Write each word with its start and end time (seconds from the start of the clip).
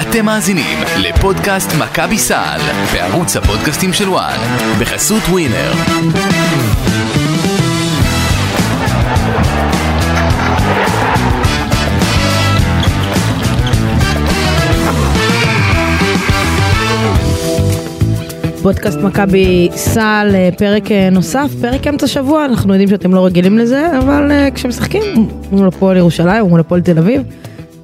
אתם 0.00 0.26
מאזינים 0.26 0.78
לפודקאסט 0.98 1.70
מכבי 1.80 2.18
סל 2.18 2.58
בערוץ 2.92 3.36
הפודקאסטים 3.36 3.92
של 3.92 4.08
וואן 4.08 4.38
בחסות 4.80 5.22
ווינר. 5.22 5.72
פודקאסט 18.62 18.98
מכבי 18.98 19.68
סל, 19.74 20.30
אה, 20.34 20.48
פרק 20.58 20.92
אה, 20.92 21.10
נוסף, 21.10 21.50
פרק 21.60 21.86
אמצע 21.86 22.06
שבוע, 22.06 22.44
אנחנו 22.44 22.72
יודעים 22.72 22.88
שאתם 22.88 23.14
לא 23.14 23.26
רגילים 23.26 23.58
לזה, 23.58 23.98
אבל 23.98 24.30
אה, 24.30 24.48
כשמשחקים 24.54 25.02
מול 25.52 25.66
הפועל 25.66 25.96
ירושלים 25.96 26.44
מול 26.44 26.60
הפועל 26.60 26.80
תל 26.80 26.98
אביב, 26.98 27.22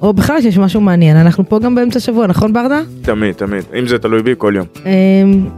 או 0.01 0.13
בכלל 0.13 0.41
שיש 0.41 0.57
משהו 0.57 0.81
מעניין, 0.81 1.17
אנחנו 1.17 1.49
פה 1.49 1.59
גם 1.59 1.75
באמצע 1.75 1.99
שבוע, 1.99 2.27
נכון 2.27 2.53
ברדה? 2.53 2.81
תמיד, 3.01 3.35
תמיד. 3.35 3.63
אם 3.79 3.87
זה 3.87 3.97
תלוי 3.97 4.23
בי, 4.23 4.33
כל 4.37 4.53
יום. 4.55 4.65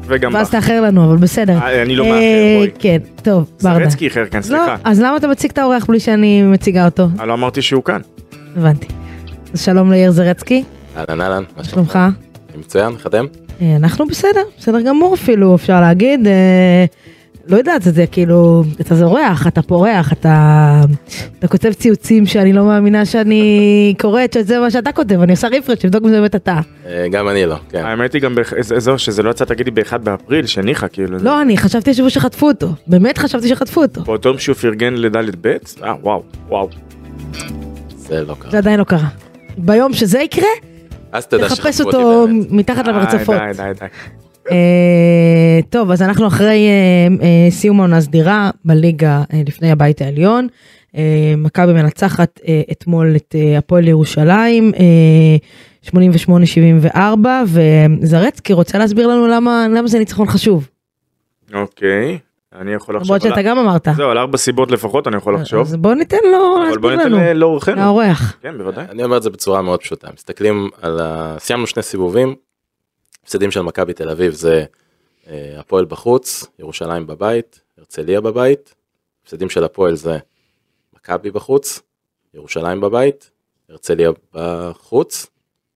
וגם 0.07 0.33
ואז 0.33 0.47
בך. 0.47 0.55
תאחר 0.55 0.81
לנו, 0.81 1.05
אבל 1.05 1.17
בסדר. 1.17 1.57
אה, 1.57 1.81
אני 1.81 1.95
לא 1.95 2.03
אה, 2.03 2.09
מאחר, 2.09 2.57
בואי. 2.57 2.69
כן, 2.79 2.97
טוב, 3.23 3.51
ברדה. 3.63 3.83
זרצקי 3.83 4.05
איחר 4.05 4.25
כאן, 4.25 4.39
לא, 4.39 4.43
סליחה. 4.43 4.75
אז 4.83 4.99
למה 5.01 5.17
אתה 5.17 5.27
מציג 5.27 5.51
את 5.51 5.57
האורח 5.57 5.85
בלי 5.85 5.99
שאני 5.99 6.43
מציגה 6.43 6.85
אותו? 6.85 7.07
אני 7.19 7.27
לא 7.27 7.33
אמרתי 7.33 7.61
שהוא 7.61 7.83
כאן. 7.83 8.01
הבנתי. 8.57 8.87
אז 9.53 9.61
שלום 9.65 9.91
ליאיר 9.91 10.11
זרצקי, 10.11 10.63
אהלן 10.97 11.21
אהלן, 11.21 11.43
מה 11.57 11.63
שלומך? 11.63 11.95
אני 11.95 12.59
מצוין, 12.59 12.93
איך 12.93 13.07
אתם? 13.07 13.25
אה, 13.61 13.75
אנחנו 13.75 14.07
בסדר, 14.07 14.41
בסדר 14.59 14.81
גמור 14.81 15.13
אפילו, 15.13 15.55
אפשר 15.55 15.81
להגיד. 15.81 16.27
אה, 17.47 17.51
לא 17.51 17.57
יודעת, 17.57 17.81
זה, 17.81 17.91
זה 17.91 18.05
כאילו, 18.11 18.63
אתה 18.81 18.95
זורח, 18.95 19.47
אתה 19.47 19.61
פורח, 19.61 20.13
אתה, 20.13 20.81
אתה 21.39 21.47
כותב 21.47 21.73
ציוצים 21.73 22.25
שאני 22.25 22.53
לא 22.53 22.65
מאמינה 22.65 23.05
שאני 23.05 23.93
קוראת, 23.99 24.33
שזה 24.33 24.59
מה 24.59 24.71
שאתה 24.71 24.91
כותב, 24.91 25.21
אני 25.21 25.31
עושה 25.31 25.47
רפרש, 25.47 25.85
לבדוק 25.85 26.03
אם 26.03 26.09
זה 26.09 26.19
באמת 26.19 26.35
אתה. 26.35 26.59
אה, 26.87 27.07
גם 27.11 27.29
אני 27.29 27.45
לא, 27.45 27.55
כן. 27.69 27.85
האמת 27.85 28.13
היא 28.13 28.21
גם, 28.21 28.35
זה- 28.59 28.79
זהו, 28.79 28.99
שזה 28.99 29.23
לא 29.23 29.29
יצא, 29.29 29.45
תגידי, 29.45 29.71
ב-1 29.71 29.97
באפריל, 29.97 30.45
שניחא, 30.45 30.87
כאילו. 30.93 31.19
זה- 31.19 31.25
לא, 31.25 31.41
אני 31.41 31.57
חשבתי 31.57 31.93
שבו 31.93 32.09
שחטפו 32.09 32.47
אותו, 32.47 32.67
באמת 32.87 33.17
חשבתי 33.17 33.47
שחטפו 33.47 33.81
אותו. 33.81 34.01
באותו 34.01 34.29
יום 34.29 34.37
שהוא 34.39 34.55
פרגן 34.55 34.93
לדלת 34.93 35.35
ב', 35.41 35.47
אה, 35.83 35.93
וואו, 36.03 36.23
וואו. 36.49 36.69
זה 37.97 38.23
לא 38.23 38.35
קרה. 38.39 38.51
זה 38.51 38.57
עדיין 38.57 38.79
לא 38.79 38.83
קרה. 38.83 39.07
ביום 39.57 39.93
שזה 39.93 40.19
יקרה, 40.19 40.47
אז 41.11 41.25
תדע 41.27 41.47
תחפש 41.47 41.57
שחטפו 41.57 41.83
אותי 41.83 41.97
אותו 41.97 42.27
באמת. 42.27 42.51
מתחת 42.51 42.87
למרצפות. 42.87 43.35
די, 43.35 43.57
די, 43.57 43.71
די. 43.79 43.85
אה, 44.51 44.57
טוב, 45.69 45.91
אז 45.91 46.01
אנחנו 46.01 46.27
אחרי 46.27 46.67
אה, 46.67 47.25
אה, 47.25 47.51
סיום 47.51 47.79
העונה 47.79 47.97
הסדירה 47.97 48.49
בליגה 48.65 49.21
לפני 49.47 49.71
הבית 49.71 50.01
העליון. 50.01 50.47
מכבי 51.37 51.73
מנצחת 51.73 52.39
אתמול 52.71 53.15
את 53.15 53.35
הפועל 53.57 53.87
ירושלים, 53.87 54.71
אה, 54.79 55.37
88-74, 55.89 56.97
וזרצקי 57.47 58.53
רוצה 58.53 58.77
להסביר 58.77 59.07
לנו 59.07 59.27
למה, 59.27 59.67
למה 59.75 59.87
זה 59.87 59.99
ניצחון 59.99 60.27
חשוב. 60.27 60.67
אוקיי, 61.53 62.17
אני 62.59 62.73
יכול 62.73 62.95
לחשוב. 62.95 63.07
למרות 63.11 63.21
שאתה 63.21 63.35
על- 63.35 63.45
גם 63.45 63.57
אמרת. 63.57 63.87
זהו, 63.95 64.09
על 64.09 64.17
ארבע 64.17 64.37
סיבות 64.37 64.71
לפחות 64.71 65.07
אני 65.07 65.17
יכול 65.17 65.35
לחשוב. 65.35 65.59
אז 65.61 65.75
בוא 65.75 65.93
ניתן 65.93 66.17
לו 66.31 66.37
אבל 66.67 66.77
בוא 66.77 66.91
להסביר 66.91 67.09
ניתן 67.09 67.23
לנו, 67.23 67.39
לאורחנו. 67.39 67.75
לאורח. 67.75 68.37
כן, 68.41 68.57
בוודאי. 68.57 68.85
אני 68.89 69.03
אומר 69.03 69.17
את 69.17 69.23
זה 69.23 69.29
בצורה 69.29 69.61
מאוד 69.61 69.79
פשוטה. 69.79 70.07
מסתכלים 70.15 70.69
על 70.81 70.99
ה... 70.99 71.35
סיימנו 71.39 71.67
שני 71.67 71.83
סיבובים. 71.83 72.35
הפסדים 73.23 73.51
של 73.51 73.61
מכבי 73.61 73.93
תל 73.93 74.09
אביב 74.09 74.33
זה 74.33 74.65
אה, 75.27 75.59
הפועל 75.59 75.85
בחוץ, 75.85 76.45
ירושלים 76.59 77.07
בבית, 77.07 77.61
הרצליה 77.77 78.21
בבית. 78.21 78.75
הפסדים 79.23 79.49
של 79.49 79.63
הפועל 79.63 79.95
זה 79.95 80.17
מכבי 80.95 81.31
בחוץ, 81.31 81.81
ירושלים 82.33 82.81
בבית, 82.81 83.31
הרצליה 83.69 84.11
בחוץ 84.33 85.27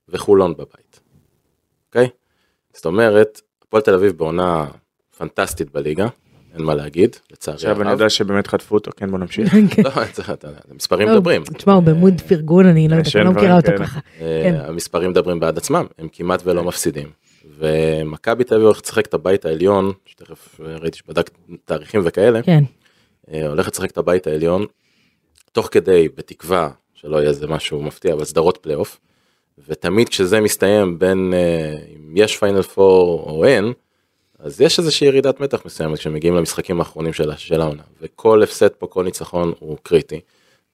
וחולון 0.10 0.54
בבית. 0.54 1.00
אוקיי? 1.88 2.10
זאת 2.74 2.86
אומרת, 2.86 3.42
הפועל 3.64 3.84
תל 3.84 3.94
אביב 3.94 4.18
בעונה 4.18 4.66
פנטסטית 5.18 5.72
בליגה, 5.72 6.08
אין 6.54 6.66
מה 6.66 6.76
להגיד, 6.76 7.16
לצערי 7.32 7.56
עכשיו 7.56 7.82
אני 7.82 7.92
יודע 7.92 8.10
שבאמת 8.10 8.48
חטפו 8.48 8.76
אותו, 8.76 8.92
כן, 8.96 9.12
בוא 9.12 9.20
נמשיך. 9.20 9.54
כן. 9.70 9.84
לא, 9.88 9.92
המספרים 10.72 11.08
לא, 11.08 11.16
מדברים. 11.16 11.44
תשמע, 11.44 11.74
הוא 11.74 11.84
ב 11.84 11.91
mode 11.91 12.22
פרגון, 12.28 12.66
אני 12.66 12.88
לא 12.88 12.96
אני 12.96 13.26
לא 13.26 13.32
מכירה 13.32 13.56
אותו. 13.56 13.72
ככה. 13.80 14.00
אה, 14.22 14.42
כן. 14.44 14.56
המספרים 14.66 15.10
מדברים 15.10 15.40
בעד 15.40 15.58
עצמם, 15.58 15.86
הם 15.98 16.08
כמעט 16.12 16.42
ולא 16.46 16.64
מפסידים. 16.64 17.10
ומכבי 17.58 18.44
תל 18.44 18.56
אביב 18.56 18.66
הולכת 18.66 18.86
לשחק 18.86 19.06
את 19.06 19.14
הבית 19.14 19.46
העליון, 19.46 19.92
שתכף 20.06 20.60
אה, 20.62 20.78
ראיתי 20.78 20.98
שבדקת 20.98 21.34
תאריכים 21.66 22.02
וכאלה, 22.04 22.44
כן, 22.44 22.64
אה, 23.32 23.48
הולכת 23.48 23.74
לשחק 23.74 23.92
את 23.92 23.98
הבית 23.98 24.28
העליון, 24.28 24.66
תוך 25.52 25.70
כדי, 25.72 26.10
בתקווה, 26.16 26.70
שלא 26.94 27.18
יהיה 27.18 27.30
איזה 27.30 27.48
משהו 27.48 27.82
מפתיע, 27.82 28.14
אבל 28.14 28.26
סדרות 28.26 28.58
פלייאוף, 28.58 29.00
ותמיד 29.68 30.10
כשזה 30.10 30.42
מסתיים 30.42 31.00
בין 31.00 31.34
אה, 31.34 31.78
אם 31.96 32.18
יש 32.18 32.38
פיינל 32.38 32.62
פור 32.62 33.24
או 33.30 33.46
אין, 33.46 33.74
אז 34.40 34.62
יש 34.62 34.80
איזושהי 34.80 35.08
ירידת 35.08 35.40
מתח 35.40 35.66
מסוימת 35.66 36.00
כשמגיעים 36.00 36.36
למשחקים 36.36 36.80
האחרונים 36.80 37.14
של, 37.14 37.62
העונה, 37.62 37.84
וכל 38.02 38.44
הפסד 38.44 38.70
פה, 38.70 38.88
כל 38.88 39.04
ניצחון 39.04 39.54
הוא 39.60 39.78
קריטי, 39.84 40.20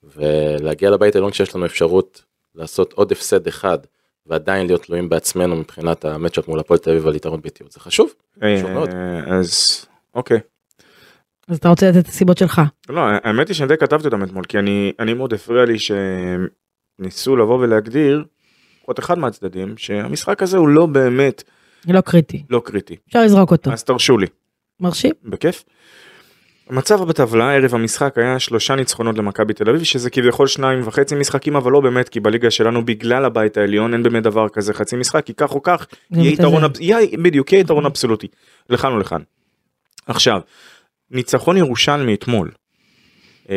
ולהגיע 0.03 0.89
לבית 0.89 1.15
העליון 1.15 1.31
כשיש 1.31 1.55
לנו 1.55 1.65
אפשרות 1.65 2.23
לעשות 2.55 2.93
עוד 2.93 3.11
הפסד 3.11 3.47
אחד, 3.47 3.77
ועדיין 4.25 4.67
להיות 4.67 4.81
תלויים 4.81 5.09
בעצמנו 5.09 5.55
מבחינת 5.55 6.05
המצ'אפ 6.05 6.47
מול 6.47 6.59
הפועל 6.59 6.79
תל 6.79 6.89
אביב 6.89 7.07
על 7.07 7.15
יתרון 7.15 7.41
ביתיות, 7.41 7.71
זה 7.71 7.79
חשוב. 7.79 8.13
חשוב 8.37 8.71
מאוד. 8.71 8.89
אה, 8.89 9.37
אז, 9.37 9.85
אוקיי. 10.15 10.39
אז 11.47 11.57
אתה 11.57 11.69
רוצה 11.69 11.89
לתת 11.89 11.99
את 11.99 12.07
הסיבות 12.07 12.37
שלך. 12.37 12.61
לא, 12.89 13.01
האמת 13.23 13.47
היא 13.47 13.55
שאני 13.55 13.67
די 13.67 13.77
כתבתי 13.77 14.05
אותם 14.05 14.23
אתמול, 14.23 14.43
כי 14.45 14.59
אני, 14.59 14.91
אני 14.99 15.13
מאוד 15.13 15.33
הפריע 15.33 15.65
לי 15.65 15.75
שניסו 16.99 17.35
לבוא 17.35 17.59
ולהגדיר, 17.59 18.23
לפחות 18.77 18.99
אחד 18.99 19.17
מהצדדים, 19.17 19.77
שהמשחק 19.77 20.43
הזה 20.43 20.57
הוא 20.57 20.67
לא 20.67 20.85
באמת 20.85 21.43
לא 21.87 22.01
קריטי, 22.01 22.43
לא 22.49 22.61
קריטי. 22.65 22.95
אפשר 23.07 23.23
לזרוק 23.23 23.51
אותו. 23.51 23.71
אז 23.71 23.83
תרשו 23.83 24.17
לי, 24.17 24.27
מרשים? 24.79 25.13
בכיף. 25.23 25.63
המצב 26.69 27.03
בטבלה 27.03 27.53
ערב 27.55 27.75
המשחק 27.75 28.17
היה 28.17 28.39
שלושה 28.39 28.75
ניצחונות 28.75 29.17
למכבי 29.17 29.53
תל 29.53 29.69
אביב 29.69 29.83
שזה 29.83 30.09
כביכול 30.09 30.47
שניים 30.47 30.79
וחצי 30.87 31.15
משחקים 31.15 31.55
אבל 31.55 31.71
לא 31.71 31.79
באמת 31.79 32.09
כי 32.09 32.19
בליגה 32.19 32.51
שלנו 32.51 32.85
בגלל 32.85 33.25
הבית 33.25 33.57
העליון 33.57 33.93
אין 33.93 34.03
באמת 34.03 34.23
דבר 34.23 34.49
כזה 34.49 34.73
חצי 34.73 34.95
משחק 34.95 35.25
כי 35.25 35.33
כך 35.33 35.51
או 35.55 35.63
כך 35.63 35.87
יהיה. 36.11 36.31
יתרון 36.31 36.61
יהיה- 36.79 37.17
בדיוק 37.23 37.51
יהיה 37.53 37.61
יתרון 37.61 37.85
אבסולוטי 37.85 38.27
לכאן 38.69 38.93
ולכאן. 38.93 39.21
עכשיו 40.07 40.41
ניצחון 41.11 41.57
ירושלמי 41.57 42.13
אתמול 42.13 42.51
אה, 43.49 43.55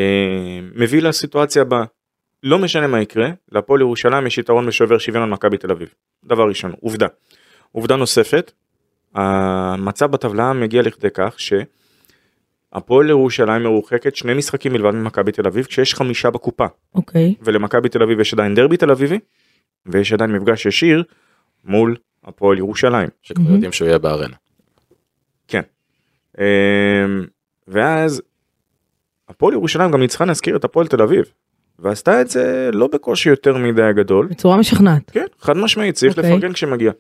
מביא 0.75 1.03
לסיטואציה 1.03 1.63
הבאה 1.63 1.85
לא 2.43 2.59
משנה 2.59 2.87
מה 2.87 3.01
יקרה 3.01 3.29
להפועל 3.53 3.81
ירושלים 3.81 4.27
יש 4.27 4.39
יתרון 4.39 4.67
בשובר 4.67 4.99
שוויון 4.99 5.23
על 5.25 5.31
מכבי 5.31 5.59
תל 5.59 5.71
אביב 5.71 5.89
דבר 6.25 6.49
ראשון 6.49 6.73
עובדה. 6.81 7.07
עובדה 7.73 7.97
נוספת 7.97 8.53
המצב 9.15 10.11
בטבלה 10.11 10.53
מגיע 10.53 10.83
לכדי 10.83 11.09
כך 11.15 11.35
שהפועל 12.75 13.11
ירושלים 13.11 13.63
מרוחקת 13.63 14.17
שני 14.17 14.35
משחקים 14.35 14.73
מלבד 14.73 14.91
ממכבי 14.91 15.33
תל 15.33 15.47
אביב 15.47 15.65
כשיש 15.65 15.95
חמישה 15.95 16.31
בקופה 16.31 16.67
אוקיי. 16.95 17.35
ולמכבי 17.43 17.89
תל 17.89 18.03
אביב 18.03 18.21
יש 18.21 18.35
עדיין 18.35 18.55
דרבי 18.55 18.77
תל 18.77 18.91
אביבי 18.91 19.19
ויש 19.87 20.13
עדיין 20.13 20.33
מפגש 20.33 20.67
ישיר 20.67 21.03
מול 21.65 21.97
הפועל 22.25 22.59
ירושלים. 22.59 23.09
שכבר 23.23 23.43
מהמם. 23.43 23.55
יודעים 23.55 23.73
שהוא 23.73 23.89
יהיה 23.89 23.99
בארנה. 23.99 24.37
כן. 25.49 25.63
אמ, 26.39 26.45
ואז 27.69 28.23
הפועל 29.29 29.55
ירושלים 29.55 29.91
גם 29.91 30.01
ניצחה 30.01 30.25
נזכיר 30.25 30.57
את 30.57 30.65
הפועל 30.65 30.87
תל 30.87 31.03
אביב. 31.03 31.25
ועשתה 31.79 32.21
את 32.21 32.31
זה 32.31 32.71
לא 32.73 32.87
בקושי 32.87 33.29
יותר 33.29 33.57
מדי 33.57 33.91
גדול. 33.97 34.27
בצורה 34.27 34.57
משכנעת. 34.57 35.11
כן, 35.11 35.27
חד 35.41 35.57
משמעית, 35.57 35.95
צריך 35.95 36.19
אוקיי. 36.19 36.31
לפרגן 36.31 36.53
כשמגיע. 36.53 36.93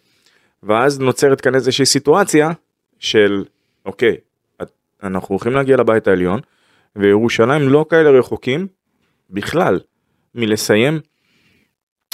ואז 0.62 1.00
נוצרת 1.00 1.40
כאן 1.40 1.54
איזושהי 1.54 1.86
סיטואציה 1.86 2.50
של, 2.98 3.44
אוקיי, 3.86 4.16
אנחנו 5.02 5.32
הולכים 5.32 5.52
להגיע 5.52 5.76
לבית 5.76 6.08
העליון, 6.08 6.40
וירושלים 6.96 7.68
לא 7.68 7.86
כאלה 7.90 8.10
רחוקים 8.10 8.66
בכלל 9.30 9.80
מלסיים 10.34 11.00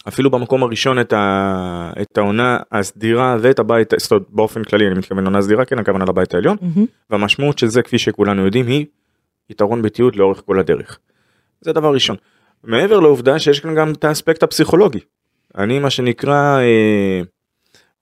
אפילו 0.09 0.31
במקום 0.31 0.62
הראשון 0.62 1.00
את, 1.00 1.12
ה... 1.12 1.93
את 2.03 2.19
העונה 2.19 2.58
הסדירה 2.73 3.37
ואת 3.40 3.58
הבית, 3.58 3.93
זאת 3.96 4.12
אומרת 4.12 4.26
באופן 4.29 4.64
כללי 4.64 4.87
אני 4.87 4.99
מתכוון 4.99 5.25
עונה 5.25 5.43
סדירה, 5.43 5.64
כן 5.64 5.79
הכוונה 5.79 6.05
לבית 6.08 6.34
העליון, 6.34 6.56
מהמם. 6.61 6.87
והמשמעות 7.11 7.58
של 7.58 7.67
זה 7.67 7.82
כפי 7.82 7.99
שכולנו 7.99 8.44
יודעים 8.44 8.67
היא 8.67 8.87
יתרון 9.50 9.82
ביתיות 9.82 10.17
לאורך 10.17 10.43
כל 10.46 10.58
הדרך. 10.58 10.99
זה 11.61 11.73
דבר 11.73 11.94
ראשון. 11.94 12.17
מעבר 12.64 13.00
לעובדה 13.00 13.38
שיש 13.38 13.61
כאן 13.61 13.75
גם 13.75 13.93
את 13.93 14.05
האספקט 14.05 14.43
הפסיכולוגי. 14.43 14.99
אני 15.58 15.78
מה 15.78 15.90
שנקרא, 15.90 16.58
אה, 16.61 17.20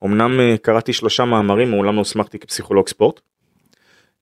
אמנם 0.04 0.40
אה, 0.40 0.56
קראתי 0.62 0.92
שלושה 0.92 1.24
מאמרים, 1.24 1.70
מעולם 1.70 1.94
לא 1.94 1.98
הוסמכתי 1.98 2.38
כפסיכולוג 2.38 2.88
ספורט. 2.88 3.20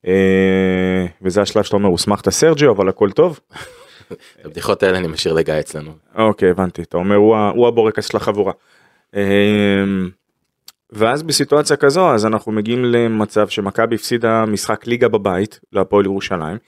אה, 0.07 1.07
וזה 1.23 1.43
השלב 1.43 1.63
שאתה 1.63 1.77
אומר 1.77 1.89
הוסמכת 1.89 2.29
סרג'יו 2.29 2.73
אבל 2.73 2.89
הכל 2.89 3.11
טוב. 3.11 3.41
הבדיחות 4.45 4.83
האלה 4.83 4.99
אני 4.99 5.09
משאיר 5.09 5.35
לגיא 5.35 5.55
אצלנו. 5.61 5.93
אוקיי 6.15 6.51
הבנתי 6.51 6.83
אתה 6.83 6.97
אומר 6.97 7.17
הוא, 7.17 7.69
הבורקס 7.69 8.09
של 8.09 8.17
החבורה. 8.17 8.53
אה, 9.15 9.85
ואז 10.91 11.23
בסיטואציה 11.23 11.77
כזו 11.77 12.11
אז 12.15 12.27
אנחנו 12.27 12.53
מגיעים 12.53 12.85
למצב 12.85 13.49
שמכבי 13.49 13.95
הפסידה 13.95 14.45
משחק 14.47 14.87
ליגה 14.87 15.09
בבית 15.09 15.61
להפועל 15.73 16.05
ירושלים. 16.05 16.59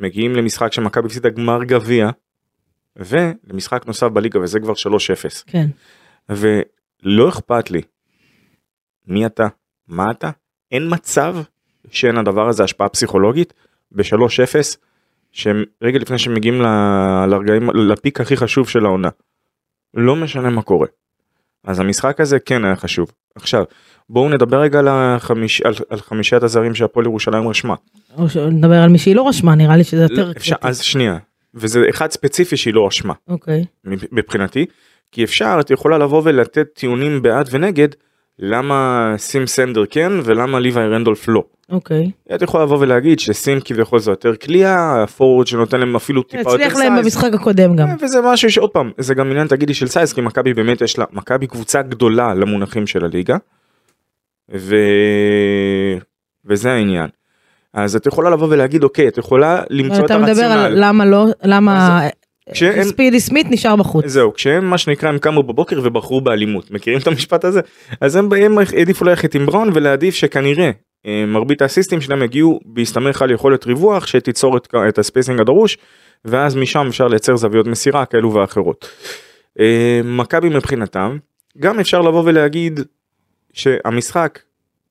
מגיעים 0.00 0.36
למשחק 0.36 0.72
שמכבי 0.72 1.06
הפסידה 1.06 1.28
גמר 1.28 1.64
גביע. 1.64 2.10
ולמשחק 2.96 3.86
נוסף 3.86 4.06
בליגה 4.06 4.40
וזה 4.40 4.60
כבר 4.60 4.72
3-0. 4.72 4.76
כן. 5.46 5.66
לא 7.02 7.28
אכפת 7.28 7.70
לי 7.70 7.82
מי 9.06 9.26
אתה, 9.26 9.46
מה 9.88 10.10
אתה, 10.10 10.30
אין 10.72 10.86
מצב 10.90 11.36
שאין 11.90 12.18
הדבר 12.18 12.48
הזה 12.48 12.64
השפעה 12.64 12.88
פסיכולוגית 12.88 13.52
ב-3-0, 13.92 14.76
שהם 15.32 15.64
רגע 15.82 15.98
לפני 15.98 16.18
שהם 16.18 16.34
מגיעים 16.34 16.62
ל- 16.62 17.26
לרגעים, 17.28 17.70
לפיק 17.70 18.20
הכי 18.20 18.36
חשוב 18.36 18.68
של 18.68 18.86
העונה. 18.86 19.08
לא 19.94 20.16
משנה 20.16 20.50
מה 20.50 20.62
קורה. 20.62 20.86
אז 21.64 21.80
המשחק 21.80 22.20
הזה 22.20 22.38
כן 22.38 22.64
היה 22.64 22.76
חשוב. 22.76 23.12
עכשיו, 23.34 23.64
בואו 24.10 24.28
נדבר 24.28 24.60
רגע 24.60 24.78
על, 24.78 24.88
החמיש, 24.90 25.60
על, 25.60 25.74
על 25.90 26.00
חמישיית 26.00 26.42
הזרים 26.42 26.74
שהפועל 26.74 27.06
ירושלים 27.06 27.48
רשמה. 27.48 27.74
או 28.18 28.28
שנדבר 28.28 28.74
על 28.74 28.88
מי 28.88 28.98
שהיא 28.98 29.16
לא 29.16 29.28
רשמה, 29.28 29.54
נראה 29.54 29.76
לי 29.76 29.84
שזה 29.84 30.02
יותר... 30.02 30.26
לא, 30.26 30.32
אפשר, 30.36 30.54
קריטי. 30.54 30.68
אז 30.68 30.80
שנייה, 30.80 31.18
וזה 31.54 31.84
אחד 31.90 32.10
ספציפי 32.10 32.56
שהיא 32.56 32.74
לא 32.74 32.86
רשמה. 32.86 33.14
אוקיי. 33.28 33.64
מבחינתי 33.84 34.66
כי 35.12 35.24
אפשר 35.24 35.56
את 35.60 35.70
יכולה 35.70 35.98
לבוא 35.98 36.22
ולתת 36.24 36.66
טיעונים 36.74 37.22
בעד 37.22 37.48
ונגד 37.50 37.88
למה 38.38 39.14
סים 39.18 39.46
סנדר 39.46 39.84
כן 39.90 40.12
ולמה 40.24 40.60
ליוואי 40.60 40.86
רנדולף 40.86 41.28
לא. 41.28 41.44
אוקיי. 41.72 42.10
את 42.34 42.42
יכולה 42.42 42.64
לבוא 42.64 42.78
ולהגיד 42.80 43.20
שסים 43.20 43.58
כביכול 43.64 43.98
זה 43.98 44.10
יותר 44.10 44.34
קליעה 44.34 45.02
הפורוורד 45.02 45.46
שנותן 45.46 45.80
להם 45.80 45.96
אפילו 45.96 46.22
טיפה 46.22 46.38
יותר 46.38 46.50
הצליח 46.50 46.76
להם 46.76 46.92
size. 46.92 47.04
במשחק 47.04 47.34
הקודם 47.34 47.76
גם. 47.76 47.88
וזה 48.00 48.20
משהו 48.24 48.50
שעוד 48.50 48.70
פעם 48.70 48.90
זה 48.98 49.14
גם 49.14 49.30
עניין 49.30 49.46
תגידי 49.46 49.74
של 49.74 49.86
size 49.86 50.12
כי 50.12 50.20
מכבי 50.20 50.54
באמת 50.54 50.80
יש 50.80 50.98
לה 50.98 51.04
מכבי 51.12 51.46
קבוצה 51.46 51.82
גדולה 51.82 52.34
למונחים 52.34 52.86
של 52.86 53.04
הליגה. 53.04 53.36
ו... 54.54 54.76
וזה 56.44 56.72
העניין. 56.72 57.08
אז 57.74 57.96
את 57.96 58.06
יכולה 58.06 58.30
לבוא 58.30 58.48
ולהגיד 58.50 58.84
אוקיי 58.84 59.08
את 59.08 59.18
יכולה 59.18 59.62
למצוא 59.70 60.00
את 60.00 60.04
אתה 60.04 60.18
מדבר 60.18 60.44
על 60.44 60.58
הרציונל. 60.58 60.86
למה 60.86 61.04
לא, 61.04 61.26
למה 61.42 62.00
כשהם- 62.52 62.82
ספידי 62.84 63.20
סמית 63.20 63.46
נשאר 63.50 63.76
בחוץ. 63.76 64.06
זהו, 64.06 64.32
כשהם 64.34 64.64
מה 64.70 64.78
שנקרא 64.78 65.08
הם 65.08 65.18
קמו 65.18 65.42
בבוקר 65.42 65.80
ובחרו 65.82 66.20
באלימות, 66.20 66.70
מכירים 66.70 66.98
את 67.00 67.06
המשפט 67.06 67.44
הזה? 67.44 67.60
אז 68.00 68.16
הם, 68.16 68.32
הם 68.32 68.58
העדיפו 68.58 69.04
ללכת 69.04 69.34
עם 69.34 69.46
בראון 69.46 69.70
ולהעדיף 69.74 70.14
שכנראה 70.14 70.70
אה, 71.06 71.24
מרבית 71.26 71.62
האסיסטים 71.62 72.00
שלהם 72.00 72.22
יגיעו 72.22 72.60
בהסתמך 72.64 73.22
על 73.22 73.30
יכולת 73.30 73.66
ריווח 73.66 74.06
שתיצור 74.06 74.56
את, 74.56 74.68
את 74.88 74.98
הספייסינג 74.98 75.40
הדרוש 75.40 75.78
ואז 76.24 76.56
משם 76.56 76.86
אפשר 76.88 77.08
לייצר 77.08 77.36
זוויות 77.36 77.66
מסירה 77.66 78.04
כאלו 78.06 78.34
ואחרות. 78.34 78.88
אה, 79.60 80.00
מכבי 80.04 80.48
מבחינתם 80.48 81.16
גם 81.58 81.80
אפשר 81.80 82.00
לבוא 82.00 82.22
ולהגיד 82.26 82.80
שהמשחק 83.52 84.38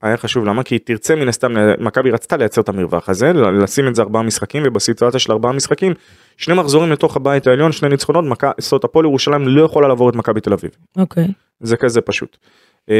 היה 0.01 0.17
חשוב 0.17 0.45
למה 0.45 0.63
כי 0.63 0.79
תרצה 0.79 1.15
מן 1.15 1.27
הסתם 1.27 1.51
מכבי 1.79 2.11
רצתה 2.11 2.37
לייצר 2.37 2.61
את 2.61 2.69
המרווח 2.69 3.09
הזה 3.09 3.33
לשים 3.33 3.87
את 3.87 3.95
זה 3.95 4.01
ארבעה 4.01 4.23
משחקים 4.23 4.63
ובסיטואציה 4.65 5.19
של 5.19 5.31
ארבעה 5.31 5.51
משחקים 5.51 5.93
שני 6.37 6.53
מחזורים 6.55 6.91
לתוך 6.91 7.15
הבית 7.15 7.47
העליון 7.47 7.71
שני 7.71 7.89
ניצחונות 7.89 8.25
מכ- 8.25 8.51
זאת 8.57 8.71
אומרת 8.71 8.83
הפועל 8.83 9.05
ירושלים 9.05 9.47
לא 9.47 9.61
יכולה 9.65 9.87
לעבור 9.87 10.09
את 10.09 10.15
מכבי 10.15 10.41
תל 10.41 10.53
אביב 10.53 10.71
אוקיי. 10.97 11.27
זה 11.59 11.77
כזה 11.77 12.01
פשוט. 12.01 12.37
אמ, 12.89 12.93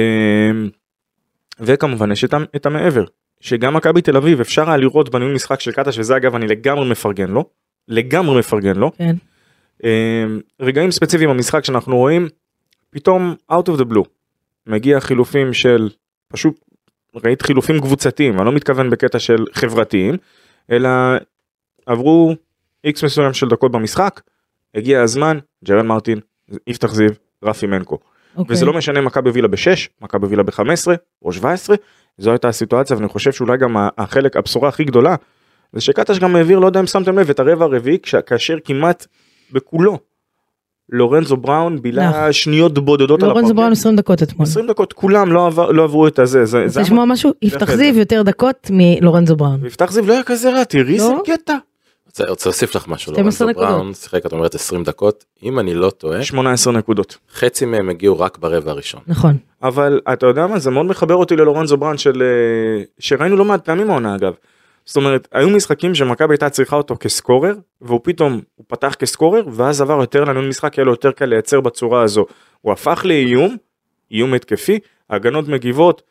וכמובן 1.59 2.11
יש 2.11 2.23
את 2.55 2.65
המעבר 2.65 3.03
שגם 3.39 3.73
מכבי 3.73 4.01
תל 4.01 4.17
אביב 4.17 4.39
אפשר 4.39 4.67
היה 4.67 4.77
לראות 4.77 5.09
בניהול 5.09 5.33
משחק 5.33 5.59
של 5.59 5.71
קטש 5.71 5.99
וזה 5.99 6.17
אגב 6.17 6.35
אני 6.35 6.47
לגמרי 6.47 6.89
מפרגן 6.89 7.29
לו 7.29 7.45
לגמרי 7.87 8.39
מפרגן 8.39 8.75
לו 8.75 8.91
כן. 8.97 9.15
אמ, 9.83 10.39
רגעים 10.59 10.91
ספציפיים 10.91 11.29
במשחק 11.29 11.65
שאנחנו 11.65 11.97
רואים 11.97 12.27
פתאום 12.89 13.35
out 13.51 13.65
of 13.75 13.79
the 13.81 13.85
blue 13.93 14.03
מגיע 14.67 14.99
חילופים 14.99 15.53
של 15.53 15.89
פשוט 16.27 16.59
ראית 17.15 17.41
חילופים 17.41 17.81
קבוצתיים 17.81 18.37
אני 18.37 18.45
לא 18.45 18.51
מתכוון 18.51 18.89
בקטע 18.89 19.19
של 19.19 19.45
חברתיים 19.53 20.17
אלא 20.71 20.89
עברו 21.85 22.35
איקס 22.83 23.03
מסוים 23.03 23.33
של 23.33 23.47
דקות 23.47 23.71
במשחק 23.71 24.21
הגיע 24.75 25.01
הזמן 25.01 25.37
ג'רן 25.65 25.87
מרטין 25.87 26.19
יפתח 26.67 26.93
זיו 26.93 27.09
רפי 27.43 27.67
מנקו 27.67 27.97
אוקיי. 28.35 28.53
וזה 28.53 28.65
לא 28.65 28.73
משנה 28.73 29.01
מכבי 29.01 29.29
הובילה 29.29 29.47
ב-6 29.47 29.89
מכבי 30.01 30.25
הובילה 30.25 30.43
ב-15 30.43 30.87
או 31.21 31.31
17 31.31 31.75
זו 32.17 32.31
הייתה 32.31 32.47
הסיטואציה 32.47 32.95
ואני 32.95 33.07
חושב 33.07 33.31
שאולי 33.31 33.57
גם 33.57 33.77
החלק 33.97 34.37
הבשורה 34.37 34.69
הכי 34.69 34.83
גדולה 34.83 35.15
זה 35.73 35.81
שקטש 35.81 36.19
גם 36.19 36.35
העביר 36.35 36.59
לא 36.59 36.65
יודע 36.65 36.79
אם 36.79 36.87
שמתם 36.87 37.19
לב 37.19 37.29
את 37.29 37.39
הרבע 37.39 37.65
הרביעי 37.65 37.97
כאשר 38.25 38.57
כמעט 38.63 39.07
בכולו 39.51 39.99
לורנזו 40.91 41.37
בראון 41.37 41.81
בילה 41.81 42.09
נכון. 42.09 42.33
שניות 42.33 42.73
בודדות 42.79 43.23
על 43.23 43.29
לורנזו 43.29 43.45
הפרקט. 43.45 43.57
בראון 43.57 43.71
20 43.71 43.95
דקות 43.95 44.23
אתמול. 44.23 44.47
20 44.47 44.67
דקות 44.67 44.93
כולם 44.93 45.31
לא, 45.31 45.47
עבר, 45.47 45.71
לא 45.71 45.83
עברו 45.83 46.07
את 46.07 46.19
הזה 46.19 46.45
זה, 46.45 46.67
זה 46.67 46.81
לשמוע 46.81 47.05
משהו? 47.05 47.31
יפתח 47.41 47.75
זיו 47.75 47.97
יותר 47.97 48.21
דקות 48.21 48.67
מלורנזו 48.69 49.35
בראון. 49.35 49.59
ויפתח 49.61 49.91
זיו 49.91 50.07
לא 50.07 50.13
היה 50.13 50.23
כזה 50.23 50.53
רע 50.53 50.63
תראי 50.63 50.93
איזה 50.93 51.07
לא? 51.07 51.21
קטע 51.25 51.57
רוצה 52.11 52.29
רוצה 52.29 52.49
להוסיף 52.49 52.75
לך 52.75 52.87
משהו, 52.87 53.13
12 53.13 53.47
לורנזו. 53.47 53.67
בראון 53.67 53.93
שיחק 53.93 54.25
את 54.25 54.31
אומרת 54.31 54.55
20 54.55 54.83
דקות, 54.83 55.25
אם 55.43 55.59
אני 55.59 55.73
לא 55.73 55.89
טועה, 55.89 56.23
18 56.23 56.73
נקודות 56.73 57.17
חצי 57.33 57.65
מהם 57.65 57.89
הגיעו 57.89 58.19
רק 58.19 58.37
ברבע 58.37 58.71
הראשון. 58.71 59.01
נכון. 59.07 59.37
אבל 59.63 60.01
אתה 60.13 60.25
יודע 60.25 60.47
מה 60.47 60.59
זה 60.59 60.71
מאוד 60.71 60.85
מחבר 60.85 61.15
אותי 61.15 61.35
ללורנזו 61.35 61.77
בראון 61.77 61.97
של 61.97 62.21
אה, 62.21 62.83
שראינו 62.99 63.35
לא 63.37 63.45
מעט 63.45 63.65
פעמים 63.65 63.89
העונה 63.89 64.15
אגב. 64.15 64.33
זאת 64.85 64.95
אומרת 64.95 65.27
היו 65.31 65.49
משחקים 65.49 65.95
שמכבי 65.95 66.33
הייתה 66.33 66.49
צריכה 66.49 66.75
אותו 66.75 66.95
כסקורר 66.99 67.53
והוא 67.81 67.99
פתאום 68.03 68.41
הוא 68.55 68.65
פתח 68.67 68.95
כסקורר 68.99 69.43
ואז 69.51 69.81
עבר 69.81 69.99
יותר 70.01 70.23
לניהול 70.23 70.47
משחק 70.47 70.73
היה 70.73 70.85
לו 70.85 70.91
יותר 70.91 71.11
קל 71.11 71.25
לייצר 71.25 71.61
בצורה 71.61 72.03
הזו. 72.03 72.25
הוא 72.61 72.73
הפך 72.73 73.01
לאיום 73.05 73.57
איום 74.11 74.33
התקפי 74.33 74.79
הגנות 75.09 75.47
מגיבות 75.47 76.01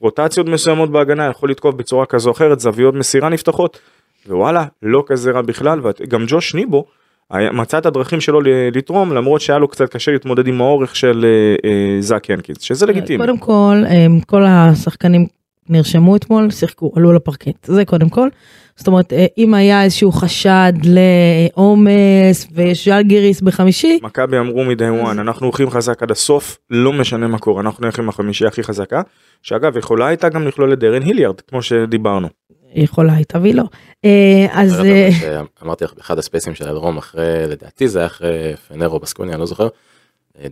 רוטציות 0.00 0.46
מסוימות 0.46 0.90
בהגנה 0.90 1.26
יכול 1.26 1.50
לתקוף 1.50 1.74
בצורה 1.74 2.06
כזו 2.06 2.28
או 2.28 2.34
אחרת 2.34 2.60
זוויות 2.60 2.94
מסירה 2.94 3.28
נפתחות 3.28 3.78
ווואלה 4.26 4.64
לא 4.82 5.04
כזה 5.06 5.30
רע 5.30 5.42
בכלל 5.42 5.80
וגם 5.82 6.24
ג'וש 6.28 6.54
ניבו 6.54 6.84
מצא 7.32 7.78
את 7.78 7.86
הדרכים 7.86 8.20
שלו 8.20 8.40
לתרום 8.72 9.12
למרות 9.12 9.40
שהיה 9.40 9.58
לו 9.58 9.68
קצת 9.68 9.90
קשה 9.90 10.12
להתמודד 10.12 10.46
עם 10.46 10.60
האורך 10.60 10.96
של 10.96 11.24
אה, 11.24 11.70
אה, 11.70 11.96
זאק 12.00 12.28
ינקינס 12.28 12.60
שזה 12.60 12.86
לגיטימי. 12.86 13.18
קודם 13.18 13.38
כל, 13.38 13.82
כל 14.26 14.42
השחקנים 14.46 15.26
נרשמו 15.70 16.16
אתמול, 16.16 16.50
שיחקו, 16.50 16.92
עלו 16.96 17.12
לפרקט. 17.12 17.64
זה 17.64 17.84
קודם 17.84 18.08
כל. 18.08 18.28
זאת 18.76 18.86
אומרת, 18.86 19.12
אה, 19.12 19.26
אם 19.38 19.54
היה 19.54 19.84
איזשהו 19.84 20.12
חשד 20.12 20.72
לעומס 20.84 22.46
ושלגיריס 22.54 23.40
בחמישי, 23.40 23.98
מכבי 24.02 24.38
אמרו 24.38 24.64
מ-day 24.64 25.06
one 25.06 25.10
אנחנו 25.10 25.46
הולכים 25.46 25.70
חזק 25.70 26.02
עד 26.02 26.10
הסוף 26.10 26.58
לא 26.70 26.92
משנה 26.92 27.28
מה 27.28 27.38
קורה 27.38 27.60
אנחנו 27.60 27.86
נלך 27.86 27.98
עם 27.98 28.08
החמישייה 28.08 28.48
הכי 28.48 28.62
חזקה 28.62 29.02
שאגב 29.42 29.76
יכולה 29.76 30.06
הייתה 30.06 30.28
גם 30.28 30.48
לכלול 30.48 30.72
את 30.72 30.78
דרן 30.78 31.02
היליארד 31.02 31.40
כמו 31.40 31.62
שדיברנו. 31.62 32.28
יכולה 32.74 33.12
הייתה 33.12 33.38
והיא 33.38 33.54
לא. 33.54 33.64
אה, 34.04 34.46
אז 34.52 34.80
אה, 34.84 35.08
אבל 35.08 35.44
שאמרתי 35.58 35.84
לך 35.84 35.94
באחד 35.94 36.18
הספייסים 36.18 36.54
של 36.54 36.68
הדרום 36.68 36.98
אחרי 36.98 37.46
לדעתי 37.48 37.88
זה 37.88 37.98
היה 37.98 38.06
אחרי 38.06 38.56
פנרו 38.68 38.98
בסקוניה 38.98 39.34
אני 39.34 39.40
לא 39.40 39.46
זוכר. 39.46 39.68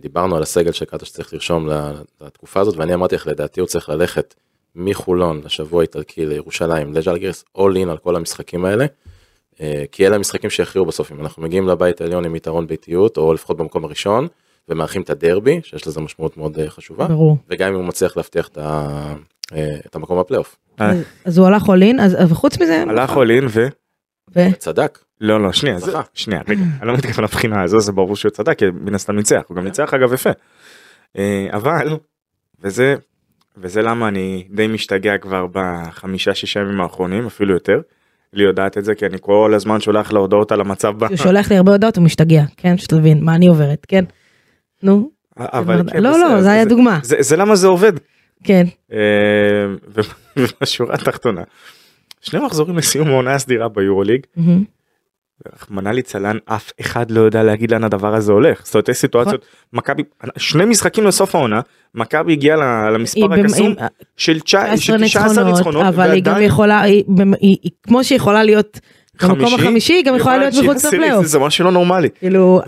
דיברנו 0.01 0.35
על 0.35 0.43
הסגל 0.43 0.71
שקטש 0.71 1.07
שצריך 1.07 1.33
לרשום 1.33 1.69
לתקופה 2.21 2.59
הזאת 2.59 2.77
ואני 2.77 2.93
אמרתי 2.93 3.15
לך 3.15 3.27
לדעתי 3.27 3.59
הוא 3.59 3.67
צריך 3.67 3.89
ללכת 3.89 4.35
מחולון 4.79 5.41
לשבוע 5.45 5.81
האיטלקי 5.81 6.25
לירושלים 6.25 6.93
לג'לגירס 6.93 7.45
all 7.57 7.75
in 7.85 7.89
על 7.89 7.97
כל 7.97 8.15
המשחקים 8.15 8.65
האלה. 8.65 8.85
אה, 9.61 9.83
כי 9.91 10.07
אלה 10.07 10.15
המשחקים 10.15 10.49
שיכריעו 10.49 10.85
בסוף 10.85 11.11
אם 11.11 11.19
אנחנו 11.19 11.43
מגיעים 11.43 11.67
לבית 11.67 12.01
העליון 12.01 12.25
עם 12.25 12.35
יתרון 12.35 12.67
ביתיות 12.67 13.17
או 13.17 13.33
לפחות 13.33 13.57
במקום 13.57 13.85
הראשון 13.85 14.27
ומארחים 14.69 15.01
את 15.01 15.09
הדרבי 15.09 15.59
שיש 15.63 15.87
לזה 15.87 16.01
משמעות 16.01 16.37
מאוד 16.37 16.59
אה, 16.59 16.69
חשובה 16.69 17.07
ברור. 17.07 17.37
וגם 17.49 17.69
אם 17.69 17.75
הוא 17.75 17.83
מצליח 17.85 18.17
להבטיח 18.17 18.47
את, 18.47 18.57
ה, 18.57 18.89
אה, 19.53 19.75
את 19.85 19.95
המקום 19.95 20.19
בפלייאוף. 20.19 20.55
אז- 21.25 21.37
הוא 21.37 21.47
הלך 21.47 21.67
אולין, 21.69 21.99
אז 21.99 22.17
חוץ 22.31 22.61
מזה, 22.61 22.81
הלך 22.81 23.15
אולין 23.15 23.45
ו... 23.49 23.67
ו- 24.35 24.53
צדק. 24.57 24.99
לא 25.21 25.43
לא 25.43 25.51
שנייה 25.51 25.79
זה. 25.79 25.91
שנייה 26.13 26.41
רגע 26.47 26.61
אני 26.81 26.87
לא 26.87 26.93
מתכוון 26.93 27.23
לבחינה 27.23 27.63
הזו 27.63 27.79
זה 27.79 27.91
ברור 27.91 28.15
שהוא 28.15 28.29
צדק 28.31 28.59
כי 28.59 28.65
מן 28.73 28.95
הסתם 28.95 29.15
ניצח 29.15 29.41
הוא 29.47 29.57
גם 29.57 29.63
ניצח 29.63 29.93
אגב 29.93 30.13
יפה. 30.13 30.29
אבל 31.51 31.87
וזה 32.61 32.95
וזה 33.61 33.81
למה 33.81 34.07
אני 34.07 34.47
די 34.49 34.67
משתגע 34.67 35.17
כבר 35.17 35.45
בחמישה 35.51 36.35
שישה 36.35 36.59
ימים 36.59 36.81
האחרונים 36.81 37.25
אפילו 37.25 37.53
יותר. 37.53 37.81
לי 38.33 38.43
יודעת 38.43 38.77
את 38.77 38.85
זה 38.85 38.95
כי 38.95 39.05
אני 39.05 39.17
כל 39.21 39.53
הזמן 39.55 39.79
שולח 39.79 40.11
לה 40.11 40.19
הודעות 40.19 40.51
על 40.51 40.61
המצב. 40.61 41.03
הוא 41.03 41.15
שולח 41.15 41.51
לי 41.51 41.57
הרבה 41.57 41.71
הודעות 41.71 41.97
הוא 41.97 42.05
משתגע, 42.05 42.43
כן? 42.57 42.77
שתבין 42.77 43.23
מה 43.23 43.35
אני 43.35 43.47
עוברת, 43.47 43.85
כן? 43.87 44.03
נו, 44.83 45.09
אבל 45.37 45.81
כן, 45.91 46.03
לא 46.03 46.09
בסדר, 46.09 46.35
לא, 46.35 46.41
זה 46.41 46.51
היה 46.51 46.65
דוגמה, 46.65 46.99
זה, 47.03 47.15
זה 47.19 47.37
למה 47.37 47.55
זה 47.55 47.67
עובד. 47.67 47.93
כן. 48.43 48.65
אה, 48.93 48.97
ובשורה 50.37 50.93
התחתונה. 50.93 51.41
שני 52.21 52.45
מחזורים 52.45 52.77
לסיום 52.77 53.07
העונה 53.07 53.33
הסדירה 53.35 53.69
ביורוליג. 53.69 54.21
מהמם. 54.35 54.63
רחמנא 55.55 55.89
ליצלן 55.89 56.37
אף 56.45 56.71
אחד 56.81 57.11
לא 57.11 57.21
יודע 57.21 57.43
להגיד 57.43 57.71
לאן 57.71 57.83
הדבר 57.83 58.15
הזה 58.15 58.31
הולך. 58.31 58.61
זאת 58.65 58.75
אומרת 58.75 58.89
יש 58.89 58.97
סיטואציות 58.97 59.45
מכבי 59.73 60.03
שני 60.37 60.65
משחקים 60.65 61.05
לסוף 61.07 61.35
העונה 61.35 61.61
מכבי 61.95 62.33
הגיעה 62.33 62.89
למספר 62.89 63.33
הקסום 63.33 63.75
של 64.17 64.39
19 64.39 64.97
19 64.97 65.43
ניצחונות 65.43 65.85
אבל 65.85 66.11
היא 66.11 66.23
גם 66.23 66.41
יכולה, 66.41 66.83
כמו 67.83 68.03
שהיא 68.03 68.15
יכולה 68.15 68.43
להיות 68.43 68.79
במקום 69.21 69.37
חמישי, 69.37 69.55
החמישי, 69.55 69.93
היא 69.93 70.05
גם 70.05 70.15
יכולה 70.15 70.37
להיות 70.37 70.53
מחוץ 70.63 70.85
לפלייאוף. 70.85 71.25
זה 71.25 71.39
משהו 71.39 71.65
לא 71.65 71.71
נורמלי. 71.71 72.09
כאילו, 72.19 72.61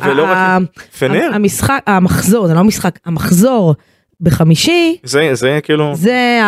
המשחק, 1.31 1.83
המחזור, 1.87 2.47
זה 2.47 2.53
לא 2.53 2.63
משחק, 2.63 2.99
המחזור 3.05 3.75
בחמישי, 4.21 4.97
זה 5.03 5.29
זה 5.33 5.59
כאילו 5.63 5.95
זה 5.95 6.39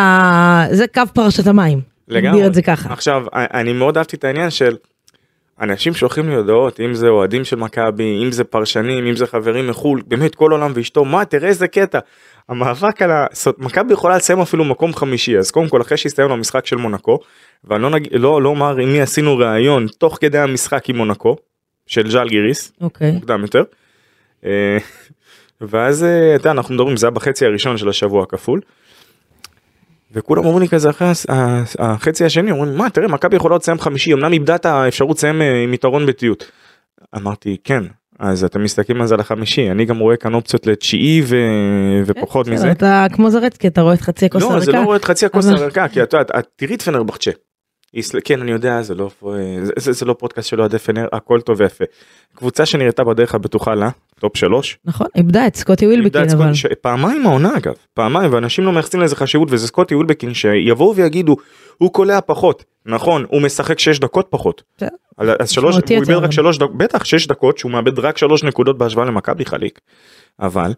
זה 0.70 0.84
קו 0.94 1.02
פרשת 1.14 1.46
המים. 1.46 1.80
לגמרי. 2.08 2.48
עכשיו 2.84 3.24
אני 3.34 3.72
מאוד 3.72 3.96
אהבתי 3.96 4.16
את 4.16 4.24
העניין 4.24 4.50
של 4.50 4.76
אנשים 5.60 5.94
שולחים 5.94 6.28
לי 6.28 6.34
הודעות, 6.34 6.80
אם 6.80 6.94
זה 6.94 7.08
אוהדים 7.08 7.44
של 7.44 7.56
מכבי, 7.56 8.22
אם 8.24 8.32
זה 8.32 8.44
פרשנים, 8.44 9.06
אם 9.06 9.16
זה 9.16 9.26
חברים 9.26 9.66
מחו"ל, 9.66 10.02
באמת 10.06 10.34
כל 10.34 10.52
עולם 10.52 10.72
ואשתו, 10.74 11.04
מה, 11.04 11.24
תראה 11.24 11.48
איזה 11.48 11.68
קטע. 11.68 11.98
המאבק 12.48 13.02
על 13.02 13.10
ה... 13.10 13.26
מכבי 13.58 13.92
יכולה 13.92 14.16
לסיים 14.16 14.40
אפילו 14.40 14.64
מקום 14.64 14.94
חמישי, 14.94 15.38
אז 15.38 15.50
קודם 15.50 15.68
כל 15.68 15.80
אחרי 15.80 15.96
שהסתיים 15.96 16.30
המשחק 16.30 16.66
של 16.66 16.76
מונקו, 16.76 17.18
ואני 17.64 17.82
לא, 17.82 17.90
נג... 17.90 18.08
לא, 18.10 18.42
לא 18.42 18.48
אומר 18.48 18.76
עם 18.76 18.92
מי 18.92 19.00
עשינו 19.00 19.36
ראיון 19.36 19.86
תוך 19.98 20.18
כדי 20.20 20.38
המשחק 20.38 20.88
עם 20.88 20.96
מונקו, 20.96 21.36
של 21.86 22.10
ז'אל 22.10 22.28
גיריס, 22.28 22.72
אוקיי. 22.80 23.10
מוקדם 23.10 23.42
יותר. 23.42 23.62
אה, 24.44 24.78
ואז 25.60 26.04
אה, 26.04 26.34
אתה 26.34 26.40
יודע, 26.40 26.50
אנחנו 26.50 26.74
מדברים 26.74 26.96
זה 26.96 27.06
היה 27.06 27.10
בחצי 27.10 27.46
הראשון 27.46 27.76
של 27.76 27.88
השבוע 27.88 28.22
הכפול. 28.22 28.60
וכולם 30.14 30.44
אומרים 30.44 30.62
לי 30.62 30.68
כזה 30.68 30.90
אחרי 30.90 31.08
החצי 31.78 32.24
השני 32.24 32.50
אומרים 32.50 32.76
מה 32.76 32.90
תראה 32.90 33.08
מכבי 33.08 33.36
יכולה 33.36 33.56
לסיים 33.56 33.78
חמישי 33.78 34.12
אמנם 34.12 34.32
איבדה 34.32 34.54
את 34.54 34.66
האפשרות 34.66 35.16
לסיים 35.16 35.42
אה, 35.42 35.62
עם 35.62 35.74
יתרון 35.74 36.06
ביתיות. 36.06 36.44
אמרתי 37.16 37.56
כן 37.64 37.82
אז 38.18 38.44
אתם 38.44 38.62
מסתכלים 38.62 39.00
על 39.00 39.06
זה 39.06 39.16
לחמישי 39.16 39.70
אני 39.70 39.84
גם 39.84 39.98
רואה 39.98 40.16
כאן 40.16 40.34
אופציות 40.34 40.66
לתשיעי 40.66 41.22
ו... 41.24 41.36
ופחות 42.06 42.48
מזה. 42.48 42.70
אתה 42.70 43.06
כמו 43.12 43.30
זרצקי 43.30 43.68
אתה 43.68 43.80
רואה 43.80 43.94
את 43.94 44.00
חצי 44.00 44.26
הכוס 44.26 44.42
הלא 44.42 44.48
זה 44.48 44.54
הריקה. 44.54 44.72
לא 44.72 44.84
רואה 44.84 44.96
את 44.96 45.04
חצי 45.04 45.26
הכוס 45.26 45.46
הריקה 45.46 45.88
כי 45.88 46.02
את 46.02 46.12
יודעת 46.12 46.30
את 46.38 46.46
תראי 46.56 46.74
את 46.74 46.82
פנרבחצ'ה. 46.82 47.30
כן 48.24 48.40
אני 48.40 48.50
יודע 48.50 48.82
זה 48.82 48.94
לא 48.94 49.10
זה, 49.62 49.72
זה, 49.78 49.92
זה 49.92 50.06
לא 50.06 50.12
פודקאסט 50.18 50.48
של 50.48 50.60
אוהדי 50.60 50.78
פנר 50.78 51.06
הכל 51.12 51.40
טוב 51.40 51.60
ויפה. 51.60 51.84
קבוצה 52.34 52.66
שנראתה 52.66 53.04
בדרך 53.04 53.34
הבטוחה 53.34 53.74
לה 53.74 53.90
top 54.20 54.36
שלוש. 54.36 54.78
נכון 54.84 55.06
איבדה 55.16 55.46
את 55.46 55.56
סקוטי 55.56 55.86
וילבקין 55.86 56.20
אבל. 56.30 56.54
ש- 56.54 56.66
פעמיים 56.80 57.26
העונה 57.26 57.56
אגב 57.56 57.74
פעמיים 57.94 58.32
ואנשים 58.32 58.64
לא 58.64 58.72
מייחסים 58.72 59.00
לזה 59.00 59.16
חשיבות 59.16 59.48
וזה 59.50 59.66
סקוטי 59.66 59.94
ווילבקין 59.94 60.34
שיבואו 60.34 60.96
ויגידו 60.96 61.36
הוא 61.78 61.92
קולע 61.92 62.20
פחות 62.20 62.64
נכון 62.86 63.24
הוא 63.28 63.42
משחק 63.42 63.78
6 63.78 63.98
דקות 63.98 64.26
פחות. 64.30 64.62
על- 65.16 65.30
אז 65.40 65.50
שלוש 65.50 65.74
הוא 65.76 65.82
איבד 65.90 66.24
רק. 66.24 66.32
3 66.32 66.58
דקות 66.58 66.76
בטח 66.76 67.04
6 67.04 67.26
דקות 67.26 67.58
שהוא 67.58 67.72
מאבד 67.72 67.98
רק 67.98 68.18
3 68.18 68.44
נקודות 68.44 68.78
בהשוואה 68.78 69.06
למכבי 69.06 69.44
חליק. 69.44 69.80
אבל 70.40 70.72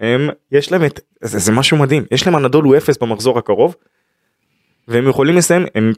הם 0.00 0.28
יש 0.52 0.72
להם 0.72 0.84
את 0.84 1.00
זה, 1.22 1.38
זה 1.38 1.52
משהו 1.52 1.76
מדהים 1.76 2.04
יש 2.10 2.26
להם 2.26 2.36
הנדול 2.36 2.64
הוא 2.64 2.76
0 2.76 2.98
במחזור 2.98 3.38
הקרוב. 3.38 3.76
והם 4.88 5.08
יכולים 5.08 5.36
לסיים 5.36 5.66
הם 5.74 5.92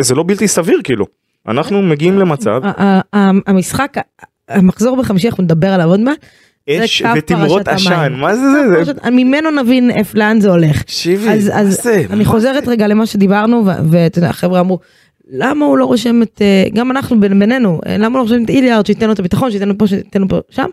זה 0.00 0.14
לא 0.14 0.24
בלתי 0.26 0.48
סביר 0.48 0.80
כאילו 0.84 1.06
אנחנו 1.48 1.82
מגיעים 1.82 2.18
למצב 2.18 2.60
המשחק 3.46 3.96
המחזור 4.48 4.96
בחמישי 4.96 5.28
אנחנו 5.28 5.44
נדבר 5.44 5.68
עליו 5.68 5.88
עוד 5.88 6.00
מעט. 6.00 6.18
אש 6.70 7.02
ותמרות 7.16 7.68
עשן. 7.68 8.12
מה 8.16 8.36
זה 8.36 8.42
זה 8.84 8.84
זה 8.84 9.10
ממנו 9.10 9.50
נבין 9.50 9.90
לאן 10.14 10.40
זה 10.40 10.50
הולך. 10.50 10.82
תקשיבי 10.82 11.28
אז, 11.28 11.48
מה 11.48 11.64
זה? 11.64 12.04
אני 12.10 12.24
חוזרת 12.24 12.68
רגע 12.68 12.86
למה 12.86 13.06
שדיברנו 13.06 13.62
ו- 13.66 13.70
ואתה 13.90 14.18
יודע 14.18 14.28
החבר'ה 14.28 14.60
אמרו 14.60 14.78
למה 15.30 15.66
הוא 15.66 15.78
לא 15.78 15.84
רושם 15.84 16.22
את 16.22 16.42
אה, 16.42 16.64
גם 16.74 16.90
אנחנו 16.90 17.20
בינינו 17.20 17.80
אה, 17.86 17.96
למה 17.98 18.06
הוא 18.06 18.26
לא 18.26 18.32
רושם 18.32 18.44
את 18.44 18.50
איליארד 18.50 18.86
שייתן 18.86 19.06
לו 19.06 19.12
את 19.12 19.18
הביטחון 19.18 19.50
שייתן 19.50 19.68
לו 19.68 19.78
פה 19.78 19.86
שייתן 19.86 20.20
לו 20.20 20.28
פה 20.28 20.38
שם. 20.50 20.66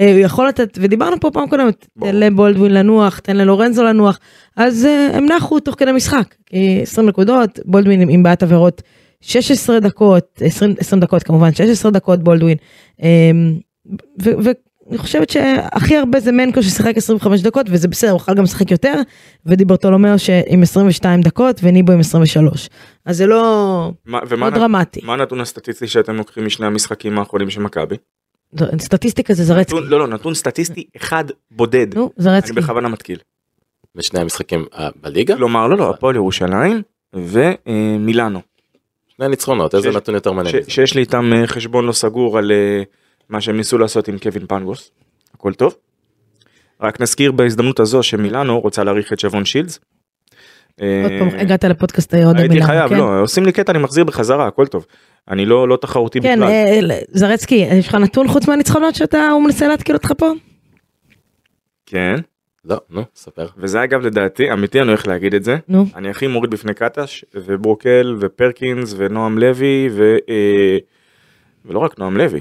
אה, 0.00 0.12
הוא 0.12 0.20
יכול 0.20 0.48
לתת 0.48 0.78
ודיברנו 0.82 1.20
פה 1.20 1.30
פעם 1.30 1.48
קודמת. 1.48 1.86
תן 2.00 2.16
לבולדווין 2.16 2.74
לנוח 2.74 3.18
תן 3.18 3.36
ללורנזו 3.36 3.84
לנוח 3.84 4.18
אז 4.56 4.88
הם 5.12 5.26
נחו 5.26 5.60
תוך 5.60 5.74
כדי 5.78 5.92
משחק 5.92 6.34
כי 6.46 6.78
20 6.82 7.08
נקודות 7.08 7.58
בולדווין 7.64 8.08
עם- 8.08 8.22
בעיית 8.22 8.42
עבירות 8.42 8.82
16 9.20 9.80
דקות 9.80 10.24
20, 10.40 10.74
20 10.78 11.00
דקות 11.00 11.22
כמובן 11.22 11.52
16 11.54 11.90
דקות 11.90 12.22
בולדווין. 12.24 12.56
אה, 13.02 13.30
ו- 14.22 14.50
ואני 14.86 14.98
חושבת 14.98 15.30
שהכי 15.30 15.96
הרבה 15.96 16.20
זה 16.20 16.32
מנקו 16.32 16.62
ששיחק 16.62 16.96
25 16.96 17.40
דקות 17.42 17.66
וזה 17.70 17.88
בסדר 17.88 18.10
הוא 18.10 18.16
יכול 18.16 18.34
גם 18.34 18.42
לשחק 18.44 18.70
יותר 18.70 18.94
ודיברטולומיאו 19.46 20.18
שעם 20.18 20.62
22 20.62 21.20
דקות 21.20 21.60
וניבו 21.62 21.92
עם 21.92 22.00
23 22.00 22.68
אז 23.04 23.16
זה 23.16 23.26
לא, 23.26 23.92
מה, 24.06 24.20
ומה 24.28 24.50
לא 24.50 24.56
נ- 24.56 24.58
דרמטי 24.58 25.00
מה 25.02 25.12
הנתון 25.14 25.40
הסטטיסטי 25.40 25.86
שאתם 25.86 26.16
לוקחים 26.16 26.46
משני 26.46 26.66
המשחקים 26.66 27.18
האחרונים 27.18 27.50
של 27.50 27.60
מכבי? 27.60 27.96
סטטיסטיקה 28.78 29.34
זה 29.34 29.44
זרצקי 29.44 29.74
נתון- 29.76 29.88
לא 29.88 29.98
לא 29.98 30.06
נתון 30.08 30.34
סטטיסטי 30.34 30.84
אחד 30.96 31.24
בודד. 31.50 31.94
נו 31.94 32.02
אני 32.02 32.10
זרצקי 32.24 32.52
בכוונה 32.52 32.88
מתקיל. 32.88 33.18
בשני 33.94 34.20
המשחקים 34.20 34.64
אה, 34.78 34.88
בליגה? 35.02 35.36
כלומר 35.36 35.66
לא 35.68 35.76
לא 35.76 35.90
הפועל 35.90 36.14
ירושלים 36.16 36.82
ומילאנו 37.14 38.40
שני 39.16 39.28
ניצחונות, 39.28 39.74
איזה 39.74 39.90
נתון 39.90 40.14
יותר 40.14 40.32
מעניין? 40.32 40.56
שיש 40.68 40.94
לי 40.94 41.00
איתם 41.00 41.32
אה, 41.32 41.46
חשבון 41.46 41.86
לא 41.86 41.92
סגור 41.92 42.38
על 42.38 42.52
אה, 42.52 42.82
מה 43.28 43.40
שהם 43.40 43.56
ניסו 43.56 43.78
לעשות 43.78 44.08
עם 44.08 44.18
קווין 44.18 44.46
פנגוס. 44.46 44.90
הכל 45.34 45.54
טוב. 45.54 45.76
רק 46.80 47.00
נזכיר 47.00 47.32
בהזדמנות 47.32 47.80
הזו 47.80 48.02
שמילאנו 48.02 48.60
רוצה 48.60 48.84
להאריך 48.84 49.12
את 49.12 49.20
שבון 49.20 49.44
שילדס. 49.44 49.80
אה, 50.82 51.02
עוד 51.02 51.12
פעם 51.18 51.40
הגעת 51.40 51.64
לפודקאסט 51.64 52.14
עוד 52.14 52.36
הייתי 52.36 52.52
המילה, 52.52 52.66
חייב 52.66 52.88
כן? 52.88 52.96
לא 52.96 53.20
עושים 53.20 53.46
לי 53.46 53.52
קטע 53.52 53.72
אני 53.72 53.78
מחזיר 53.78 54.04
בחזרה 54.04 54.46
הכל 54.46 54.66
טוב. 54.66 54.86
אני 55.28 55.46
לא 55.46 55.68
לא 55.68 55.76
תחרותי 55.76 56.20
כן 56.20 56.40
בכלל. 56.40 56.48
אה, 56.48 56.98
זרצקי 57.08 57.54
יש 57.54 57.88
לך 57.88 57.94
נתון 57.94 58.28
חוץ 58.28 58.48
מהניצחונות 58.48 58.94
שאתה 58.94 59.28
הוא 59.28 59.42
מנסה 59.42 59.68
להתקיל 59.68 59.94
אותך 59.94 60.12
פה? 60.18 60.32
כן 61.86 62.16
לא, 62.64 62.80
נו, 62.90 63.02
ספר. 63.14 63.46
וזה 63.56 63.84
אגב 63.84 64.00
לדעתי 64.00 64.52
אמיתי 64.52 64.80
אני 64.80 64.88
הולך 64.88 65.06
להגיד 65.06 65.34
את 65.34 65.44
זה. 65.44 65.56
נו 65.68 65.86
אני 65.94 66.10
הכי 66.10 66.26
מוריד 66.26 66.50
בפני 66.50 66.74
קטש 66.74 67.24
וברוקל 67.34 68.16
ופרקינס 68.20 68.94
ונועם 68.96 69.38
לוי 69.38 69.88
ו... 69.92 70.16
אה, 70.28 70.78
ולא 71.64 71.78
רק 71.78 71.98
נועם 71.98 72.16
לוי. 72.16 72.40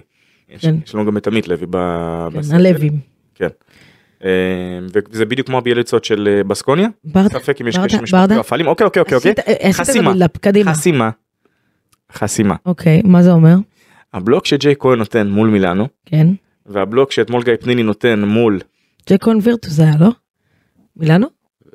יש, 0.52 0.62
כן. 0.62 0.76
יש 0.86 0.96
לנו 0.96 1.06
גם 1.06 1.18
את 1.18 1.28
עמית 1.28 1.48
לוי. 1.48 1.68
כן. 1.72 2.56
הלווים 2.56 3.00
כן. 3.36 3.48
אה, 4.24 4.30
וזה 5.12 5.26
בדיוק 5.26 5.48
כמו 5.48 5.58
הביאליצות 5.58 6.06
של 6.06 6.28
אה, 6.28 6.44
בסקוניה. 6.44 6.88
ברדה 7.04 7.30
ספק 7.30 7.62
אם 7.62 7.68
יש 7.68 7.78
קשר 7.78 8.02
משפטי. 8.02 8.36
אוקיי 8.66 8.86
אוקיי 8.86 9.02
אוקיי. 9.02 9.18
אוקיי. 9.18 9.74
חסימה. 9.74 10.14
חסימה. 10.72 11.10
חסימה. 12.14 12.56
אוקיי 12.66 13.02
מה 13.04 13.24
זה 13.24 13.32
אומר? 13.32 13.56
הבלוק 14.14 14.46
שג'יי 14.46 14.76
כהן 14.80 15.00
נותן 15.00 15.28
מול 15.28 15.50
מילאנו 15.50 15.88
כן 16.06 16.28
והבלוק 16.66 17.12
שאתמול 17.12 17.44
גיא 17.44 17.54
פניני 17.62 17.84
נותן 17.84 18.24
מול 18.24 18.60
ג'קון 19.10 19.40
וירטוס 19.44 19.72
זה 19.72 19.84
היה 19.84 19.94
לא? 20.00 20.10
מילאנו? 20.96 21.28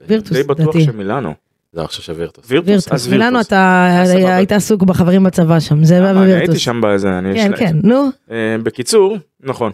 וירטוס 0.08 0.32
די 0.32 0.42
בטוח. 0.42 0.80
שמילאנו. 0.80 1.34
לא, 1.76 1.80
אני 1.80 1.88
חושב 1.88 2.02
שווירטוס. 2.02 2.44
וירטוס. 2.50 2.68
וירטוס, 2.68 2.92
אז 2.92 3.08
וירטוס. 3.12 3.46
אתה 3.46 3.92
סבבה. 4.06 4.36
היית 4.36 4.52
עסוק 4.52 4.82
בחברים 4.82 5.22
בצבא 5.24 5.60
שם, 5.60 5.84
זה 5.84 6.04
אה, 6.04 6.10
אני 6.10 6.32
הייתי. 6.32 6.58
שם 6.58 6.80
בזה. 6.82 7.18
אני- 7.18 7.34
כן, 7.34 7.50
יש- 7.54 7.58
כן, 7.58 7.76
נו, 7.82 8.08
אה, 8.30 8.56
בקיצור 8.62 9.16
נכון. 9.40 9.72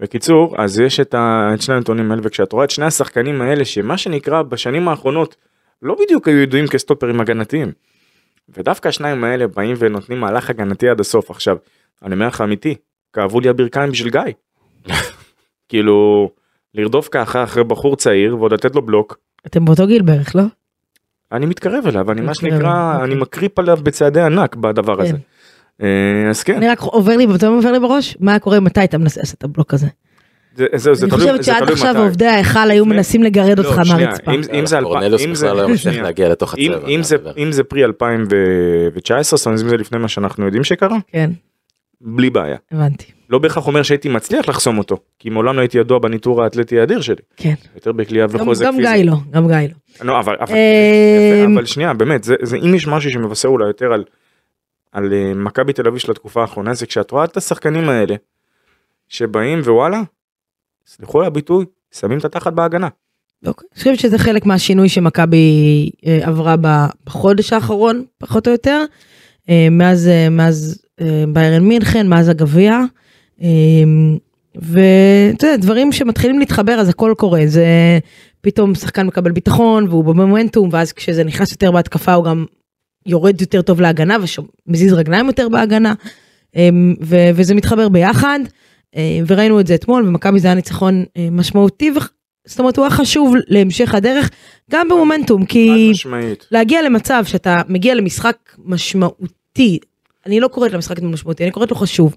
בקיצור 0.00 0.54
אז 0.58 0.80
יש. 0.80 1.00
את 1.00 1.14
שני 1.60 1.74
הנתונים 1.74 2.10
האלה 2.10 2.22
וכשאת 2.24 2.52
רואה 2.52 2.64
את 2.64 2.70
שני 2.70 2.84
השחקנים 2.84 3.40
האלה 3.42 3.64
שמה 3.64 3.98
שנקרא 3.98 4.42
בשנים 4.42 4.88
האחרונות 4.88 5.36
לא 5.82 5.96
בדיוק 6.04 6.28
היו 6.28 6.38
ידועים 6.38 6.66
כסטופרים 6.66 7.20
הגנתיים. 7.20 7.72
ודווקא 8.56 8.88
השניים 8.88 9.24
האלה 9.24 9.46
באים 9.46 9.76
ונותנים 9.78 10.20
מהלך 10.20 10.50
הגנתי 10.50 10.88
עד 10.88 11.00
הסוף 11.00 11.30
עכשיו 11.30 11.56
אני 12.04 12.14
אומר 12.14 12.26
לך 12.26 12.40
אמיתי 12.40 12.74
כאבו 13.12 13.40
לי 13.40 13.48
הברכיים 13.48 13.90
בשביל 13.90 14.12
גיא. 14.12 14.20
כאילו 15.68 16.30
לרדוף 16.74 17.08
ככה 17.10 17.44
אחרי 17.44 17.64
בחור 17.64 17.96
צעיר 17.96 18.36
ועוד 18.38 18.52
לתת 18.52 18.74
לו 18.74 18.82
בלוק 18.82 19.18
אתם 19.46 19.64
באותו 19.64 19.86
גיל 19.86 20.02
בערך, 20.02 20.36
לא? 20.36 20.42
אני 21.32 21.46
מתקרב 21.46 21.86
אליו 21.86 22.12
אני 22.12 22.20
מה 22.20 22.34
שנקרא 22.34 22.92
אוקיי. 22.92 23.04
אני 23.04 23.14
מקריפ 23.14 23.58
עליו 23.58 23.78
בצעדי 23.82 24.20
ענק 24.20 24.56
בדבר 24.56 25.02
הזה. 25.02 25.12
כן. 25.12 25.18
אה, 26.24 26.30
אז 26.30 26.42
כן 26.42 26.56
אני 26.56 26.68
רק 26.68 26.80
עובר 26.80 27.16
לי, 27.16 27.26
פתאום 27.34 27.54
עובר 27.56 27.72
לי 27.72 27.80
בראש, 27.80 28.16
מה 28.20 28.38
קורה 28.38 28.60
מתי 28.60 28.84
אתה 28.84 28.98
מנסה 28.98 29.20
לעשות 29.20 29.38
את 29.38 29.44
הבלוק 29.44 29.74
הזה? 29.74 29.86
זה, 30.56 30.66
זה, 30.74 30.94
זה 30.94 31.06
אני 31.06 31.10
תלוי, 31.10 31.22
חושבת 31.22 31.44
שעד 31.44 31.58
תלוי 31.58 31.72
עכשיו 31.72 31.90
מתי. 31.94 31.98
עובדי 32.02 32.26
ההיכל 32.26 32.70
היו 32.70 32.86
מנסים 32.86 33.22
לגרד 33.22 33.58
אותך 33.58 33.78
לא, 33.78 33.84
שנייה, 33.84 34.06
מהרצפה. 34.06 34.32
אם- 34.32 34.42
זה 34.42 34.52
אם 37.38 37.52
זה- 37.52 37.64
פרי 37.64 37.84
2019 37.84 39.36
זאת 39.36 39.46
אומרת 39.46 39.60
אם 39.62 39.68
זה 39.68 39.76
לפני 39.76 39.98
מה 39.98 40.08
שאנחנו 40.08 40.44
יודעים 40.44 40.64
שקרה 40.64 40.98
כן, 41.12 41.30
בלי 42.00 42.30
בעיה 42.30 42.56
הבנתי. 42.72 43.04
לא 43.30 43.38
בהכרח 43.38 43.66
אומר 43.66 43.82
שהייתי 43.82 44.08
מצליח 44.08 44.48
לחסום 44.48 44.78
אותו 44.78 44.96
כי 45.18 45.30
מעולם 45.30 45.56
לא 45.56 45.60
הייתי 45.60 45.78
ידוע 45.78 45.98
בניטור 45.98 46.42
האתלטי 46.42 46.80
האדיר 46.80 47.00
שלי 47.00 47.16
כן. 47.36 47.54
יותר 47.74 47.92
בכלייה 47.92 48.26
גם- 48.26 48.40
וחוזק 48.40 48.66
גם 48.66 48.76
פיזי. 48.76 48.94
גיא 48.96 49.04
לא, 49.04 49.16
גם 49.30 49.46
גיא 49.48 49.56
לא. 49.56 50.06
לא, 50.06 50.20
אבל, 50.20 50.36
אבל, 50.40 50.54
אה, 50.54 51.44
אבל 51.54 51.66
שנייה 51.66 51.94
באמת 51.94 52.24
זה, 52.24 52.34
זה 52.42 52.56
אם 52.56 52.74
יש 52.74 52.86
משהו 52.86 53.10
שמבשר 53.10 53.48
אולי 53.48 53.66
יותר 53.66 53.92
על, 53.92 54.04
על 54.92 55.12
אה, 55.12 55.32
מכבי 55.34 55.72
תל 55.72 55.86
אביב 55.86 55.98
של 55.98 56.10
התקופה 56.10 56.40
האחרונה 56.40 56.74
זה 56.74 56.86
כשאת 56.86 57.10
רואה 57.10 57.24
את 57.24 57.36
השחקנים 57.36 57.88
האלה 57.88 58.14
שבאים 59.08 59.60
ווואלה 59.60 60.02
סליחו 60.86 61.20
על 61.20 61.26
הביטוי 61.26 61.64
שמים 61.92 62.18
את 62.18 62.24
התחת 62.24 62.52
בהגנה. 62.52 62.88
אוקיי. 63.46 63.66
אני 63.72 63.78
חושבת 63.78 63.98
שזה 63.98 64.18
חלק 64.18 64.46
מהשינוי 64.46 64.88
שמכבי 64.88 65.46
אה, 66.06 66.18
עברה 66.22 66.54
בחודש 67.04 67.52
האחרון, 67.52 68.04
פחות 68.18 68.46
או 68.46 68.52
יותר, 68.52 68.84
אה, 69.48 69.68
מאז, 69.70 70.08
אה, 70.08 70.28
מאז 70.30 70.82
אה, 71.00 71.24
ביירן 71.32 71.62
מינכן, 71.64 72.08
מאז 72.08 72.28
הגביע. 72.28 72.80
אה, 73.42 73.48
ואתה 74.54 75.46
יודע, 75.46 75.56
דברים 75.56 75.92
שמתחילים 75.92 76.38
להתחבר 76.38 76.72
אז 76.72 76.88
הכל 76.88 77.14
קורה, 77.18 77.40
זה 77.46 77.66
פתאום 78.40 78.74
שחקן 78.74 79.06
מקבל 79.06 79.32
ביטחון 79.32 79.88
והוא 79.88 80.04
במומנטום, 80.04 80.68
ואז 80.72 80.92
כשזה 80.92 81.24
נכנס 81.24 81.52
יותר 81.52 81.72
בהתקפה 81.72 82.14
הוא 82.14 82.24
גם 82.24 82.44
יורד 83.06 83.40
יותר 83.40 83.62
טוב 83.62 83.80
להגנה 83.80 84.16
ומזיז 84.66 84.92
רגליים 84.92 85.26
יותר 85.26 85.48
בהגנה, 85.48 85.94
אה, 86.56 86.68
ו- 87.02 87.30
וזה 87.34 87.54
מתחבר 87.54 87.88
ביחד. 87.88 88.40
אה, 88.96 89.20
וראינו 89.26 89.60
את 89.60 89.66
זה 89.66 89.74
אתמול, 89.74 90.08
ומכבי 90.08 90.40
זה 90.40 90.48
היה 90.48 90.54
ניצחון 90.54 91.04
אה, 91.16 91.28
משמעותי, 91.30 91.90
זאת 92.44 92.58
אומרת 92.58 92.76
הוא 92.76 92.84
היה 92.84 92.90
חשוב 92.90 93.34
להמשך 93.48 93.94
הדרך, 93.94 94.30
גם 94.70 94.88
במומנטום, 94.88 95.44
כי 95.44 95.88
משמעית. 95.90 96.46
להגיע 96.50 96.82
למצב 96.82 97.24
שאתה 97.26 97.62
מגיע 97.68 97.94
למשחק 97.94 98.36
משמעותי, 98.64 99.78
אני 100.26 100.40
לא 100.40 100.48
קוראת 100.48 100.72
למשחק 100.72 101.02
משמעותי, 101.02 101.44
אני 101.44 101.52
קוראת 101.52 101.70
לו 101.70 101.76
חשוב. 101.76 102.16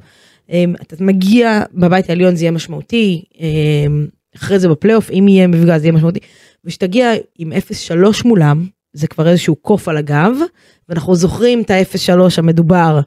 אמ, 0.50 0.74
אתה 0.82 0.96
מגיע 1.00 1.64
בבית 1.74 2.10
העליון 2.10 2.36
זה 2.36 2.44
יהיה 2.44 2.52
משמעותי, 2.52 3.24
אמ, 3.40 4.08
אחרי 4.36 4.60
זה 4.60 4.70
בפלייאוף, 4.70 5.12
אם 5.12 5.26
יהיה 5.28 5.48
מפגע 5.48 5.80
זה 5.80 5.86
יהיה 5.86 5.94
משמעותי. 5.94 6.20
ושתגיע 6.66 7.12
עם 7.38 7.52
0-3 7.52 8.26
מולם, 8.26 8.68
זה 8.94 9.08
כבר 9.08 9.28
איזשהו 9.28 9.56
קוף 9.56 9.88
על 9.88 9.98
הגב, 9.98 10.36
ואנחנו 10.90 11.16
זוכרים 11.16 11.62
את 11.62 11.72
ה-0-3 11.72 12.20
המדובר 12.38 13.00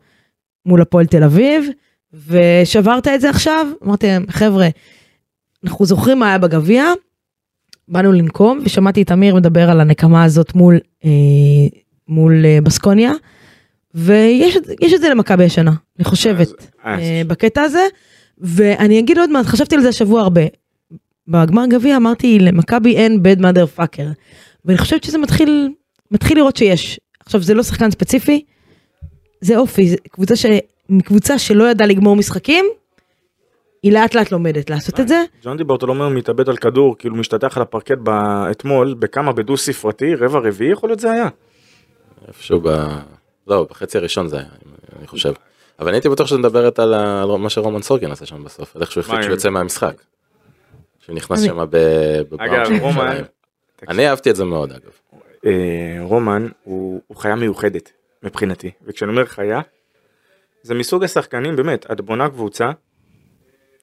מול 0.66 0.82
הפועל 0.82 1.06
תל 1.06 1.24
אביב, 1.24 1.68
ושברת 2.28 3.08
את 3.08 3.20
זה 3.20 3.30
עכשיו, 3.30 3.66
אמרתי 3.84 4.06
להם, 4.06 4.24
חבר'ה, 4.30 4.68
אנחנו 5.64 5.84
זוכרים 5.84 6.18
מה 6.18 6.28
היה 6.28 6.38
בגביע, 6.38 6.84
באנו 7.88 8.12
לנקום, 8.12 8.60
ושמעתי 8.64 9.02
את 9.02 9.12
אמיר 9.12 9.34
מדבר 9.34 9.70
על 9.70 9.80
הנקמה 9.80 10.24
הזאת 10.24 10.54
מול, 10.54 10.78
אה, 11.04 11.10
מול 12.08 12.46
אה, 12.46 12.58
בסקוניה, 12.62 13.12
ויש 13.96 14.56
את- 14.94 15.00
זה 15.00 15.08
למכבי 15.10 15.44
השנה, 15.44 15.72
אני 15.98 16.04
חושבת, 16.04 16.48
אז- 16.82 17.00
אה, 17.00 17.22
בקטע 17.26 17.62
הזה, 17.62 17.86
ואני 18.38 18.98
אגיד 18.98 19.18
עוד 19.18 19.30
מעט, 19.30 19.46
חשבתי 19.46 19.74
על 19.74 19.80
זה 19.82 19.88
השבוע 19.88 20.20
הרבה. 20.20 20.40
בגמר 21.28 21.66
גביע 21.66 21.96
אמרתי 21.96 22.38
למכבי 22.38 22.96
אין 22.96 23.20
bad 23.22 23.40
mother 23.40 23.78
fucker, 23.80 24.02
ואני 24.64 24.78
חושבת 24.78 25.04
שזה 25.04 25.18
מתחיל, 25.18 25.68
מתחיל 26.10 26.36
לראות 26.38 26.56
שיש. 26.56 27.00
עכשיו 27.20 27.42
זה 27.42 27.54
לא 27.54 27.62
שחקן 27.62 27.90
ספציפי, 27.90 28.44
זה 29.40 29.56
אופי, 29.56 29.88
זה 29.88 29.96
קבוצה, 30.10 30.36
ש... 30.36 30.46
מקבוצה 30.88 31.38
שלא 31.38 31.70
ידעה 31.70 31.86
לגמור 31.86 32.16
משחקים, 32.16 32.64
היא 33.82 33.92
לאט 33.92 34.14
לאט 34.14 34.32
לומדת 34.32 34.70
לעשות 34.70 35.00
את 35.00 35.08
זה. 35.08 35.22
ג'ון 35.44 35.56
דיברטולומיאו 35.56 36.10
מתאבד 36.10 36.48
על 36.48 36.56
כדור, 36.56 36.96
כאילו 36.98 37.16
משתטח 37.16 37.56
על 37.56 37.62
הפרקט 37.62 37.98
ב- 38.02 38.10
אתמול, 38.50 38.94
בכמה 38.94 39.32
בדו 39.32 39.56
ספרתי, 39.56 40.14
רבע 40.14 40.38
רביעי 40.38 40.72
יכול 40.72 40.88
להיות 40.88 41.00
זה 41.00 41.10
היה. 41.12 41.28
איפשהו 42.28 42.60
ב... 42.60 42.68
לא, 43.46 43.66
בחצי 43.70 43.98
הראשון 43.98 44.28
זה 44.28 44.36
היה, 44.36 44.46
אני 44.98 45.06
חושב. 45.06 45.32
אבל 45.78 45.88
אני 45.88 45.96
הייתי 45.96 46.08
בטוח 46.08 46.26
שאת 46.26 46.38
מדברת 46.38 46.78
על 46.78 46.94
ה- 46.94 47.22
על 47.22 47.28
מה 47.28 47.50
שרומן 47.50 47.82
סורקין 47.82 48.10
עשה 48.10 48.26
שם 48.26 48.44
בסוף, 48.44 48.76
על 48.76 48.82
איך 48.82 48.92
שהוא 48.92 49.00
החליט 49.00 49.22
שהוא 49.22 49.32
יוצא 49.32 49.50
מהמשחק. 49.50 50.02
שהוא 51.00 51.16
נכנס 51.16 51.40
שם 51.42 51.60
אגב, 52.38 52.68
רומן. 52.80 53.22
אני 53.88 54.08
אהבתי 54.08 54.30
את 54.30 54.36
זה 54.36 54.44
מאוד 54.44 54.72
אגב. 54.72 54.90
אה, 55.46 55.50
רומן 56.00 56.48
הוא, 56.64 57.00
הוא 57.06 57.16
חיה 57.16 57.34
מיוחדת 57.34 57.92
מבחינתי, 58.22 58.70
וכשאני 58.86 59.10
אומר 59.10 59.24
חיה, 59.26 59.60
זה 60.62 60.74
מסוג 60.74 61.04
השחקנים, 61.04 61.56
באמת, 61.56 61.86
את 61.92 62.00
בונה 62.00 62.28
קבוצה, 62.28 62.70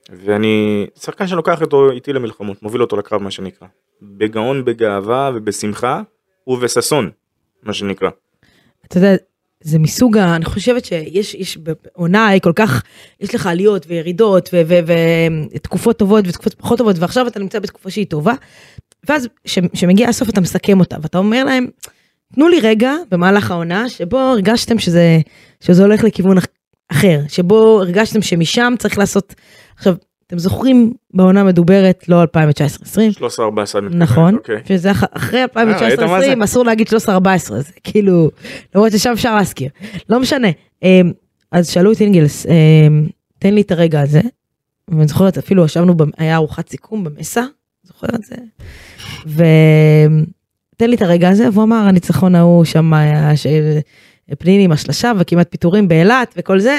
ואני 0.10 0.88
שחקן 1.00 1.28
שלוקח 1.28 1.62
אותו 1.62 1.92
איתי 1.92 2.14
למלחמות, 2.14 2.64
מוביל 2.64 2.82
אותו 2.82 2.98
לקרב 2.98 3.22
מה 3.22 3.32
שנקרא, 3.32 3.68
בגאון, 4.02 4.66
בגאווה 4.66 5.32
ובשמחה 5.36 6.02
ובששון, 6.48 7.12
מה 7.64 7.74
שנקרא. 7.74 8.10
אתה 8.86 8.98
יודע, 8.98 9.16
זה 9.64 9.80
מסוג. 9.80 10.18
אני 10.18 10.46
חושבת 10.46 10.86
שיש 10.86 11.34
יש 11.36 11.58
בעונה 11.58 12.28
היא 12.28 12.42
כל 12.42 12.52
כך, 12.56 12.84
יש 13.22 13.36
לך 13.36 13.48
עליות 13.48 13.86
וירידות 13.88 14.50
ותקופות 15.54 15.98
טובות 16.00 16.26
ותקופות 16.28 16.54
פחות 16.54 16.78
טובות, 16.78 16.96
ועכשיו 17.00 17.28
אתה 17.28 17.40
נמצא 17.40 17.60
בתקופה 17.60 17.90
שהיא 17.90 18.06
טובה, 18.06 18.34
ואז 19.10 19.28
כשמגיע 19.74 20.10
הסוף 20.10 20.30
אתה 20.30 20.42
מסכם 20.42 20.80
אותה, 20.80 20.98
ואתה 21.02 21.18
אומר 21.18 21.44
להם, 21.44 21.68
תנו 22.36 22.48
לי 22.48 22.60
רגע 22.60 22.94
במהלך 23.12 23.52
העונה 23.52 23.90
שבו 23.90 24.20
הרגשתם 24.20 24.80
שזה, 24.80 25.20
שזה 25.62 25.84
הולך 25.84 26.04
לכיוון 26.04 26.38
אח- 26.38 26.46
אחר, 26.92 27.20
שבו 27.28 27.80
הרגשתם 27.82 28.22
שמשם 28.22 28.74
צריך 28.80 28.98
לעשות, 28.98 29.36
עכשיו, 29.78 29.96
אתם 30.34 30.40
זוכרים 30.40 30.94
בעונה 31.14 31.42
המדוברת, 31.42 32.10
לא 32.10 32.24
2019-2020, 32.24 32.28
13-14. 33.20 33.40
נכון, 33.92 34.36
אוקיי. 34.36 34.56
שזה 34.68 34.92
אח- 34.92 35.04
אחרי 35.12 35.40
אה, 35.40 35.46
ראית 35.64 36.00
מה 36.00 36.22
זה? 36.22 36.34
2019-2020 36.34 36.44
אסור 36.44 36.66
להגיד 36.66 36.88
13-14, 36.88 36.92
זה 37.48 37.72
כאילו, 37.84 38.30
למרות 38.76 38.92
ששם 38.92 39.12
אפשר 39.12 39.36
להזכיר, 39.36 39.70
לא 40.10 40.20
משנה. 40.20 40.48
אמ, 40.84 41.12
אז 41.52 41.70
שאלו 41.70 41.92
את 41.92 42.02
אינגלס, 42.02 42.46
אמ, 42.46 43.08
תן 43.40 43.54
לי 43.54 43.62
את 43.62 43.72
הרגע 43.72 44.02
הזה, 44.02 44.22
ואני 44.88 45.08
זוכרת 45.08 45.38
אפילו 45.38 45.66
ישבנו, 45.66 45.96
היה 46.18 46.36
ארוחת 46.36 46.70
סיכום 46.70 47.04
במסע, 47.04 47.44
זוכר 47.84 48.08
את 48.16 48.24
זה? 48.24 48.36
ותן 49.26 50.90
לי 50.90 50.96
את 50.96 51.02
הרגע 51.02 51.30
הזה, 51.30 51.48
והוא 51.54 51.64
אמר 51.64 51.76
הניצחון 51.88 52.36
ההוא 52.36 52.66
שם 52.66 52.94
היה 52.94 53.38
ש- 53.38 53.48
פניני 54.40 54.64
עם 54.64 54.72
השלשה 54.72 55.12
וכמעט 55.20 55.48
פיטורים 55.52 55.88
באילת 55.88 56.34
וכל 56.38 56.60
זה, 56.60 56.78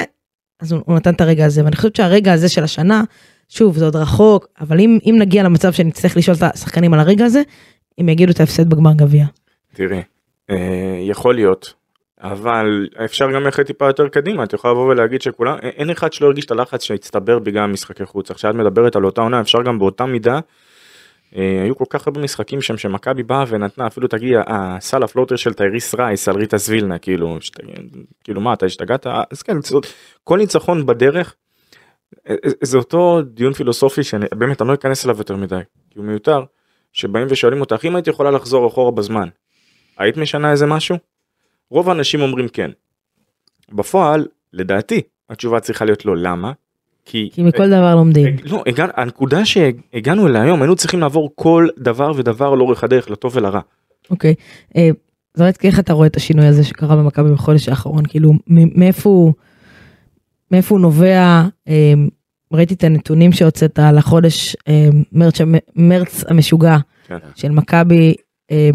אז 0.59 0.71
הוא 0.71 0.95
נתן 0.95 1.13
את 1.13 1.21
הרגע 1.21 1.45
הזה, 1.45 1.63
ואני 1.65 1.75
חושבת 1.75 1.95
שהרגע 1.95 2.33
הזה 2.33 2.49
של 2.49 2.63
השנה, 2.63 3.03
שוב 3.49 3.77
זה 3.77 3.85
עוד 3.85 3.95
רחוק, 3.95 4.47
אבל 4.61 4.79
אם, 4.79 4.99
אם 5.05 5.15
נגיע 5.19 5.43
למצב 5.43 5.71
שנצטרך 5.71 6.17
לשאול 6.17 6.37
את 6.37 6.43
השחקנים 6.43 6.93
על 6.93 6.99
הרגע 6.99 7.25
הזה, 7.25 7.41
הם 7.97 8.09
יגידו 8.09 8.31
את 8.31 8.39
ההפסד 8.39 8.69
בגמר 8.69 8.93
גביע. 8.93 9.25
תראי, 9.73 10.01
אה, 10.49 10.97
יכול 11.01 11.35
להיות, 11.35 11.73
אבל 12.21 12.87
אפשר 13.05 13.31
גם 13.31 13.43
ללכת 13.43 13.65
טיפה 13.65 13.87
יותר 13.87 14.07
קדימה, 14.07 14.43
את 14.43 14.53
יכולה 14.53 14.73
לבוא 14.73 14.85
ולהגיד 14.91 15.21
שכולם, 15.21 15.55
א- 15.55 15.59
אין 15.59 15.89
אחד 15.89 16.13
שלא 16.13 16.27
הרגיש 16.27 16.45
את 16.45 16.51
הלחץ 16.51 16.83
שהצטבר 16.83 17.39
בגלל 17.39 17.65
משחקי 17.65 18.05
חוץ. 18.05 18.31
עכשיו 18.31 18.51
את 18.51 18.55
מדברת 18.55 18.95
על 18.95 19.05
אותה 19.05 19.21
עונה, 19.21 19.41
אפשר 19.41 19.61
גם 19.61 19.79
באותה 19.79 20.05
מידה, 20.05 20.39
אה, 21.35 21.61
היו 21.63 21.75
כל 21.75 21.85
כך 21.89 22.07
הרבה 22.07 22.21
משחקים 22.21 22.61
שם 22.61 22.77
שמכבי 22.77 23.23
באה 23.23 23.43
ונתנה, 23.47 23.87
אפילו 23.87 24.07
תגידי, 24.07 24.35
הסל 24.47 25.03
ה 25.03 25.07
floater 25.07 25.35
של 25.35 25.53
טייריס 25.53 25.95
רייס 25.95 26.27
על 26.27 26.35
ריטאס 26.35 26.57
וילנה, 26.57 26.97
כאילו, 26.97 27.37
שת, 27.41 27.53
כאילו 28.23 28.41
מה, 28.41 28.53
אתה 28.53 28.65
השתגעת? 28.65 29.07
אז 29.31 29.41
כן, 29.41 29.57
כל 30.23 30.37
ניצחון 30.37 30.85
בדרך, 30.85 31.27
אה, 31.27 31.27
אה, 31.27 31.44
זה 32.61 32.77
אותו 32.77 33.21
דיון 33.21 33.53
פילוסופי 33.53 34.03
שאני 34.03 34.25
באמת 34.35 34.61
אני 34.61 34.69
לא 34.69 34.73
אכנס 34.73 35.05
אליו 35.05 35.17
יותר 35.17 35.35
מדי, 35.35 35.59
כי 35.89 35.99
הוא 35.99 36.05
מיותר, 36.05 36.43
שבאים 36.93 37.27
ושואלים 37.29 37.61
אותך 37.61 37.85
אם 37.85 37.95
היית 37.95 38.07
יכולה 38.07 38.31
לחזור 38.31 38.67
אחורה 38.67 38.91
בזמן, 38.91 39.29
היית 39.97 40.17
משנה 40.17 40.51
איזה 40.51 40.65
משהו? 40.65 40.97
רוב 41.69 41.89
האנשים 41.89 42.21
אומרים 42.21 42.47
כן. 42.47 42.71
בפועל, 43.71 44.27
לדעתי, 44.53 45.01
התשובה 45.29 45.59
צריכה 45.59 45.85
להיות 45.85 46.05
לא, 46.05 46.17
למה? 46.17 46.51
כי... 47.05 47.29
כי 47.33 47.43
מכל 47.43 47.67
דבר 47.67 47.95
לומדים. 47.95 48.35
לא, 48.43 48.63
הגע... 48.67 48.87
הנקודה 48.95 49.45
שהגענו 49.45 50.27
אליה 50.27 50.41
היום, 50.41 50.61
היינו 50.61 50.75
צריכים 50.75 50.99
לעבור 50.99 51.31
כל 51.35 51.67
דבר 51.77 52.11
ודבר 52.15 52.55
לאורך 52.55 52.83
הדרך, 52.83 53.09
לטוב 53.09 53.35
ולרע. 53.35 53.59
אוקיי. 54.11 54.35
אה, 54.77 54.89
זרצקי, 55.33 55.67
איך 55.67 55.79
אתה 55.79 55.93
רואה 55.93 56.07
את 56.07 56.15
השינוי 56.15 56.45
הזה 56.47 56.63
שקרה 56.63 56.95
במכבי 56.95 57.31
בחודש 57.31 57.69
האחרון? 57.69 58.05
כאילו, 58.05 58.31
מאיפה 58.47 59.09
הוא, 59.09 59.33
מאיפה 60.51 60.75
הוא 60.75 60.81
נובע? 60.81 61.43
אה, 61.67 61.93
ראיתי 62.55 62.73
את 62.73 62.83
הנתונים 62.83 63.31
שהוצאת 63.31 63.79
על 63.79 63.97
החודש 63.97 64.55
אה, 64.67 64.89
מרץ, 65.11 65.37
מרץ 65.75 66.23
המשוגע 66.27 66.77
כן. 67.07 67.17
של 67.35 67.49
מכבי. 67.49 68.15
אה, 68.51 68.69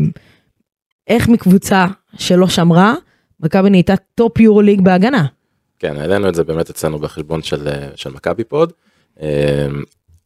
איך 1.07 1.29
מקבוצה 1.29 1.87
שלא 2.19 2.49
שמרה, 2.49 2.95
מכבי 3.41 3.71
נהייתה 3.71 3.95
top 4.15 4.41
יורוליג 4.41 4.81
בהגנה. 4.81 5.27
כן, 5.79 5.97
העלינו 5.97 6.29
את 6.29 6.35
זה 6.35 6.45
באמת 6.45 6.71
אצלנו 6.71 6.99
בחשבון 6.99 7.43
של, 7.43 7.69
אה, 7.69 7.89
של 7.95 8.11
מכבי 8.11 8.45
פוד. 8.45 8.73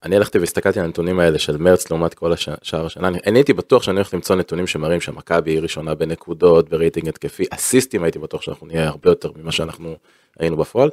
אני 0.02 0.16
הלכתי 0.16 0.38
והסתכלתי 0.38 0.78
על 0.78 0.84
הנתונים 0.84 1.20
האלה 1.20 1.38
של 1.38 1.56
מרץ 1.56 1.90
לעומת 1.90 2.14
כל 2.14 2.32
הש... 2.32 2.48
שאר 2.62 2.86
השנה. 2.86 3.08
אני, 3.08 3.18
אני 3.26 3.38
הייתי 3.38 3.52
בטוח 3.52 3.82
שאני 3.82 3.96
הולך 3.96 4.14
למצוא 4.14 4.36
נתונים 4.36 4.66
שמראים 4.66 5.00
שמכבי 5.00 5.50
היא 5.50 5.60
ראשונה 5.60 5.94
בנקודות, 5.94 6.68
ברייטינג 6.68 7.08
התקפי, 7.08 7.44
אסיסטים 7.50 8.02
הייתי 8.02 8.18
בטוח 8.18 8.42
שאנחנו 8.42 8.66
נהיה 8.66 8.88
הרבה 8.88 9.10
יותר 9.10 9.30
ממה 9.36 9.52
שאנחנו 9.52 9.96
היינו 10.38 10.56
בפועל. 10.56 10.90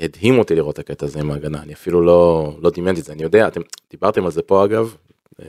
הדהים 0.00 0.38
אותי 0.38 0.54
לראות 0.54 0.74
את 0.74 0.78
הקטע 0.78 1.06
הזה 1.06 1.20
עם 1.20 1.30
ההגנה, 1.30 1.62
אני 1.62 1.72
אפילו 1.72 2.02
לא, 2.02 2.52
לא 2.62 2.70
דמיינתי 2.70 3.00
את 3.00 3.06
זה, 3.06 3.12
אני 3.12 3.22
יודע, 3.22 3.48
אתם 3.48 3.60
דיברתם 3.90 4.24
על 4.24 4.30
זה 4.30 4.42
פה 4.42 4.64
אגב, 4.64 4.96
אה, 5.42 5.46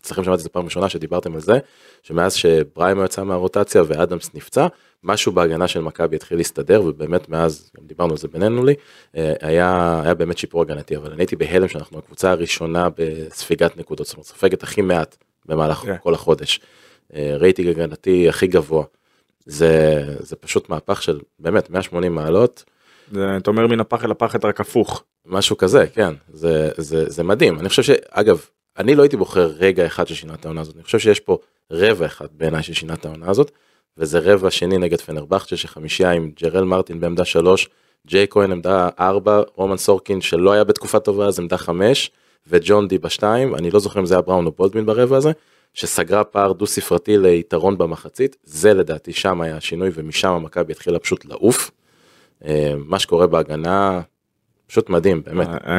אצלכם 0.00 0.24
שמעתי 0.24 0.38
את 0.38 0.42
זה 0.42 0.48
פעם 0.48 0.64
ראשונה 0.64 0.88
שדיברתם 0.88 1.34
על 1.34 1.40
זה, 1.40 1.58
שמאז 2.02 2.34
שבריימו 2.34 3.04
יצא 3.04 3.24
מהרוטציה 3.24 3.82
ואדמס 3.86 4.30
נפצע, 4.34 4.66
משהו 5.04 5.32
בהגנה 5.32 5.68
של 5.68 5.80
מכבי 5.80 6.16
התחיל 6.16 6.38
להסתדר 6.38 6.82
ובאמת 6.86 7.28
מאז 7.28 7.70
גם 7.76 7.86
דיברנו 7.86 8.10
על 8.10 8.18
זה 8.18 8.28
בינינו 8.28 8.64
לי 8.64 8.74
אה, 9.16 9.32
היה 9.40 10.00
היה 10.04 10.14
באמת 10.14 10.38
שיפור 10.38 10.62
הגנתי 10.62 10.96
אבל 10.96 11.12
אני 11.12 11.22
הייתי 11.22 11.36
בהלם 11.36 11.68
שאנחנו 11.68 11.98
הקבוצה 11.98 12.30
הראשונה 12.30 12.88
בספיגת 12.96 13.76
נקודות 13.76 14.06
זאת 14.06 14.14
אומרת 14.14 14.26
סופגת 14.26 14.62
הכי 14.62 14.82
מעט 14.82 15.16
במהלך 15.46 15.78
כן. 15.78 15.96
כל 16.02 16.14
החודש. 16.14 16.60
אה, 17.14 17.32
רייטינג 17.36 17.68
הגנתי 17.68 18.28
הכי 18.28 18.46
גבוה. 18.46 18.84
זה 19.46 20.04
זה 20.18 20.36
פשוט 20.36 20.68
מהפך 20.68 21.02
של 21.02 21.20
באמת 21.38 21.70
180 21.70 22.14
מעלות 22.14 22.64
זה, 23.10 23.36
אתה 23.36 23.50
אומר 23.50 23.66
מן 23.66 23.80
הפח 23.80 24.04
אל 24.04 24.10
הפחת 24.10 24.44
רק 24.44 24.60
הפוך. 24.60 25.04
משהו 25.26 25.56
כזה 25.56 25.86
כן 25.94 26.14
זה 26.32 26.70
זה 26.76 27.10
זה 27.10 27.22
מדהים 27.22 27.58
אני 27.58 27.68
חושב 27.68 27.82
שאגב 27.82 28.44
אני 28.78 28.94
לא 28.94 29.02
הייתי 29.02 29.16
בוחר 29.16 29.46
רגע 29.46 29.86
אחד 29.86 30.06
ששינה 30.06 30.34
את 30.34 30.44
העונה 30.44 30.60
הזאת 30.60 30.74
אני 30.76 30.84
חושב 30.84 30.98
שיש 30.98 31.20
פה 31.20 31.38
רבע 31.70 32.06
אחד 32.06 32.26
בעיניי 32.32 32.62
ששינה 32.62 32.94
את 32.94 33.04
העונה 33.04 33.30
הזאת 33.30 33.50
וזה 33.98 34.18
רבע 34.18 34.50
שני 34.50 34.78
נגד 34.78 35.00
פנרבכצ'ה 35.00 35.56
שחמישייה 35.56 36.10
עם 36.10 36.30
ג'רל 36.42 36.64
מרטין 36.64 37.00
בעמדה 37.00 37.24
שלוש 37.24 37.68
ג'יי 38.06 38.26
כהן 38.30 38.52
עמדה 38.52 38.88
ארבע 39.00 39.42
רומן 39.54 39.76
סורקין 39.76 40.20
שלא 40.20 40.52
היה 40.52 40.64
בתקופה 40.64 41.00
טובה 41.00 41.26
אז 41.26 41.38
עמדה 41.38 41.56
חמש 41.56 42.10
וג'ון 42.46 42.88
די 42.88 42.98
בשתיים 42.98 43.54
אני 43.54 43.70
לא 43.70 43.80
זוכר 43.80 44.00
אם 44.00 44.06
זה 44.06 44.14
היה 44.14 44.22
בראון 44.22 44.46
או 44.46 44.50
בולדמין 44.50 44.86
ברבע 44.86 45.16
הזה 45.16 45.30
שסגרה 45.74 46.24
פער 46.24 46.52
דו 46.52 46.66
ספרתי 46.66 47.18
ליתרון 47.18 47.78
במחצית 47.78 48.36
זה 48.44 48.74
לדעתי 48.74 49.12
שם 49.12 49.40
היה 49.40 49.56
השינוי 49.56 49.90
ומשם 49.94 50.28
המכבי 50.28 50.72
התחילה 50.72 50.98
פשוט 50.98 51.24
לעוף. 51.24 51.70
אה, 52.44 52.72
מה 52.76 52.98
שקורה 52.98 53.26
בהגנה 53.26 54.00
פשוט 54.66 54.90
מדהים 54.90 55.22
באמת. 55.22 55.48
אה, 55.48 55.78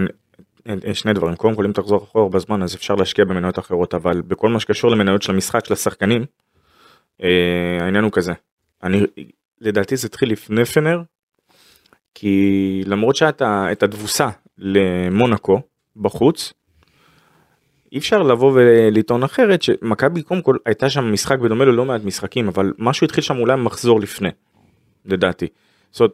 אה, 0.87 0.93
שני 0.93 1.13
דברים, 1.13 1.35
קודם 1.35 1.55
כל 1.55 1.65
אם 1.65 1.71
תחזור 1.71 2.03
אחורה 2.03 2.29
בזמן 2.29 2.63
אז 2.63 2.75
אפשר 2.75 2.95
להשקיע 2.95 3.25
במניות 3.25 3.59
אחרות, 3.59 3.93
אבל 3.93 4.21
בכל 4.21 4.49
מה 4.49 4.59
שקשור 4.59 4.91
למניות 4.91 5.21
של 5.21 5.33
המשחק 5.33 5.65
של 5.65 5.73
השחקנים, 5.73 6.25
העניין 7.79 8.03
הוא 8.03 8.11
כזה, 8.11 8.33
אני, 8.83 9.01
לדעתי 9.61 9.95
זה 9.95 10.07
התחיל 10.07 10.31
לפני 10.31 10.65
פנר, 10.65 11.01
כי 12.15 12.83
למרות 12.85 13.15
שהייתה 13.15 13.67
את 13.71 13.83
התבוסה 13.83 14.29
למונקו 14.57 15.61
בחוץ, 15.95 16.53
אי 17.91 17.97
אפשר 17.97 18.21
לבוא 18.21 18.51
ולטעון 18.55 19.23
אחרת 19.23 19.61
שמכבי 19.61 20.23
קודם 20.23 20.41
כל 20.41 20.55
הייתה 20.65 20.89
שם 20.89 21.13
משחק 21.13 21.39
בדומה 21.39 21.65
ללא 21.65 21.85
מעט 21.85 22.01
משחקים 22.03 22.47
אבל 22.47 22.73
משהו 22.77 23.05
התחיל 23.05 23.23
שם 23.23 23.37
אולי 23.37 23.55
מחזור 23.55 23.99
לפני 23.99 24.29
לדעתי. 25.05 25.47
זאת 25.91 25.99
אומרת, 25.99 26.13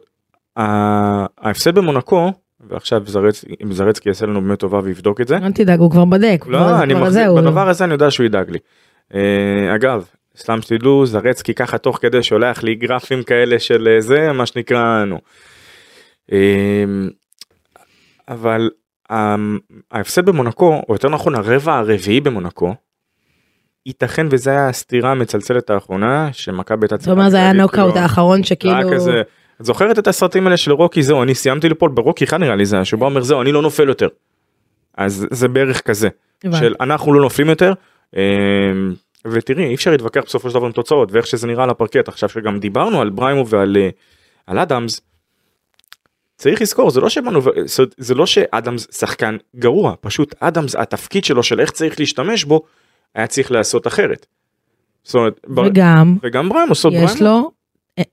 ההפסד 0.58 1.74
במונקו 1.74 2.32
ועכשיו 2.70 3.02
זרצקי 3.70 4.08
יעשה 4.08 4.26
לנו 4.26 4.40
באמת 4.42 4.58
טובה 4.58 4.80
ויבדוק 4.84 5.20
את 5.20 5.28
זה. 5.28 5.36
אל 5.36 5.52
תדאג 5.52 5.78
הוא 5.78 5.90
כבר 5.90 6.04
בדק. 6.04 6.38
הוא 6.40 6.48
כבר- 6.52 6.70
לא 6.70 6.82
אני 6.82 6.94
מחזיק 6.94 7.12
זהו. 7.12 7.36
בדבר 7.36 7.68
הזה 7.68 7.84
אני 7.84 7.92
יודע 7.92 8.10
שהוא 8.10 8.26
ידאג 8.26 8.50
לי. 8.50 8.58
אה, 9.14 9.74
אגב 9.74 10.04
סתם 10.38 10.62
שתדעו 10.62 11.06
זרצקי 11.06 11.54
ככה 11.54 11.78
תוך 11.78 11.98
כדי 12.02 12.22
שולח 12.22 12.62
לי 12.62 12.74
גרפים 12.74 13.22
כאלה 13.22 13.58
של 13.58 13.88
אה, 13.88 14.00
זה 14.00 14.32
מה 14.32 14.46
שנקרא 14.46 15.04
נו. 15.04 15.18
אה, 16.32 16.84
אבל 18.28 18.70
ההפסד 19.90 20.24
במונקו 20.26 20.82
או 20.88 20.94
יותר 20.94 21.08
נכון 21.08 21.34
הרבע 21.34 21.78
הרביעי 21.78 22.20
במונקו. 22.20 22.74
ייתכן 23.86 24.26
וזה 24.30 24.50
היה 24.50 24.68
הסתירה 24.68 25.10
המצלצלת 25.10 25.70
האחרונה 25.70 26.28
שמכבי 26.32 26.84
הייתה 26.84 26.96
זאת 26.96 27.08
אומרת 27.08 27.30
זה 27.30 27.36
היה 27.36 27.46
להגיד, 27.46 27.60
נוקאוט 27.62 27.90
כאילו, 27.92 28.02
האחרון 28.02 28.42
שכאילו. 28.42 28.90
את 29.60 29.66
זוכרת 29.66 29.98
את 29.98 30.06
הסרטים 30.08 30.46
האלה 30.46 30.56
של 30.56 30.72
רוקי 30.72 31.02
זהו 31.02 31.22
אני 31.22 31.34
סיימתי 31.34 31.68
ליפול 31.68 31.90
ברוקי 31.90 32.24
אחד 32.24 32.40
נראה 32.40 32.56
לי 32.56 32.66
זה 32.66 32.84
שבו 32.84 33.04
אומר 33.04 33.22
זהו 33.22 33.42
אני 33.42 33.52
לא 33.52 33.62
נופל 33.62 33.88
יותר. 33.88 34.08
אז 34.96 35.26
זה 35.30 35.48
בערך 35.48 35.80
כזה. 35.80 36.08
של 36.58 36.74
אנחנו 36.80 37.12
לא 37.12 37.20
נופלים 37.20 37.48
יותר. 37.48 37.72
אמ, 38.16 38.20
ותראי 39.26 39.64
אי 39.64 39.74
אפשר 39.74 39.90
להתווכח 39.90 40.20
בסופו 40.26 40.48
של 40.50 40.54
דבר 40.54 40.66
עם 40.66 40.72
תוצאות 40.72 41.12
ואיך 41.12 41.26
שזה 41.26 41.46
נראה 41.46 41.64
על 41.64 41.70
הפרקט 41.70 42.08
עכשיו 42.08 42.28
שגם 42.28 42.58
דיברנו 42.60 43.00
על 43.00 43.10
בריימו 43.10 43.46
ועל 43.48 43.76
אה, 43.76 43.88
על 44.46 44.58
אדמס. 44.58 45.00
צריך 46.36 46.62
לזכור 46.62 46.90
זה 46.90 47.00
לא 47.00 47.08
שבנו 47.08 47.40
זה- 47.98 48.14
לא 48.14 48.26
שאדמס 48.26 48.88
שחקן 48.98 49.36
גרוע 49.56 49.94
פשוט 50.00 50.34
אדמס 50.40 50.76
התפקיד 50.76 51.24
שלו 51.24 51.42
של 51.42 51.60
איך 51.60 51.70
צריך 51.70 52.00
להשתמש 52.00 52.44
בו 52.44 52.62
היה 53.14 53.26
צריך 53.26 53.50
לעשות 53.52 53.86
אחרת. 53.86 54.26
זאת 55.04 55.14
אומרת, 55.14 55.40
וגם 55.66 56.16
וגם 56.22 56.48
בריימו, 56.48 56.72
יש 56.72 56.82
בריימו, 56.86 57.24
לו 57.24 57.30
אה, 57.30 57.42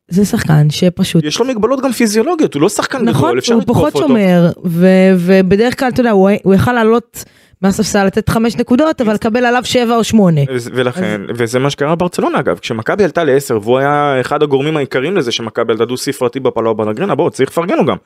זה 0.07 0.25
שחקן 0.25 0.69
שפשוט 0.69 1.23
יש 1.23 1.39
לו 1.39 1.45
מגבלות 1.45 1.81
גם 1.81 1.91
פיזיולוגיות 1.91 2.53
הוא 2.53 2.61
לא 2.61 2.69
שחקן 2.69 2.97
גדול 2.97 3.09
נכון 3.09 3.37
אפשר 3.37 3.53
הוא 3.53 3.61
לתקוף 3.61 3.77
פחות 3.77 3.95
אותו. 3.95 4.07
שומר 4.07 4.51
ו- 4.65 5.13
ובדרך 5.17 5.79
כלל 5.79 5.89
אתה 5.89 5.99
יודע 6.01 6.11
הוא 6.11 6.29
הוא 6.43 6.53
יכל 6.53 6.73
לעלות 6.73 7.23
מהספסל 7.61 8.05
לתת 8.05 8.29
חמש 8.29 8.55
נקודות 8.55 9.01
אבל 9.01 9.13
לקבל 9.13 9.45
עליו 9.45 9.61
שבע 9.65 9.95
או 9.95 10.03
שמונה. 10.03 10.41
ולכן 10.73 11.21
וזה 11.37 11.59
מה 11.59 11.69
שקרה 11.69 11.95
ברצלונה 11.95 12.39
אגב 12.39 12.59
כשמכבי 12.59 13.03
עלתה 13.03 13.23
לעשר 13.23 13.59
והוא 13.61 13.77
היה 13.77 14.21
אחד 14.21 14.43
הגורמים 14.43 14.77
העיקריים 14.77 15.17
לזה 15.17 15.31
שמכבי 15.31 15.71
עלתה 15.71 15.85
דו 15.85 15.97
ספרתי 15.97 16.39
בפלאו 16.39 16.75
בנגרינה 16.75 17.15
בוא 17.15 17.29
צריך 17.29 17.49
לפרגן 17.49 17.77
לו 17.77 17.85
גם 17.85 17.97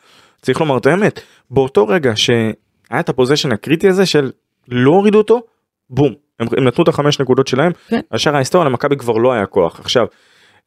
צריך 0.41 0.59
לומר 0.59 0.77
את 0.77 0.85
האמת 0.85 1.19
באותו 1.51 1.87
רגע 1.87 2.11
שהיה 2.15 2.53
את 2.99 3.09
הפוזיישן 3.09 3.51
הקריטי 3.51 3.87
הזה 3.87 4.05
של 4.05 4.31
לא 4.67 4.91
הורידו 4.91 5.17
אותו 5.17 5.41
בום 5.89 6.13
הם, 6.39 6.47
הם 6.57 6.63
נתנו 6.63 6.83
את 6.83 6.87
החמש 6.87 7.19
נקודות 7.19 7.47
שלהם 7.47 7.71
כן. 7.87 7.99
השאר 8.11 8.35
ההיסטוריה 8.35 8.69
למכבי 8.69 8.97
כבר 8.97 9.17
לא 9.17 9.33
היה 9.33 9.45
כוח 9.45 9.79
עכשיו. 9.79 10.05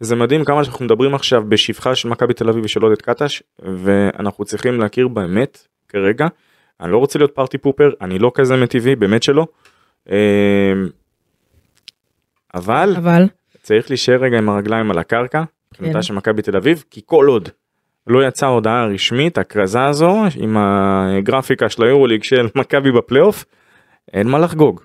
זה 0.03 0.17
מדהים 0.17 0.45
כמה 0.45 0.65
שאנחנו 0.65 0.85
מדברים 0.85 1.15
עכשיו 1.15 1.45
בשפחה 1.49 1.95
של 1.95 2.09
מכבי 2.09 2.35
תל 2.35 2.49
אביב 2.49 2.65
ושל 2.65 2.83
עודד 2.83 3.03
קטש 3.03 3.43
ואנחנו 3.59 4.45
צריכים 4.45 4.81
להכיר 4.81 5.09
באמת 5.09 5.67
כרגע 5.89 6.27
אני 6.81 6.93
לא 6.93 6.99
רוצה 6.99 7.19
להיות 7.19 7.35
פארטי 7.35 7.59
פופר 7.59 7.91
אני 8.01 8.19
לא 8.19 8.33
כזה 8.35 8.57
מטבעי 8.57 8.97
באמת 8.97 9.23
שלא. 9.23 9.47
אמ, 10.11 10.15
אבל 12.55 12.95
אבל 12.97 13.27
צריך 13.63 13.91
להישאר 13.91 14.17
רגע 14.21 14.39
עם 14.39 14.49
הרגליים 14.49 14.91
על 14.91 14.99
הקרקע, 14.99 15.43
מבחינתה 15.73 15.93
כן. 15.93 16.03
של 16.03 16.15
מכבי 16.15 16.43
תל 16.43 16.57
אביב, 16.57 16.85
כי 16.91 17.01
כל 17.07 17.27
עוד 17.27 17.49
לא 18.07 18.27
יצאה 18.27 18.49
הודעה 18.49 18.87
רשמית, 18.87 19.39
הכרזה 19.39 19.85
הזו, 19.85 20.23
עם 20.37 20.57
הגרפיקה 20.57 21.69
של 21.69 21.83
היורוליג 21.83 22.23
של 22.23 22.49
מכבי 22.55 22.93
בפלייאוף, 22.93 23.45
אין 24.13 24.29
מה 24.29 24.39
לחגוג. 24.39 24.81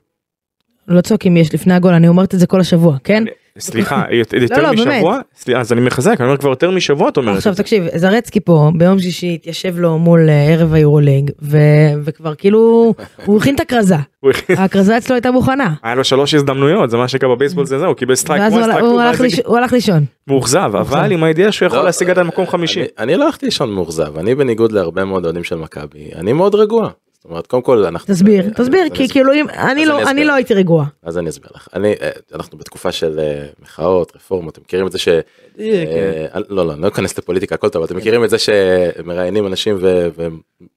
לא 0.87 1.01
צועקים 1.01 1.37
יש 1.37 1.53
לפני 1.53 1.73
הגול 1.73 1.93
אני 1.93 2.07
אומרת 2.07 2.33
את 2.33 2.39
זה 2.39 2.47
כל 2.47 2.59
השבוע 2.59 2.97
כן. 3.03 3.23
סליחה, 3.59 4.03
יותר 4.41 4.61
לא, 4.61 4.71
משבוע, 4.73 5.19
סליחה, 5.35 5.59
אז 5.59 5.71
אני 5.73 5.81
מחזק, 5.81 6.15
אני 6.21 6.27
אומר 6.27 6.37
כבר 6.37 6.49
יותר 6.49 6.71
משבוע 6.71 7.09
את 7.09 7.17
אומרת. 7.17 7.37
עכשיו. 7.37 7.55
תקשיב 7.55 7.83
זרצקי 7.95 8.39
פה 8.39 8.71
ביום 8.77 8.99
שישי 8.99 9.33
התיישב 9.33 9.79
לו 9.79 9.97
מול 9.99 10.29
אה, 10.29 10.53
ערב 10.53 10.73
היורוליג 10.73 11.31
ו- 11.41 11.57
וכבר 12.03 12.35
כאילו 12.35 12.93
הוא 13.25 13.37
הכין 13.37 13.55
את 13.55 13.59
הכרזה 13.59 13.95
הכרזה 14.57 14.97
אצלו 14.97 15.15
הייתה 15.15 15.31
מוכנה. 15.31 15.73
היה 15.83 15.95
לו 15.95 16.03
שלוש 16.03 16.33
הזדמנויות, 16.33 16.89
זה 16.89 16.97
מה 16.97 17.07
שקרה 17.07 17.35
בבייסבול 17.35 17.65
זה 17.65 17.79
זהו, 17.79 17.87
הוא 17.87 17.95
קיבל 17.95 18.15
סטרייק 18.15 18.41
ואז 18.43 18.53
1, 18.53 18.61
הוא 18.61 18.65
הלך- 18.65 18.75
סטרייק 18.75 18.83
הוא 18.91 18.99
2, 18.99 19.07
הלך 19.07 19.21
ליש- 19.21 19.45
הוא 19.45 19.57
הלך 19.57 19.73
לישון. 19.73 20.05
מאוכזב, 20.27 20.71
אבל 20.79 21.11
עם 21.11 21.23
הידיעה 21.23 21.51
שהוא 21.51 21.65
יכול 21.65 21.79
לא, 21.79 21.85
להשיג 21.85 22.09
עד 22.09 22.19
המקום 22.19 22.47
חמישי. 22.47 22.79
אני, 22.79 22.87
אני 22.99 23.15
לא 23.15 23.25
הלכתי 23.25 23.45
לישון 23.45 23.71
מאוכזב 23.73 24.17
אני 24.17 24.35
בניגוד 24.35 24.71
להרבה 24.71 25.05
מאוד 25.05 25.23
אוהדים 25.25 25.43
של 25.43 25.55
מכבי 25.55 26.09
אני 26.15 26.33
מאוד 26.33 26.55
רגוע. 26.55 26.89
זאת 27.19 27.31
אומרת 27.31 27.47
קודם 27.47 27.63
כל 27.63 27.85
אנחנו 27.85 28.13
תסביר 28.15 28.43
אני- 28.45 28.53
תסביר 28.53 28.83
אז 28.83 28.89
כי 28.93 29.03
אני- 29.03 29.09
כאילו 29.09 29.33
אם 29.33 29.49
אני 29.49 29.85
לא 29.85 30.01
אני 30.01 30.09
אני. 30.09 30.25
לא 30.25 30.33
הייתי 30.33 30.53
רגוע. 30.53 30.85
אז 31.03 31.17
אני 31.17 31.29
אסביר 31.29 31.49
לך 31.55 31.67
אני 31.73 31.93
אה, 32.01 32.09
אנחנו 32.35 32.57
בתקופה 32.57 32.91
של 32.91 33.19
אה, 33.19 33.45
מחאות 33.61 34.11
רפורמות 34.15 34.53
אתם 34.53 34.61
מכירים 34.61 34.87
את 34.87 34.91
זה 34.91 34.97
ש... 34.99 35.07
אה, 35.07 35.21
לא 36.49 36.65
לא 36.67 36.73
אני 36.73 36.81
לא 36.81 36.87
אכנס 36.87 37.17
לפוליטיקה 37.17 37.55
הכל 37.55 37.69
טוב 37.69 37.83
אתם 37.83 37.97
מכירים 37.97 38.23
את 38.23 38.29
זה 38.29 38.37
שמראיינים 38.37 39.47
אנשים 39.47 39.77
ו- 39.79 40.07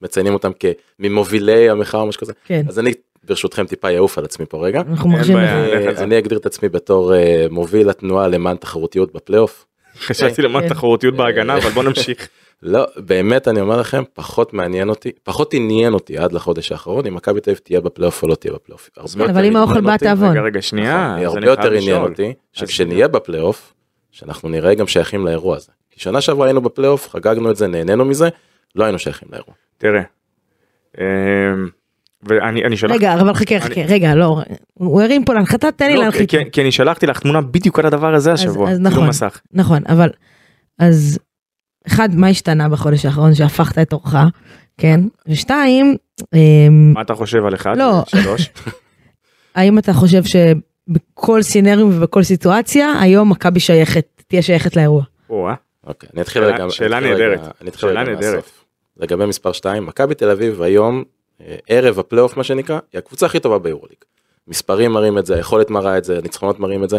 ומציינים 0.02 0.34
אותם 0.34 0.50
כממובילי 0.98 1.70
המחאה 1.70 2.00
או 2.00 2.06
משהו 2.06 2.20
כזה 2.20 2.32
כן 2.46 2.62
אז 2.68 2.78
אני 2.78 2.92
ברשותכם 3.24 3.66
טיפה 3.66 3.90
יעוף 3.90 4.18
על 4.18 4.24
עצמי 4.24 4.46
פה 4.46 4.66
רגע. 4.66 4.80
אני 4.80 5.94
זה. 5.96 6.02
אני 6.04 6.18
אגדיר 6.18 6.38
את 6.38 6.46
עצמי 6.46 6.68
בתור 6.68 7.14
אה, 7.14 7.46
מוביל 7.50 7.90
התנועה 7.90 8.28
למען 8.28 8.56
תחרותיות 8.56 9.12
בפלייאוף. 9.12 9.66
חשבתי 10.00 10.42
למען 10.42 10.62
כן. 10.62 10.68
תחרותיות 10.68 11.14
בהגנה, 11.16 11.56
אבל 11.56 11.70
בוא 11.70 11.82
נמשיך. 11.84 12.28
לא 12.62 12.86
באמת 12.96 13.48
אני 13.48 13.60
אומר 13.60 13.80
לכם 13.80 14.02
פחות 14.14 14.52
מעניין 14.54 14.88
אותי 14.88 15.10
פחות 15.22 15.54
עניין 15.54 15.92
אותי 15.92 16.18
עד 16.18 16.32
לחודש 16.32 16.72
האחרון 16.72 17.06
אם 17.06 17.14
מכבי 17.14 17.40
תל 17.40 17.50
אביב 17.50 17.60
תהיה 17.64 17.80
בפלייאוף 17.80 18.22
או 18.22 18.28
לא 18.28 18.34
תהיה 18.34 18.52
בפלייאוף. 18.54 18.90
אבל 19.30 19.44
אם 19.44 19.56
האוכל 19.56 19.80
בא 19.80 19.96
תעבוד. 19.96 20.30
רגע, 20.30 20.40
רגע, 20.40 20.62
שנייה. 20.62 21.06
נכון, 21.06 21.18
אז 21.18 21.24
הרבה 21.26 21.38
אני 21.38 21.46
יותר 21.46 21.72
עניין. 21.72 22.02
אותי 22.02 22.26
אז 22.26 22.34
שכשנהיה 22.52 23.08
בפלייאוף 23.08 23.74
שאנחנו 24.10 24.48
נראה 24.48 24.74
גם 24.74 24.86
שייכים 24.86 25.26
לאירוע 25.26 25.56
הזה. 25.56 25.68
כי 25.90 26.00
שנה 26.00 26.20
שעברה 26.20 26.46
היינו 26.46 26.60
בפלייאוף 26.60 27.08
חגגנו 27.08 27.50
את 27.50 27.56
זה 27.56 27.66
נהנינו 27.66 28.04
מזה 28.04 28.28
לא 28.74 28.84
היינו 28.84 28.98
שייכים 28.98 29.28
לאירוע. 29.32 29.54
תראה. 29.78 30.02
אמ, 30.98 31.04
ואני 32.22 32.64
אני 32.64 32.76
שלחתי. 32.76 32.96
רגע 32.98 33.14
אבל 33.14 33.34
חכה 33.34 33.60
חכה 33.60 33.80
רגע 33.88 34.14
לא 34.14 34.40
הוא 34.74 35.02
הרים 35.02 35.24
פה 35.24 35.34
להנחתה 35.34 35.72
תן 35.72 35.86
לי 35.88 35.94
לא, 35.96 36.02
להנחית. 36.02 36.30
כי- 36.30 36.50
כי 36.52 36.60
אני 36.62 36.72
שלחתי 36.72 37.06
לך 37.06 37.20
תמונה 37.20 37.40
בדיוק 37.40 37.78
על 37.78 37.86
הדבר 37.86 38.14
הזה 38.14 38.32
אז- 38.32 38.40
השבוע. 38.40 38.70
אז 38.70 38.76
צילום 38.76 38.92
נכון. 38.92 39.08
מסך. 39.08 39.40
נכון 39.52 39.82
אבל 39.88 40.08
אז 40.78 41.18
אחד 41.86 42.14
מה 42.14 42.28
השתנה 42.28 42.68
בחודש 42.68 43.04
האחרון 43.04 43.34
שהפכת 43.34 43.78
את 43.78 43.92
אורך 43.92 44.14
כן 44.78 45.00
ושתיים 45.28 45.96
אמ, 46.34 46.92
מה 46.94 47.00
אתה 47.02 47.14
חושב 47.14 47.44
על 47.44 47.54
אחד? 47.54 47.76
לא. 47.76 48.02
שלוש. 48.06 48.50
האם 49.54 49.78
אתה 49.78 49.92
חושב 49.92 50.22
שבכל 50.24 51.42
סינריום 51.42 51.90
ובכל 51.96 52.22
סיטואציה 52.22 53.00
היום 53.00 53.30
מכבי 53.30 53.60
שייכת 53.60 54.06
תהיה 54.28 54.42
שייכת 54.42 54.76
לאירוע. 54.76 55.02
או-אה. 55.30 55.54
אוקיי 55.86 56.08
אני 56.14 56.22
אתחיל 56.22 56.44
רגע. 56.44 56.70
שאלה 56.70 57.00
נהדרת. 57.00 57.40
אני 57.60 57.70
אתחיל 57.70 57.88
רגע. 57.88 58.14
מהסוף. 58.14 58.64
לגבי 58.96 59.26
מספר 59.26 59.52
2 59.52 59.86
מכבי 59.86 60.14
תל 60.14 60.30
אביב 60.30 60.62
היום 60.62 61.04
אה, 61.40 61.56
ערב 61.68 61.98
הפלייאוף 61.98 62.36
מה 62.36 62.44
שנקרא 62.44 62.78
היא 62.92 62.98
הקבוצה 62.98 63.26
הכי 63.26 63.40
טובה 63.40 63.58
ביורוליג. 63.58 63.96
מספרים 64.48 64.92
מראים 64.92 65.18
את 65.18 65.26
זה 65.26 65.34
היכולת 65.34 65.70
מראה 65.70 65.98
את 65.98 66.04
זה 66.04 66.18
הניצחונות 66.18 66.60
מראים 66.60 66.84
את 66.84 66.90
זה. 66.90 66.98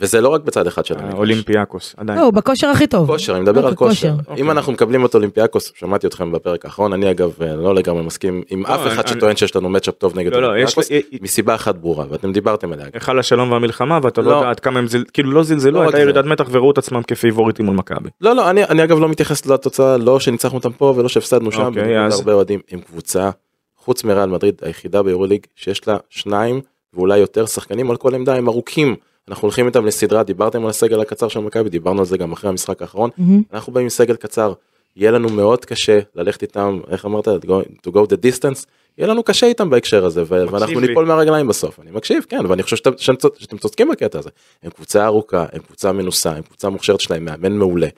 וזה 0.00 0.20
לא 0.20 0.28
רק 0.28 0.40
בצד 0.40 0.66
אחד 0.66 0.84
של 0.84 0.94
המגרש. 0.98 1.14
אולימפיאקוס 1.14 1.94
עדיין. 1.96 2.18
לא 2.18 2.24
הוא 2.24 2.32
בכושר 2.32 2.66
הכי 2.66 2.86
טוב. 2.86 3.06
כושר, 3.06 3.32
אני 3.32 3.40
מדבר 3.40 3.60
רק 3.60 3.66
על 3.66 3.74
כושר. 3.74 4.14
אוקיי. 4.26 4.42
אם 4.42 4.50
אנחנו 4.50 4.72
מקבלים 4.72 5.06
את 5.06 5.14
אולימפיאקוס, 5.14 5.72
שמעתי 5.74 6.06
אתכם 6.06 6.32
בפרק 6.32 6.64
האחרון, 6.64 6.92
אני 6.92 7.10
אגב 7.10 7.42
אה, 7.42 7.56
לא 7.56 7.74
לגמרי 7.74 8.02
מסכים 8.02 8.42
עם 8.50 8.62
לא, 8.62 8.74
אף 8.74 8.86
אחד 8.86 9.06
שטוען 9.06 9.36
שיש 9.36 9.56
לנו 9.56 9.68
matchup 9.68 9.94
טוב 9.94 10.18
נגד 10.18 10.32
לא, 10.32 10.42
לא, 10.42 10.58
יש... 10.58 10.76
אולימפיאקוס, 10.76 11.20
מסיבה 11.22 11.54
אחת 11.54 11.74
ברורה, 11.74 12.04
ואתם 12.10 12.32
דיברתם 12.32 12.72
עליה. 12.72 12.86
היכל 12.94 13.18
השלום 13.18 13.52
והמלחמה 13.52 13.98
ואתה 14.02 14.20
לא 14.20 14.30
לא. 14.30 14.36
יודע 14.36 14.50
עד 14.50 14.60
כמה 14.60 14.78
הם 14.78 14.86
זל... 14.86 15.04
כאילו 15.12 15.30
לא 15.30 15.36
לא 15.36 15.42
זלזלו, 15.42 15.82
הייתה. 15.82 16.00
ירידת 16.00 16.24
מתח 16.24 16.48
וראו 16.50 16.70
את 16.70 16.78
עצמם 16.78 17.02
כפייבוריטים 17.02 17.66
מול 17.66 17.76
מכבי. 17.76 18.10
לא, 18.20 18.32
לא, 18.32 18.50
אני 18.50 18.64
אני 18.64 18.84
אגב 18.84 18.98
לא 18.98 19.08
מתייחס 19.08 19.46
לתוצאה, 19.46 19.96
לא 19.96 20.20
שניצחנו 20.20 20.58
אותם 20.58 20.72
פה 20.72 20.94
ולא 20.96 21.08
שהפסדנו 21.08 21.52
שם, 21.52 21.62
אוקיי, 21.62 22.32
אוהדים, 22.32 22.60
עם 22.70 22.80
קבוצה, 22.80 23.30
חוץ 23.76 24.04
מריאל 24.04 24.28
מדריד, 24.28 24.54
היחידה 24.62 25.02
ביורוליג, 25.02 25.46
שיש 25.56 25.88
לה 25.88 25.96
שניים 26.10 26.60
ואולי 26.94 27.18
יותר 27.18 27.46
שחקנים 27.46 27.90
על 27.90 27.96
כל 27.96 28.14
עמדה, 28.14 28.34
הם 28.34 28.48
ארוכים. 28.48 28.96
אנחנו 29.28 29.46
הולכים 29.46 29.66
איתם 29.66 29.86
לסדרה, 29.86 30.22
דיברתם 30.22 30.62
על 30.64 30.70
הסגל 30.70 31.00
הקצר 31.00 31.28
של 31.28 31.40
מכבי, 31.40 31.68
דיברנו 31.70 31.98
על 31.98 32.04
זה 32.06 32.18
גם 32.18 32.32
אחרי 32.32 32.50
המשחק 32.50 32.82
האחרון. 32.82 33.10
מהמם. 33.18 33.42
אנחנו 33.52 33.72
באים 33.72 33.84
עם 33.84 33.90
סגל 33.90 34.16
קצר, 34.16 34.52
יהיה 34.96 35.10
לנו 35.10 35.28
מאוד 35.28 35.64
קשה 35.64 35.98
ללכת 36.14 36.42
איתם, 36.42 36.80
איך 36.90 37.06
אמרת, 37.06 37.28
to 37.28 37.46
go, 37.46 37.50
to 37.86 37.92
go 37.92 37.98
the 37.98 38.16
distance, 38.16 38.66
יהיה 38.98 39.08
לנו 39.08 39.22
קשה 39.22 39.46
איתם 39.46 39.70
בהקשר 39.70 40.04
הזה, 40.04 40.22
ו- 40.22 40.26
ואנחנו 40.50 40.80
לי. 40.80 40.88
ניפול 40.88 41.04
מהרגליים 41.04 41.48
בסוף. 41.48 41.80
אני 41.80 41.90
מקשיב, 41.90 42.24
כן, 42.28 42.46
ואני 42.48 42.62
חושב 42.62 42.76
שאתם, 42.76 42.90
שאתם, 42.98 43.16
צוד- 43.16 43.36
שאתם 43.38 43.58
צודקים 43.58 43.88
בקטע 43.88 44.18
הזה. 44.18 44.30
הם 44.62 44.70
קבוצה 44.70 45.04
ארוכה, 45.06 45.46
הם 45.52 45.60
קבוצה 45.60 45.92
מנוסה, 45.92 46.30
הם 46.32 46.42
קבוצה 46.42 46.68
מוכשרת 46.68 47.00
שלהם, 47.00 47.24
מאמן 47.24 47.52
מעולה. 47.52 47.88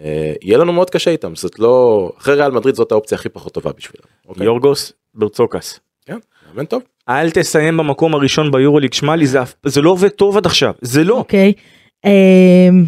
אה, 0.00 0.32
יהיה 0.42 0.58
לנו 0.58 0.72
מאוד 0.72 0.90
קשה 0.90 1.10
איתם, 1.10 1.34
זאת 1.36 1.58
לא, 1.58 2.12
אחרי 2.18 2.34
ריאל 2.34 2.50
מדריד 2.50 2.74
זאת 2.74 2.92
האופציה 2.92 3.18
הכי 3.18 3.28
פחות 3.28 3.52
טובה 3.54 3.70
בשבילם. 3.72 4.04
אוקיי? 4.28 4.44
יורגוס 4.46 4.92
ברצוקס. 5.14 5.80
כן, 6.06 6.18
מאמן 6.48 6.64
טוב. 6.64 6.82
אל 7.08 7.30
תסיים 7.30 7.76
במקום 7.76 8.14
הראשון 8.14 8.50
ביורוליג, 8.50 8.92
שמע 8.92 9.16
לי 9.16 9.26
זה, 9.26 9.38
זה 9.66 9.82
לא 9.82 9.90
עובד 9.90 10.08
טוב 10.08 10.36
עד 10.36 10.46
עכשיו, 10.46 10.72
זה 10.80 11.04
לא. 11.04 11.14
אוקיי. 11.14 11.52
אמ, 12.04 12.10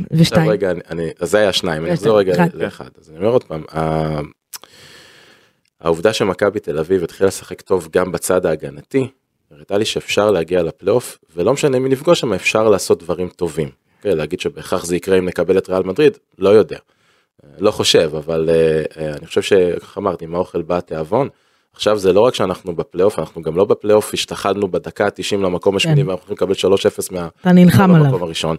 עכשיו 0.03 0.18
ושתיים. 0.20 0.50
רגע, 0.50 0.70
אני, 0.70 0.81
אני, 0.90 1.11
אז 1.20 1.31
זה 1.31 1.38
היה 1.38 1.53
שניים, 1.53 1.85
אני 1.85 1.94
אחזור 1.94 2.18
רגע 2.18 2.33
אחד. 2.33 2.55
לאחד. 2.55 2.88
אז 3.00 3.11
אני 3.11 3.18
אומר 3.18 3.29
עוד 3.29 3.44
פעם, 3.44 3.62
ה- 3.72 4.20
העובדה 5.81 6.12
שמכבי 6.12 6.61
תל 6.61 6.79
אביב 6.79 7.05
התחילה 7.05 7.29
לשחק 7.29 7.61
טוב 7.61 7.88
גם 7.92 8.12
בצד 8.12 8.46
ההגנתי, 8.46 9.09
הראתה 9.50 9.79
לי 9.79 9.85
שאפשר 9.85 10.31
להגיע 10.31 10.62
לפלייאוף, 10.62 11.18
ולא 11.37 11.53
משנה 11.53 11.79
מי 11.79 11.88
נפגוש 11.88 12.20
שם, 12.20 12.33
אפשר 12.33 12.68
לעשות 12.68 13.03
דברים 13.03 13.29
טובים. 13.29 13.68
כן, 14.03 14.16
להגיד 14.16 14.40
שבהכרח 14.40 14.85
זה 14.85 14.96
יקרה 14.96 15.18
אם 15.18 15.24
נקבל 15.27 15.59
את 15.59 15.68
ריאל 15.68 15.83
מדריד, 15.83 16.18
לא 16.38 16.48
יודע. 16.48 16.79
לא 17.59 17.70
חושב, 17.70 18.11
אבל 18.16 18.48
אה, 18.49 18.93
אה, 18.93 18.99
אני 19.18 19.27
חושב 19.27 19.42
שכך 19.42 19.98
אמרתי, 19.98 20.24
עם 20.24 20.35
האוכל 20.35 20.62
בא 20.62 20.77
התיאבון. 20.77 21.29
עכשיו 21.75 21.99
זה 21.99 22.13
לא 22.13 22.21
רק 22.21 22.35
שאנחנו 22.35 22.77
בפלייאוף, 22.77 23.19
אנחנו 23.19 23.43
גם 23.43 23.57
לא 23.57 23.65
בפלייאוף, 23.65 24.15
השתחלנו 24.15 24.69
בדקה 24.69 25.07
ה-90 25.07 25.37
למקום 25.37 25.77
השמיני 25.77 26.03
כן. 26.03 26.09
ואנחנו 26.09 26.35
יכולים 26.35 26.53
לקבל 26.53 26.77
3-0 26.77 27.15
מה... 27.15 27.29
אתה 27.41 27.53
נלחם 27.53 27.95
עליו. 27.95 28.05
במקום 28.05 28.23
הראשון. 28.23 28.57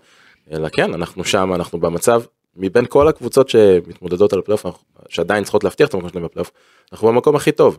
אלא 0.52 0.70
כן, 0.70 0.94
אנחנו 0.94 1.24
שם, 1.24 1.54
אנחנו 1.54 1.80
במצב, 1.80 2.22
מבין 2.58 2.86
כל 2.90 3.08
הקבוצות 3.08 3.50
שמתמודדות 3.50 4.34
על 4.34 4.40
הפלייאוף, 4.40 4.66
שעדיין 5.10 5.44
צריכות 5.44 5.64
להבטיח 5.64 5.90
את 5.90 5.94
המקום 5.94 6.10
שלהם 6.10 6.24
בפלייאוף, 6.24 6.52
אנחנו 6.92 7.08
במקום 7.08 7.36
הכי 7.36 7.52
טוב, 7.52 7.78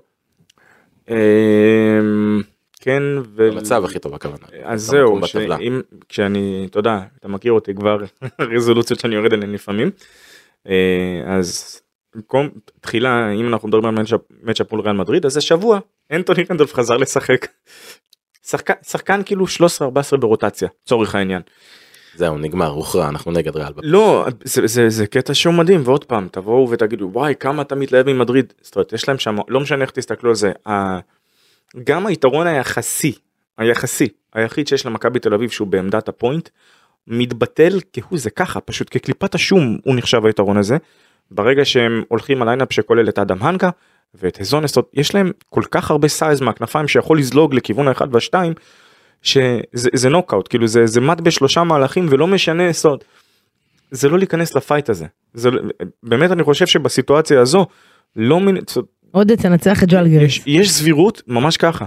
אמ, 1.11 2.43
כן, 2.81 3.03
ו... 3.19 3.51
במצב 3.51 3.85
הכי 3.85 3.99
טוב 3.99 4.15
הכוונה. 4.15 4.47
אז 4.65 4.83
זהו. 4.83 5.27
שאם, 5.27 5.81
כשאני, 6.09 6.67
אתה 6.71 6.79
יודע, 6.79 6.99
אתה 7.21 7.29
מכיר 7.29 7.53
אותי 7.53 7.75
כבר, 7.75 7.99
רזולוציות 8.55 9.01
שאני 9.01 9.15
יורד 9.15 9.33
עליהן 9.33 9.53
לפעמים, 9.53 9.91
אה, 10.69 11.23
אז 11.27 11.81
במקום, 12.17 12.49
תחילה, 12.81 13.33
אם 13.33 13.49
אנחנו 13.49 13.69
מדברים 13.69 13.85
על 13.85 14.05
מצ'אפ- 14.43 14.67
מול 14.73 14.81
ריאל 14.81 14.97
מדריד, 14.97 15.27
אז 15.27 15.33
זה 15.33 15.41
שבוע, 15.41 15.79
אנטוני 16.13 16.45
רנדולף 16.51 16.75
חזר 16.75 16.97
לשחק. 16.97 17.47
שחקן, 18.47 18.75
שחקן 18.83 19.23
כאילו 19.25 19.47
13-14 19.47 20.17
ברוטציה, 20.17 20.69
צורך 20.85 21.15
העניין. 21.15 21.43
זהו, 22.15 22.39
נגמר, 22.39 22.67
הוכרע, 22.67 23.09
אנחנו 23.09 23.33
נגד 23.33 23.57
ריאל. 23.57 23.73
לא, 23.83 24.27
זה, 24.45 24.67
זה, 24.67 24.89
זה 24.91 25.07
קטע 25.07 25.35
שהוא 25.35 25.55
מדהים, 25.55 25.83
ועוד 25.85 26.05
פעם, 26.05 26.29
תבואו 26.33 26.71
ותגידו, 26.71 27.11
וואי, 27.13 27.35
כמה 27.41 27.63
אתה 27.63 27.75
מתלהב 27.75 28.11
ממדריד. 28.11 28.53
זאת 28.61 28.77
אומרת, 28.77 28.93
יש 28.93 29.09
להם 29.09 29.19
שם, 29.19 29.37
לא 29.49 29.61
משנה 29.61 29.83
איך 29.83 29.91
תסתכלו 29.91 30.31
על 30.31 30.37
זה, 30.37 30.53
ה... 30.69 30.99
גם 31.85 32.07
היתרון 32.07 32.47
היחסי, 32.47 33.13
היחסי, 33.59 34.09
היחיד 34.35 34.69
שיש 34.69 34.87
למכבי 34.87 35.19
תל 35.19 35.35
אביב 35.35 35.51
שהוא 35.51 35.69
בעמדת 35.69 36.09
הפוינט, 36.09 36.49
מתבטל 37.07 37.81
כהוא 37.93 38.19
זה 38.19 38.31
ככה, 38.31 38.61
פשוט 38.61 38.89
כקליפת 38.91 39.35
השום 39.35 39.79
הוא 39.85 39.97
נחשב 39.97 40.27
היתרון 40.27 40.57
הזה. 40.57 40.77
ברגע 41.31 41.65
שהם 41.65 42.03
הולכים 42.09 42.43
על 42.43 42.49
lineup 42.49 42.73
שכולל 42.73 43.09
את 43.09 43.19
אדם 43.19 43.43
הנקה 43.43 43.71
ואת 44.15 44.41
הזונס, 44.41 44.71
זאת 44.71 44.77
אומרת, 44.77 44.91
יש 44.95 45.15
להם 45.15 45.31
כל 45.51 45.63
כך 45.71 45.91
הרבה 45.91 46.09
size 46.09 46.41
מהכנפיים 46.41 46.89
שיכול 46.89 47.19
לזלוג 47.19 47.55
לכיוון 47.55 47.89
האחד 47.89 48.15
והשתיים, 48.15 48.53
שזה 49.23 49.63
זה 49.95 50.09
נוקאוט, 50.09 50.49
כאילו 50.49 50.67
זה, 50.67 50.87
זה 50.87 51.01
מת 51.01 51.21
בשלושה 51.21 51.65
מהלכים 51.65 52.07
ולא 52.11 52.27
משנה, 52.27 52.63
אומרת, 52.85 53.05
זה 53.91 54.09
לא 54.09 54.19
להיכנס 54.19 54.55
ל 54.57 54.62
fight 54.62 54.91
הזה. 54.91 55.07
זה, 55.35 55.51
לא- 55.51 55.63
באמת 56.03 56.31
אני 56.31 56.43
חושב 56.43 56.67
שבסיטואציה 56.67 57.41
הזו, 57.41 57.67
לא 58.17 58.41
מין, 58.41 58.59
עודד 59.11 59.37
תנצח 59.37 59.83
את 59.83 59.89
ג'ואל 59.89 60.07
יש. 60.07 60.43
יש 60.47 60.71
סבירות 60.71 61.23
ממש 61.27 61.57
ככה. 61.57 61.85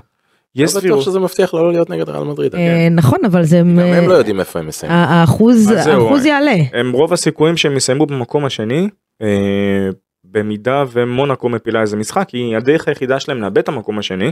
יש 0.55 0.61
לא 0.61 0.67
בטוח 0.67 0.79
סבירות. 0.81 1.03
שזה 1.03 1.19
מבטיח 1.19 1.53
לא 1.53 1.71
להיות 1.71 1.89
נגד 1.89 2.09
ריאל 2.09 2.23
מדריד. 2.23 2.55
אה, 2.55 2.87
נכון 2.91 3.19
אבל 3.25 3.43
זה 3.43 3.57
גם 3.59 3.79
הם 3.79 4.09
לא 4.09 4.13
יודעים 4.13 4.39
איפה 4.39 4.59
הם 4.59 4.67
מסיימים. 4.67 4.97
האחוז 4.97 5.71
האחוז 5.71 6.25
יעלה. 6.25 6.55
הם 6.73 6.91
רוב 6.91 7.13
הסיכויים 7.13 7.57
שהם 7.57 7.77
יסיימו 7.77 8.05
במקום 8.05 8.45
השני, 8.45 8.89
אה, 9.21 9.89
במידה 10.23 10.83
ומונאקו 10.91 11.49
מפילה 11.49 11.81
איזה 11.81 11.97
משחק, 11.97 12.25
כי 12.27 12.55
הדרך 12.55 12.87
היחידה 12.87 13.19
שלהם 13.19 13.41
לאבד 13.41 13.57
את 13.57 13.67
המקום 13.67 13.99
השני, 13.99 14.31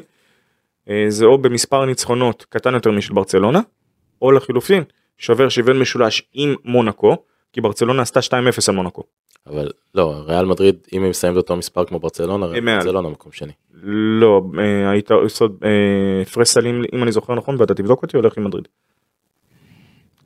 אה, 0.89 1.05
זה 1.09 1.25
או 1.25 1.37
במספר 1.37 1.85
ניצחונות 1.85 2.45
קטן 2.49 2.73
יותר 2.73 2.91
משל 2.91 3.13
ברצלונה, 3.13 3.59
או 4.21 4.31
לחילופין, 4.31 4.83
שובר 5.17 5.49
שוויון 5.49 5.79
משולש 5.79 6.23
עם 6.33 6.55
מונאקו, 6.65 7.17
כי 7.53 7.61
ברצלונה 7.61 8.01
עשתה 8.01 8.21
2-0 8.21 8.69
על 8.69 8.75
מונאקו. 8.75 9.03
אבל 9.49 9.69
לא, 9.95 10.23
ריאל 10.27 10.45
מדריד, 10.45 10.75
אם 10.93 11.03
הם 11.03 11.09
מסיימים 11.09 11.35
באותו 11.35 11.55
מספר 11.55 11.85
כמו 11.85 11.99
ברצלונה. 11.99 12.47
ברצלונה 12.47 13.09
מקום 13.09 13.31
שני. 13.31 13.51
לא, 13.83 14.41
אה, 14.59 14.91
היית 14.91 15.11
עושה 15.11 15.45
אה, 15.45 16.21
הפרש 16.21 16.47
סלים, 16.47 16.83
אם 16.93 17.03
אני 17.03 17.11
זוכר 17.11 17.35
נכון, 17.35 17.55
ואתה 17.59 17.73
תבדוק 17.73 18.01
אותי, 18.03 18.17
הולך 18.17 18.37
עם 18.37 18.43
מדריד. 18.43 18.67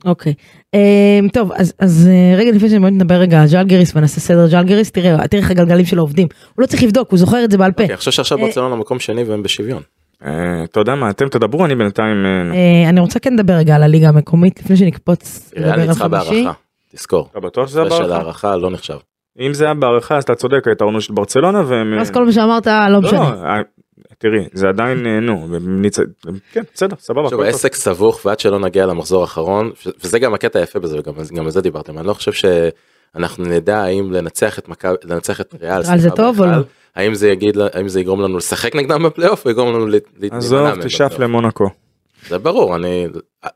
אוקיי. 0.05 0.33
אמ, 0.73 1.27
טוב 1.33 1.51
אז 1.79 2.09
אה, 2.11 2.37
רגע 2.37 2.51
לפני 2.51 2.69
שאני 2.69 2.79
באמת 2.79 2.93
נדבר 2.93 3.15
רגע 3.15 3.41
על 3.41 3.47
ז'לגיריס 3.51 3.95
ונעשה 3.95 4.19
סדר 4.19 4.47
ז'לגיריס 4.51 4.91
תראה 4.91 5.27
תראה 5.27 5.43
איך 5.43 5.51
הגלגלים 5.51 5.85
שלו 5.85 6.01
עובדים 6.03 6.27
הוא 6.55 6.61
לא 6.61 6.67
צריך 6.67 6.83
לבדוק 6.83 7.11
הוא 7.11 7.19
זוכר 7.19 7.43
את 7.43 7.51
זה 7.51 7.57
בעל 7.57 7.71
פה. 7.71 7.83
אוקיי, 7.83 7.93
עכשיו 7.93 8.13
שעכשיו 8.13 8.37
אה, 8.37 8.45
ברצלונה 8.45 8.75
מקום 8.75 8.99
שני 8.99 9.23
והם 9.23 9.43
בשוויון. 9.43 9.81
אה, 10.25 10.63
אתה 10.63 10.79
יודע 10.79 10.95
מה, 10.95 11.09
אתם 11.09 11.29
תדברו, 11.29 11.65
אני 11.65 11.75
בינתיים... 11.75 12.25
אה, 12.25 12.55
אה, 12.55 12.89
אני 12.89 12.99
רוצה 12.99 13.19
כן 13.19 13.33
לדבר 13.33 13.53
רגע 13.53 13.75
על 13.75 13.83
הליגה 13.83 14.09
המקומית 14.09 14.59
לפני 14.59 14.77
שנקפוץ 14.77 15.51
ריאל 15.57 15.67
לדבר 15.67 15.81
על 15.81 15.87
ניצחה 15.87 16.09
חמישי. 16.09 16.43
בהערכה, 16.43 16.59
תזכור. 16.95 17.27
אתה 17.31 17.39
בטוח 17.39 17.67
שזה 17.67 17.81
הפרש 17.81 17.97
של? 17.97 18.11
הערכה 18.11 18.55
לא 18.55 18.71
נחשב. 18.71 18.97
אם 19.41 19.53
זה 19.53 19.65
היה 19.65 19.73
בהערכה 19.73 20.17
אז 20.17 20.23
אתה 20.23 20.35
צודק 20.35 20.67
היתרון 20.67 20.93
הוא 20.93 21.01
של 21.01 21.13
ברצלונה 21.13 21.63
והם... 21.67 21.99
אז 21.99 22.11
כל 22.11 22.25
מה 22.25 22.31
שאמרת 22.31 22.67
לא 22.67 22.89
לא, 22.89 22.99
משנה. 23.01 23.19
אה, 23.45 23.61
תראי 24.17 24.45
זה 24.53 24.69
עדיין 24.69 25.07
אה, 25.07 25.19
נו 25.19 25.47
הם 25.55 25.85
ניצ- 25.85 26.31
כן 26.53 26.61
בסדר 26.73 26.95
סבבה. 26.99 27.23
עכשיו. 27.23 27.43
העסק 27.43 27.75
סבוך 27.75 28.25
ועד 28.25 28.39
שלא 28.39 28.59
נגיע 28.59 28.85
למחזור 28.85 29.21
האחרון 29.21 29.71
וזה 30.03 30.19
גם 30.19 30.33
הקטע 30.33 30.59
היפה 30.59 30.79
בזה 30.79 30.99
וגם 30.99 31.13
גם 31.35 31.45
על 31.45 31.51
זה 31.51 31.61
דיברתם 31.61 31.97
אני 31.99 32.07
לא 32.07 32.13
חושב 32.13 32.31
שאנחנו 32.33 33.45
נדע 33.45 33.77
האם 33.77 34.11
לנצח 34.11 34.59
את 34.59 34.69
מכבי 34.69 34.95
לנצח 35.03 35.41
את 35.41 35.55
ריאל 35.61 35.83
זה 35.83 36.09
טוב 36.09 36.39
או 36.39 36.45
לא? 36.45 36.57
האם 36.95 37.13
זה 37.15 37.29
יגיד 37.29 37.57
האם 37.73 37.87
זה 37.87 37.99
יגרום 37.99 38.21
לנו 38.21 38.37
לשחק 38.37 38.75
נגדם 38.75 39.03
בפלייאוף 39.03 39.45
או 39.45 39.51
יגרום 39.51 39.69
לנו 39.75 39.87
ל- 39.87 39.95
להימנע 40.19 40.37
עזוב 40.37 40.81
תשאף. 40.81 41.19
למונקו. 41.19 41.69
זה 42.27 42.37
ברור 42.37 42.75
אני 42.75 43.07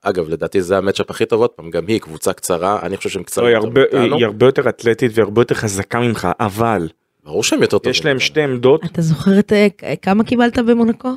אגב 0.01 0.29
לדעתי 0.29 0.61
זה 0.61 0.77
המצ'אפ 0.77 1.09
הכי 1.11 1.25
טוב 1.25 1.41
עוד 1.41 1.49
פעם 1.49 1.69
גם 1.69 1.87
היא 1.87 1.99
קבוצה 2.01 2.33
קצרה 2.33 2.79
אני 2.83 2.97
חושב 2.97 3.09
שהם 3.09 3.19
לא, 3.21 3.25
קצרים 3.25 3.47
היא 3.47 3.55
יותר 3.55 3.67
הרבה- 3.67 3.81
מאיתנו. 3.81 4.15
היא 4.17 4.25
הרבה 4.25 4.45
יותר 4.45 4.69
אתלטית 4.69 5.11
והרבה 5.15 5.41
יותר 5.41 5.55
חזקה 5.55 5.99
ממך 5.99 6.27
אבל 6.39 6.87
ברור 7.23 7.43
שהם 7.43 7.61
יותר 7.61 7.77
טובים. 7.77 7.91
יש 7.91 8.05
להם. 8.05 8.19
שתי 8.19 8.41
עמדות 8.41 8.85
אתה 8.85 9.01
זוכר 9.01 9.39
את 9.39 9.53
אה, 9.53 9.67
כמה 10.01 10.23
קיבלת 10.23 10.57
במונקו? 10.59 11.09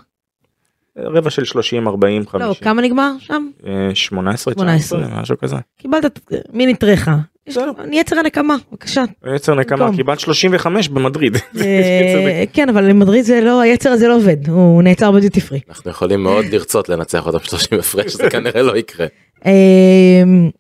רבע 0.97 1.31
של 1.31 1.45
30 1.45 1.89
40 1.89 2.23
לא 2.23 2.27
50 2.31 2.55
כמה 2.65 2.83
נגמר 2.83 3.11
שם? 3.19 3.49
אה, 3.67 3.91
18 3.95 4.55
18. 4.55 4.99
19 5.01 5.21
משהו 5.23 5.39
כזה. 5.39 5.57
קיבלת 5.79 6.31
מיני 6.53 6.75
טרחה. 6.75 7.17
יצר 7.93 8.19
הנקמה 8.19 8.57
בבקשה. 8.73 9.05
יצר 9.35 9.55
נקמה 9.55 9.79
במקום. 9.79 9.97
קיבלת 9.97 10.21
35 10.21 10.89
במדריד. 10.89 11.37
אה, 11.61 12.45
כן 12.53 12.69
אבל 12.69 12.85
למדריד 12.85 13.25
זה 13.25 13.41
לא 13.41 13.61
היצר 13.61 13.91
הזה 13.91 14.09
לא 14.09 14.17
עובד 14.17 14.49
הוא 14.49 14.83
נעצר 14.83 15.11
בדיוטי 15.13 15.41
פרי. 15.41 15.61
אנחנו 15.69 15.91
יכולים 15.91 16.23
מאוד 16.23 16.45
לרצות 16.53 16.89
לנצח 16.89 17.27
אותם 17.27 17.39
30 17.39 17.79
הפרש 17.79 18.15
זה 18.15 18.31
כנראה 18.31 18.63
לא 18.63 18.77
יקרה. 18.77 19.07
אה, 19.47 19.53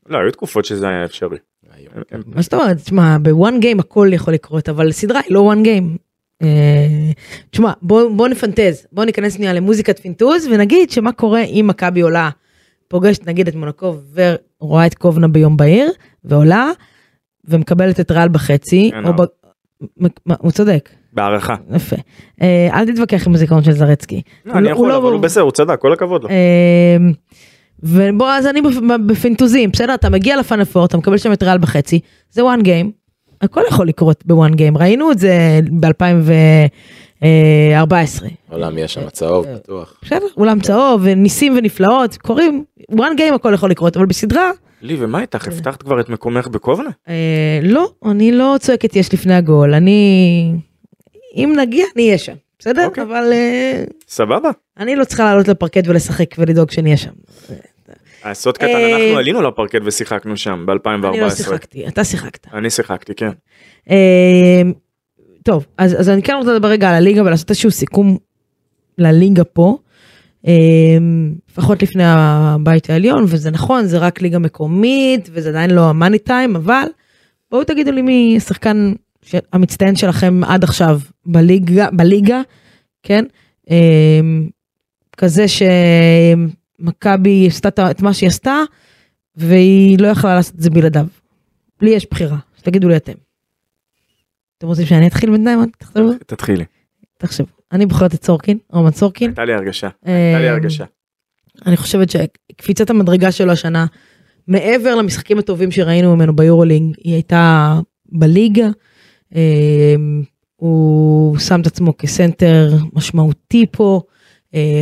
לא 0.08 0.18
היו 0.18 0.30
תקופות 0.32 0.64
שזה 0.64 0.88
היה 0.88 1.04
אפשרי. 1.04 1.36
הם- 2.12 2.22
מה 2.26 2.42
זאת 2.42 2.54
אומרת, 2.54 2.76
תשמע, 2.76 3.16
בוואן 3.22 3.60
גיים 3.60 3.80
הכל 3.80 4.08
יכול 4.12 4.34
לקרות, 4.34 4.68
אבל 4.68 4.92
סדרה 4.92 5.20
היא 5.26 5.34
לא 5.34 5.40
וואן 5.40 5.62
גיים. 5.62 5.96
תשמע, 7.50 7.72
בוא, 7.82 8.10
בוא 8.16 8.28
נפנטז, 8.28 8.86
בוא 8.92 9.04
ניכנס 9.04 9.34
שנייה 9.34 9.52
למוזיקת 9.52 9.98
פינטוז 9.98 10.46
ונגיד 10.52 10.90
שמה 10.90 11.12
קורה 11.12 11.42
אם 11.42 11.64
מכבי 11.68 12.00
עולה, 12.00 12.30
פוגשת 12.88 13.26
נגיד 13.26 13.48
את 13.48 13.54
מונקו 13.54 13.94
ורואה 14.60 14.86
את 14.86 14.94
קובנה 14.94 15.28
ביום 15.28 15.56
בהיר, 15.56 15.90
ועולה, 16.24 16.70
ומקבלת 17.44 18.00
את 18.00 18.10
ריאל 18.10 18.28
בחצי, 18.28 18.90
אין 18.94 19.06
או 19.06 19.12
ב... 19.12 19.22
הוא 20.38 20.50
צודק, 20.50 20.90
בהערכה. 21.12 21.54
יפה. 21.74 21.96
אה, 22.42 22.68
אל 22.72 22.92
תתווכח 22.92 23.26
עם 23.26 23.34
הזיכרון 23.34 23.62
של 23.64 23.72
זרצקי. 23.72 24.22
לא, 24.44 24.52
הוא 24.52 24.58
אני 24.58 24.66
לא- 24.66 24.70
יכול 24.72 24.88
לא- 24.88 24.96
אבל 24.96 25.12
הוא 25.12 25.20
בסדר 25.20 25.42
הוא 25.42 25.50
צדק 25.52 25.78
כל 25.80 25.92
הכבוד 25.92 26.22
לו. 26.22 26.28
אמ, 26.30 27.12
ובוא 27.82 28.28
אז 28.30 28.46
אני 28.46 28.60
בפ- 28.62 29.06
בפינטוזים 29.06 29.70
בסדר 29.70 29.94
אתה 29.94 30.10
מגיע 30.10 30.36
לפיינל 30.36 30.68
פור 30.68 30.84
אתה 30.84 30.96
מקבל 30.96 31.16
שם 31.16 31.32
את 31.32 31.42
ריאל 31.42 31.58
בחצי 31.58 32.00
זה 32.30 32.44
one 32.44 32.62
game 32.62 32.90
הכל 33.42 33.60
יכול 33.68 33.88
לקרות 33.88 34.22
ב 34.26 34.33
one 34.33 34.54
game 34.54 34.78
ראינו 34.78 35.12
את 35.12 35.18
זה 35.18 35.60
ב2014 35.82 37.22
אולם 38.50 38.78
יש 38.78 38.94
שם 38.94 39.10
צהוב 39.10 39.46
אה, 39.46 39.54
בטוח. 39.54 39.94
בסדר 40.02 40.26
אולם 40.36 40.60
צהוב 40.60 41.00
וניסים 41.04 41.54
ונפלאות 41.56 42.16
קורים 42.16 42.64
one 42.90 43.16
game 43.16 43.34
הכל 43.34 43.54
יכול 43.54 43.70
לקרות 43.70 43.96
אבל 43.96 44.06
בסדרה 44.06 44.50
לי 44.82 44.96
ומה 44.98 45.20
איתך 45.20 45.48
הבטחת 45.48 45.82
כבר 45.82 46.00
את 46.00 46.08
מקומך 46.08 46.48
בקובנה? 46.48 46.90
אה, 47.08 47.60
לא 47.62 47.90
אני 48.04 48.32
לא 48.32 48.56
צועקת 48.60 48.96
יש 48.96 49.14
לפני 49.14 49.34
הגול 49.34 49.74
אני 49.74 50.52
אם 51.36 51.54
נגיע 51.58 51.84
אני 51.96 52.06
אהיה 52.06 52.18
שם 52.18 52.34
בסדר 52.58 52.86
אוקיי. 52.86 53.04
אבל 53.04 53.30
אה, 53.32 53.84
סבבה. 54.08 54.50
אני 54.78 54.96
לא 54.96 55.04
צריכה 55.04 55.24
לעלות 55.24 55.48
לפרקט 55.48 55.88
ולשחק 55.88 56.34
ולדאוג 56.38 56.70
שנהיה 56.70 56.96
שם. 56.96 57.10
הסוד 58.30 58.58
קטן 58.58 58.66
אה, 58.66 58.96
אנחנו 58.96 59.18
עלינו 59.18 59.42
לפרקט 59.42 59.80
ושיחקנו 59.84 60.36
שם 60.36 60.66
ב2014. 60.68 61.06
אני 61.08 61.20
לא 61.20 61.30
שיחקתי 61.30 61.88
אתה 61.88 62.04
שיחקת. 62.04 62.46
אני 62.54 62.70
שיחקתי 62.70 63.14
כן. 63.14 63.30
אה, 63.90 64.62
טוב, 65.42 65.66
אז, 65.78 66.00
אז 66.00 66.08
אני 66.08 66.22
כן 66.22 66.34
רוצה 66.38 66.52
לדבר 66.52 66.68
רגע 66.68 66.88
על 66.88 66.94
הליגה 66.94 67.22
ולעשות 67.22 67.50
איזשהו 67.50 67.70
סיכום 67.70 68.16
לליגה 68.98 69.44
פה. 69.44 69.76
אה, 70.46 70.52
לפחות 71.50 71.82
לפני 71.82 72.02
הבית 72.06 72.90
העליון, 72.90 73.24
וזה 73.28 73.50
נכון, 73.50 73.84
זה 73.86 73.98
רק 73.98 74.22
ליגה 74.22 74.38
מקומית, 74.38 75.28
וזה 75.32 75.48
עדיין 75.48 75.70
לא 75.70 75.90
המאני 75.90 76.18
טיים, 76.18 76.56
אבל 76.56 76.84
בואו 77.50 77.64
תגידו 77.64 77.92
לי 77.92 78.02
מי 78.02 78.34
השחקן 78.36 78.92
ש- 79.22 79.34
המצטיין 79.52 79.96
שלכם 79.96 80.44
עד 80.44 80.64
עכשיו 80.64 81.00
בליגה, 81.26 81.90
בליגה, 81.90 82.40
כן? 83.02 83.24
כזה 85.16 85.44
שמכבי 86.80 87.46
עשתה 87.46 87.90
את- 87.90 88.02
מה 88.02 88.14
שהיא 88.14 88.28
עשתה, 88.28 88.56
והיא 89.36 89.98
לא 89.98 90.06
יכלה 90.08 90.34
לעשות 90.34 90.54
את 90.54 90.60
זה 90.60 90.70
בלעדיו. 90.70 91.06
לי 91.82 91.90
יש 91.90 92.06
בחירה, 92.10 92.38
אז 92.56 92.62
תגידו 92.62 92.88
לי 92.88 92.96
אתם. 92.96 93.12
אתם 94.58 94.66
רוצים 94.66 94.86
שאני 94.86 95.06
אתחיל 95.06 95.30
בינתיים? 95.30 95.58
תתחילי. 96.26 96.64
תחשב, 97.18 97.44
אני 97.72 97.86
בוחרת 97.86 98.14
את 98.14 98.24
סורקין, 98.24 98.58
רומן 98.72 98.90
סורקין. 98.90 99.30
הייתה 99.30 99.44
לי 99.44 99.52
הרגשה, 99.52 99.88
הייתה 100.04 100.38
לי 100.40 100.48
אה, 100.48 100.52
הרגשה. 100.52 100.84
אני 101.66 101.76
חושבת 101.76 102.08
שקפיצת 102.10 102.90
המדרגה 102.90 103.32
שלו 103.32 103.52
השנה, 103.52 103.86
מעבר 104.48 104.94
למשחקים 104.94 105.38
הטובים 105.38 105.70
שראינו 105.70 106.16
ממנו 106.16 106.36
ביורוליג, 106.36 106.94
היא 107.04 107.12
הייתה 107.14 107.74
בליגה. 108.12 108.68
אה, 109.34 109.94
הוא 110.56 111.38
שם 111.38 111.60
את 111.60 111.66
עצמו 111.66 111.96
כסנטר 111.98 112.70
משמעותי 112.92 113.66
פה, 113.72 114.00
אה, 114.04 114.12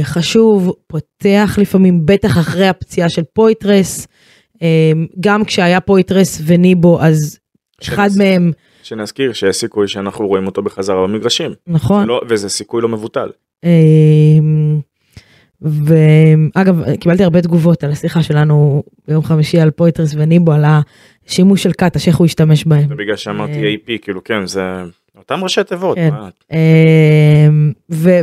חשוב, 0.03 0.73
פותח 0.87 1.59
לפעמים, 1.61 2.07
בטח 2.07 2.39
אחרי 2.39 2.69
הפציעה 2.69 3.09
של 3.09 3.23
פויטרס. 3.33 4.07
אה, 4.63 4.93
גם 5.21 5.45
כשהיה 5.45 5.81
פויטרס 5.81 6.43
וניבו, 6.47 7.01
אז 7.01 7.39
אחד 7.83 8.09
מהם, 8.19 8.53
שנזכיר 8.83 9.33
שיש 9.33 9.57
סיכוי 9.57 9.89
שאנחנו 9.89 10.27
רואים 10.27 10.47
אותו 10.47 10.63
בחזרה 10.63 11.03
במגרשים. 11.03 11.53
נכון? 11.67 12.07
לא, 12.07 12.21
וזה 12.29 12.49
סיכוי 12.49 12.83
לא 12.83 12.89
מבוטל. 12.89 13.29
אמ, 13.65 14.81
ואגב 15.63 16.95
קיבלתי 17.01 17.25
הרבה 17.25 17.43
תגובות 17.43 17.85
על 17.85 17.93
השיחה 17.93 18.23
שלנו 18.23 18.83
ביום 19.09 19.25
חמישי 19.25 19.61
על 19.61 19.71
פויטרס 19.71 20.15
וניבו 20.17 20.53
על 20.53 20.65
השימוש 20.65 21.63
של 21.63 21.73
קאטש 21.73 22.09
איך 22.09 22.17
הוא 22.17 22.25
השתמש 22.25 22.65
בהם. 22.65 22.89
זה 22.89 22.95
בגלל 22.95 23.17
שאמרתי 23.17 23.53
אה. 23.53 23.75
AP, 23.75 24.03
כאילו 24.03 24.25
כן, 24.25 24.47
זה 24.47 24.63
אותם 25.31 25.45
ראשי 25.45 25.65
תיבות. 25.65 25.99
כן. 25.99 26.11
אמ, 26.53 27.73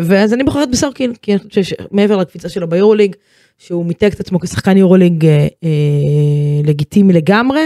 ואז 0.04 0.34
אני 0.34 0.44
בוחרת 0.44 0.72
בסורקין 0.72 1.14
כי 1.22 1.32
אני 1.34 1.40
חושבת 1.50 1.66
שמעבר 1.66 2.18
לקפיצה 2.18 2.50
שלו 2.50 2.70
ביורוליג 2.70 3.16
שהוא 3.58 3.86
מיתג 3.86 4.12
את 4.12 4.20
עצמו 4.20 4.40
כשחקן 4.40 4.78
יורוליג 4.78 5.26
אה, 5.26 5.48
אה, 5.64 5.70
לגיטימי 6.64 7.14
לגמרי 7.14 7.62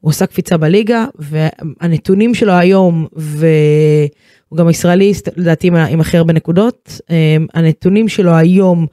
הוא 0.00 0.10
עושה 0.10 0.26
קפיצה 0.26 0.56
בליגה 0.56 1.06
והנתונים 1.18 2.34
שלו 2.34 2.52
היום 2.52 3.06
והוא 3.12 4.58
גם 4.58 4.70
ישראלי 4.70 5.12
לדעתי 5.36 5.70
עם 5.90 6.00
הכי 6.00 6.16
הרבה 6.16 6.32
נקודות 6.32 7.00
אמ, 7.10 7.46
הנתונים 7.54 8.08
שלו 8.08 8.34
היום 8.34 8.86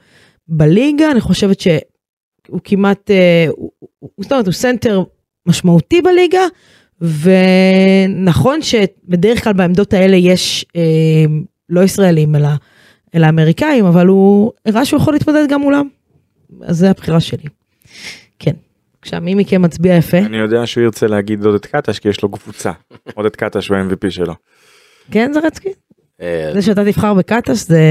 בליגה 0.48 1.10
אני 1.10 1.20
חושבת 1.20 1.60
שהוא 1.60 2.60
כמעט 2.64 3.10
אה, 3.10 3.46
זאת 4.20 4.32
אומרת, 4.32 4.46
הוא 4.46 4.52
סנטר 4.54 5.02
משמעותי 5.46 6.02
בליגה 6.02 6.42
ונכון 7.00 8.62
שבדרך 8.62 9.44
כלל 9.44 9.52
בעמדות 9.52 9.92
האלה 9.92 10.16
יש 10.16 10.66
אה, 10.76 11.24
לא 11.68 11.80
ישראלים 11.80 12.36
אלא, 12.36 12.48
אלא 13.14 13.28
אמריקאים 13.28 13.84
אבל 13.84 14.06
הוא 14.06 14.52
הראה 14.66 14.84
שהוא 14.84 15.00
יכול 15.00 15.14
להתמודד 15.14 15.46
גם 15.48 15.60
מולם. 15.60 15.88
אז 16.62 16.76
זה 16.76 16.90
הבחירה 16.90 17.20
שלי. 17.20 17.48
כן. 18.38 18.54
עכשיו 19.02 19.20
מי 19.20 19.34
מכם 19.34 19.62
מצביע 19.62 19.96
יפה? 19.96 20.18
אני 20.18 20.36
יודע 20.36 20.66
שהוא 20.66 20.84
ירצה 20.84 21.06
להגיד 21.06 21.44
עודד 21.44 21.66
קטש 21.66 21.98
כי 21.98 22.08
יש 22.08 22.22
לו 22.22 22.28
קבוצה. 22.28 22.72
עודד 23.14 23.36
קטש 23.36 23.68
הוא 23.68 23.76
ה-MVP 23.76 24.10
שלו. 24.10 24.34
כן 25.10 25.30
זרצקי? 25.34 25.68
אה, 26.20 26.50
זה 26.54 26.62
שאתה 26.62 26.84
תבחר 26.84 27.14
בקטש 27.14 27.56
זה... 27.56 27.82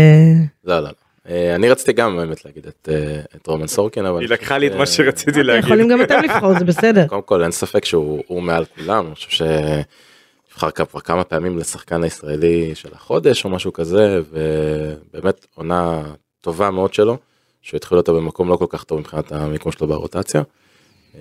לא, 0.66 0.80
לא, 0.80 0.84
לא. 0.84 1.07
אני 1.28 1.70
רציתי 1.70 1.94
גם 1.94 2.18
באמת 2.18 2.46
להגיד 2.46 2.68
את, 2.68 2.90
אה, 2.92 3.22
את 3.36 3.48
רומן 3.48 3.68
סורקין, 3.68 4.06
אבל... 4.06 4.22
היא 4.22 4.30
לקחה 4.30 4.58
לי 4.58 4.68
את 4.68 4.72
אה, 4.72 4.78
מה 4.78 4.86
שרציתי 4.86 5.32
אתם 5.32 5.42
להגיד. 5.42 5.64
יכולים 5.64 5.88
גם 5.88 6.02
אתם 6.02 6.20
לבחור 6.24 6.60
זה 6.60 6.66
בסדר. 6.66 7.08
קודם 7.08 7.22
כל 7.22 7.44
אין 7.44 7.52
ספק 7.52 7.86
שהוא 7.86 8.24
הוא 8.28 8.42
מעל 8.42 8.66
כולם, 8.66 9.06
אני 9.08 9.16
חושב 9.16 9.30
שנבחר 9.30 10.72
כבר 10.72 11.00
כמה 11.00 11.24
פעמים 11.24 11.58
לשחקן 11.58 12.04
הישראלי 12.04 12.76
של 12.76 12.90
החודש 12.94 13.46
או 13.46 13.50
משהו 13.50 13.74
כזה, 13.74 14.22
ובאמת 14.32 15.46
עונה 15.56 16.04
טובה 16.42 16.72
מאוד 16.72 16.94
שלו, 16.94 17.18
שהוא 17.62 17.78
התחיל 17.78 17.98
אותה 17.98 18.12
במקום 18.12 18.50
לא 18.50 18.56
כל 18.56 18.66
כך 18.70 18.84
טוב 18.84 19.00
מבחינת 19.00 19.32
המיקום 19.32 19.72
שלו 19.72 19.88
ברוטציה. 19.88 20.42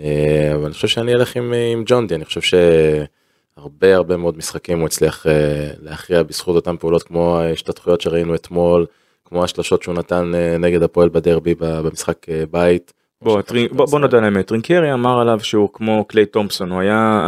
אה, 0.01 0.51
אבל 0.55 0.64
אני 0.64 0.73
חושב 0.73 0.88
שאני 0.88 1.14
אלך 1.14 1.37
עם, 1.37 1.53
עם 1.73 1.83
ג'ון 1.87 2.07
די, 2.07 2.14
אני 2.14 2.25
חושב 2.25 2.40
שהרבה 2.40 3.95
הרבה 3.95 4.16
מאוד 4.16 4.37
משחקים 4.37 4.79
הוא 4.79 4.87
הצליח 4.87 5.27
אה, 5.27 5.71
להכריע 5.83 6.23
בזכות 6.23 6.57
אותן 6.57 6.77
פעולות 6.77 7.03
כמו 7.03 7.38
ההשתתחויות 7.38 8.01
שראינו 8.01 8.35
אתמול, 8.35 8.87
כמו 9.28 9.44
השלשות 9.44 9.82
שהוא 9.82 9.94
נתן 9.94 10.32
אה, 10.34 10.58
נגד 10.58 10.82
הפועל 10.82 11.08
בדרבי 11.08 11.54
במשחק 11.58 12.28
אה, 12.28 12.44
בית. 12.50 12.92
בוא, 13.22 13.42
טרין- 13.42 13.68
בוא, 13.72 13.86
בוא 13.86 13.98
נודה 14.00 14.18
על 14.18 14.24
האמת, 14.24 14.46
טרינקרי 14.46 14.92
אמר 14.92 15.20
עליו 15.20 15.40
שהוא 15.40 15.68
כמו 15.72 16.04
קליי 16.04 16.26
תומפסון, 16.26 16.70
הוא 16.72 16.80
היה 16.80 17.20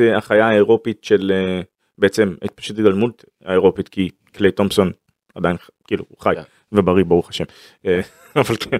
אה, 0.00 0.16
החיה 0.16 0.48
האירופית 0.48 1.04
של, 1.04 1.32
בעצם 1.98 2.34
פשוט 2.54 2.78
התגלמות 2.78 3.24
האירופית 3.44 3.88
כי 3.88 4.10
קליי 4.32 4.52
תומפסון 4.52 4.90
עדיין 5.34 5.56
כאילו 5.86 6.04
הוא 6.08 6.18
חי 6.20 6.30
כן. 6.34 6.42
ובריא 6.72 7.04
ברוך 7.04 7.28
השם, 7.28 7.44
אבל 8.36 8.56
כן, 8.60 8.76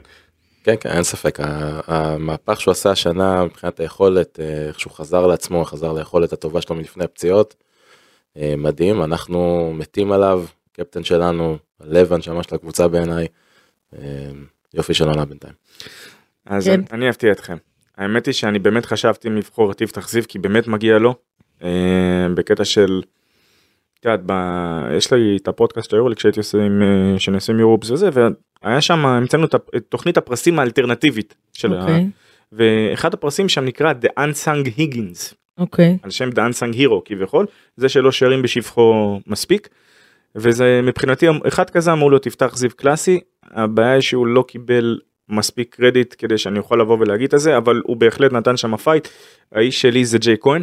כן, 0.65 0.75
כן, 0.81 0.89
אין 0.91 1.03
ספק, 1.03 1.39
המהפך 1.87 2.61
שהוא 2.61 2.73
עשה 2.73 2.91
השנה 2.91 3.45
מבחינת 3.45 3.81
היכולת, 3.81 4.41
איך 4.69 4.81
שהוא 4.81 4.93
חזר 4.93 5.27
לעצמו, 5.27 5.65
חזר 5.65 5.93
ליכולת 5.93 6.33
הטובה 6.33 6.61
שלו 6.61 6.77
מלפני 6.77 7.05
הפציעות, 7.05 7.55
מדהים, 8.37 9.03
אנחנו 9.03 9.73
מתים 9.75 10.13
עליו, 10.13 10.45
קפטן 10.73 11.05
שלנו, 11.05 11.57
הלב 11.81 12.13
הנשמה 12.13 12.43
של 12.43 12.55
הקבוצה 12.55 12.89
בעיניי, 12.89 13.27
אה, 13.99 14.31
יופי 14.75 14.95
של 14.95 15.09
עונה 15.09 15.25
בינתיים. 15.25 15.55
אז 16.47 16.65
כן. 16.65 16.73
אני- 16.73 16.85
אני 16.93 17.11
אפתיע 17.11 17.33
אתכם. 17.33 17.57
האמת 17.99 18.27
היא 18.27 18.35
שאני 18.35 18.59
באמת 18.59 18.87
חשבתי 18.87 19.29
אם 19.29 19.37
לבחור 19.37 19.73
את 19.73 19.81
יפתח 19.81 20.09
זיו 20.09 20.23
כי 20.29 20.39
באמת 20.39 20.69
מגיע 20.69 20.99
לו, 20.99 21.15
אה, 21.63 21.69
בקטע 22.35 22.65
של, 22.65 23.03
את 24.01 24.05
יודעת, 24.05 24.21
ב- 24.27 24.91
יש 24.97 25.13
לי 25.13 25.37
את 25.43 25.49
הפודקאסט 25.49 25.91
של 25.91 25.97
היורוליג 25.97 26.19
שהייתי 26.19 26.41
עושה 26.41 26.59
עם, 26.59 26.83
אה, 26.83 27.19
שנעשה 27.19 27.53
עם 27.53 27.61
יורופס 27.61 27.91
וזה, 27.91 28.09
והיה 28.13 28.81
שם, 28.81 29.07
המצאנו 29.07 29.45
את 29.47 29.55
תוכנית 29.89 30.17
הפרסים 30.17 30.59
האלטרנטיבית 30.59 31.35
של 31.53 31.73
ה... 31.75 31.81
אוקיי. 31.81 32.07
ואחד 32.53 33.15
הפרסים 33.15 33.49
שם 33.49 33.65
נקרא 33.65 33.93
The 34.03 34.21
Unsung 34.21 34.69
Higgins, 34.79 35.35
אוקיי. 35.59 35.99
על 36.03 36.11
שם 36.11 36.29
The 36.29 36.37
Unsung 36.39 36.77
Hero 36.77 37.01
כביכול, 37.05 37.47
זה 37.77 37.89
שלא 37.89 38.13
שרים 38.13 38.43
בשבחו 38.43 39.21
מספיק, 39.27 39.69
וזה 40.37 40.81
מבחינתי 40.83 41.27
אחד 41.49 41.71
כזה 41.71 41.93
אמור 41.93 42.11
להיות 42.11 42.27
יפתח 42.27 42.57
זיו 42.57 42.71
קלאסי, 42.77 43.21
הבעיה 43.51 43.93
היא 43.93 44.01
שהוא 44.01 44.27
לא 44.27 44.45
קיבל 44.49 44.99
מספיק 45.29 45.75
קרדיט 45.75 46.15
כדי 46.19 46.39
שאני 46.39 46.59
אוכל 46.59 46.77
לבוא 46.77 46.99
ולהגיד 47.01 47.35
את 47.35 47.41
זה, 47.41 47.57
אבל 47.57 47.83
הוא 47.85 47.97
בהחלט 47.97 48.33
נתן 48.33 48.57
שם 48.57 48.77
פייט, 48.77 49.09
האיש 49.53 49.83
שלי 49.83 50.05
זה 50.05 50.19
ג'ייק 50.19 50.37
כהן, 50.41 50.63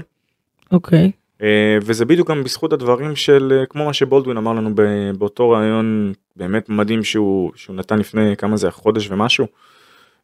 אוקיי. 0.71 1.12
אה, 1.41 1.77
וזה 1.81 2.05
בדיוק 2.05 2.29
גם 2.29 2.43
בזכות 2.43 2.73
הדברים 2.73 3.15
של 3.15 3.57
אה, 3.60 3.65
כמו 3.65 3.86
מה 3.86 3.93
שבולדווין 3.93 4.38
אמר 4.38 4.53
לנו 4.53 4.69
באותו 5.17 5.49
ראיון 5.49 6.13
באמת 6.36 6.69
מדהים 6.69 7.03
שהוא 7.03 7.51
שהוא 7.55 7.75
נתן 7.75 7.99
לפני 7.99 8.38
כמה 8.38 8.57
זה 8.57 8.71
חודש 8.71 9.12
ומשהו. 9.12 9.47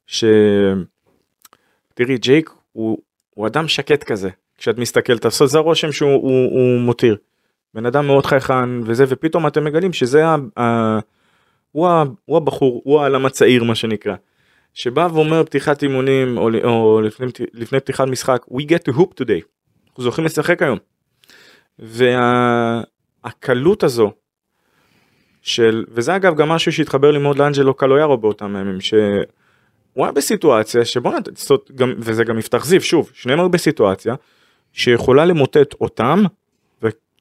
ש... 0.08 0.24
תראי 1.94 2.18
ג'ייק 2.18 2.50
הוא, 2.72 2.98
הוא 3.34 3.48
אדם 3.48 3.68
שקט 3.68 4.04
כזה 4.04 4.30
כשאת 4.58 4.78
מסתכלת 4.78 5.26
זה 5.46 5.58
הרושם 5.58 5.92
שהוא 5.92 6.12
הוא, 6.12 6.52
הוא 6.52 6.80
מותיר. 6.80 7.18
בן 7.74 7.86
אדם 7.86 8.08
מאוד 8.08 8.26
חייכן 8.26 8.70
וזה 8.84 9.06
ופתאום 9.08 9.48
אתם 9.48 9.64
מגלים 9.64 9.94
שזה 9.94 10.28
ה... 10.28 10.36
ה... 10.60 11.00
הוא, 11.72 11.88
ה... 11.88 12.04
הוא 12.26 12.38
הבחור 12.38 12.82
הוא 12.86 13.02
העלם 13.02 13.26
הצעיר 13.26 13.64
מה 13.64 13.76
שנקרא. 13.76 14.16
שבא 14.74 15.08
ואומר 15.14 15.44
פתיחת 15.44 15.84
אימונים 15.84 16.38
או, 16.38 16.50
או 16.64 17.02
לפני, 17.02 17.28
לפני 17.54 17.80
פתיחת 17.80 18.08
משחק 18.08 18.46
we 18.52 18.62
get 18.62 18.92
to 18.92 18.96
hoop 18.96 19.10
today. 19.22 19.44
אנחנו 19.88 20.04
זוכים 20.04 20.26
לשחק 20.26 20.62
היום. 20.62 20.78
והקלות 23.24 23.84
הזו 23.84 24.12
של 25.42 25.86
וזה 25.90 26.16
אגב 26.16 26.36
גם 26.36 26.50
משהו 26.50 26.72
שהתחבר 26.72 27.12
לי 27.12 27.20
מאוד 27.20 27.38
לאנג'לו 27.38 27.74
קלויארו 27.74 28.18
באותם 28.18 28.56
הימים 28.56 28.82
שהוא 28.82 30.06
היה 30.06 30.12
בסיטואציה 30.12 30.86
שבוא 30.86 31.14
גם 31.76 31.94
וזה 31.98 32.24
גם 32.24 32.40
יפתח 32.40 32.66
זיו 32.66 32.82
שוב 32.82 33.12
שניהם 33.14 33.40
היו 33.40 33.50
בסיטואציה 33.50 34.16
שיכולה 34.74 35.26
למוטט 35.26 35.74
אותם 35.82 36.24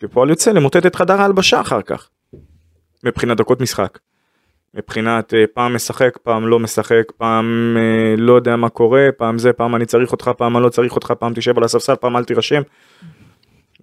וכפועל 0.02 0.30
יוצא 0.30 0.52
למוטט 0.52 0.87
את 0.87 0.96
חדר 0.96 1.20
ההלבשה 1.20 1.61
אחר 1.61 1.82
כך. 1.82 2.09
מבחינת 3.04 3.37
דקות 3.37 3.61
משחק. 3.61 3.98
מבחינת 4.74 5.35
אה, 5.35 5.44
פעם 5.54 5.74
משחק 5.74 6.18
פעם 6.22 6.46
לא 6.46 6.59
משחק 6.59 7.12
פעם 7.16 7.76
אה, 7.78 8.14
לא 8.16 8.32
יודע 8.32 8.56
מה 8.56 8.68
קורה 8.68 9.09
פעם 9.16 9.38
זה 9.38 9.52
פעם 9.52 9.76
אני 9.76 9.87
צריך 9.87 10.12
אותך 10.12 10.30
פעם 10.38 10.56
אני 10.56 10.64
לא 10.64 10.68
צריך 10.68 10.94
אותך 10.94 11.12
פעם 11.18 11.32
תשב 11.35 11.59
על 11.59 11.64
הספסל 11.64 11.94
פעם 11.94 12.16
אל 12.16 12.24
תירשם. 12.24 12.62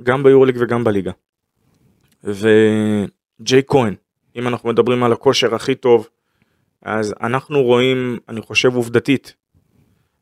גם 0.03 0.23
ביורליג 0.23 0.57
וגם 0.59 0.83
בליגה. 0.83 1.11
וג'יי 2.23 3.61
כהן 3.67 3.95
אם 4.35 4.47
אנחנו 4.47 4.69
מדברים 4.69 5.03
על 5.03 5.11
הכושר 5.11 5.55
הכי 5.55 5.75
טוב 5.75 6.07
אז 6.81 7.13
אנחנו 7.21 7.63
רואים 7.63 8.19
אני 8.29 8.41
חושב 8.41 8.75
עובדתית. 8.75 9.35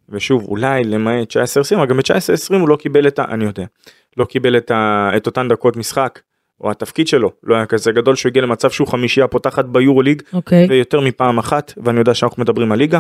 ושוב 0.10 0.46
אולי 0.46 0.84
למעט 0.84 1.28
19-20 1.74 1.78
אבל 1.78 1.86
גם 1.86 1.98
ב-19-20 1.98 2.56
הוא 2.60 2.70
לא 2.70 2.76
קיבל 2.76 3.08
את 3.08 3.20
ה... 3.20 3.26
אני 3.30 3.46
יודע. 3.46 3.66
לא 4.18 4.26
קיבל 4.26 4.58
את, 4.58 4.72
ה, 4.72 5.10
את 5.18 5.28
אותן 5.28 5.48
דקות 5.48 5.78
משחק 5.78 6.20
או 6.62 6.72
התפקיד 6.72 7.08
שלו 7.08 7.32
לא 7.44 7.56
היה 7.56 7.66
כזה 7.66 7.92
גדול 7.92 8.16
שהוא 8.16 8.30
הגיע 8.30 8.42
למצב 8.42 8.70
שהוא 8.70 8.88
חמישייה 8.88 9.28
פותחת 9.28 9.66
ביורוליג 9.66 10.22
אוקיי. 10.34 10.68
ויותר 10.70 11.00
מפעם 11.00 11.38
אחת 11.38 11.74
ואני 11.84 12.00
יודע 12.00 12.14
שאנחנו 12.14 12.44
מדברים 12.44 12.72
על 12.72 12.78
ליגה. 12.78 13.00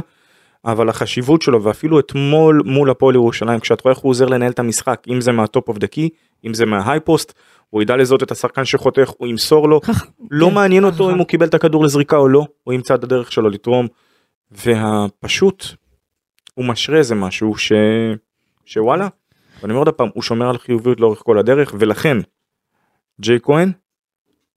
אבל 0.65 0.89
החשיבות 0.89 1.41
שלו 1.41 1.63
ואפילו 1.63 1.99
אתמול 1.99 2.61
מול 2.65 2.89
הפועל 2.89 3.15
ירושלים 3.15 3.59
כשאת 3.59 3.81
רואה 3.81 3.93
איך 3.93 3.99
הוא 3.99 4.09
עוזר 4.09 4.25
לנהל 4.25 4.51
את 4.51 4.59
המשחק 4.59 5.03
אם 5.09 5.21
זה 5.21 5.31
מה 5.31 5.46
top 5.46 5.67
of 5.67 5.77
the 5.77 5.87
key 5.87 6.09
אם 6.45 6.53
זה 6.53 6.65
מה 6.65 6.99
high 6.99 7.16
post 7.16 7.33
הוא 7.69 7.81
ידע 7.81 7.95
לזהות 7.95 8.23
את 8.23 8.31
השחקן 8.31 8.65
שחותך 8.65 9.09
הוא 9.17 9.27
ימסור 9.27 9.69
לו. 9.69 9.81
לא 10.31 10.47
כן, 10.47 10.53
מעניין 10.53 10.83
אותו. 10.83 11.11
אם 11.11 11.17
הוא 11.17 11.27
קיבל 11.27 11.45
את 11.45 11.53
הכדור 11.53 11.83
לזריקה 11.83 12.17
או 12.17 12.27
לא 12.27 12.45
הוא 12.63 12.73
ימצא 12.73 12.95
את 12.95 13.03
הדרך 13.03 13.31
שלו 13.31 13.49
לתרום. 13.49 13.87
והפשוט 14.51 15.65
הוא 16.61 16.67
משרה 16.67 16.97
איזה 16.97 17.15
משהו 17.15 17.57
ש... 17.57 17.71
שוואלה 18.65 19.07
ואני 19.61 19.73
אומר 19.73 19.85
עוד 19.85 19.89
פעם 19.89 20.09
הוא 20.13 20.23
שומר 20.23 20.49
על 20.49 20.57
חיוביות 20.57 20.99
לאורך 20.99 21.21
כל 21.23 21.37
הדרך 21.37 21.73
ולכן 21.79 22.17
ג'יי 23.21 23.39
כהן 23.43 23.71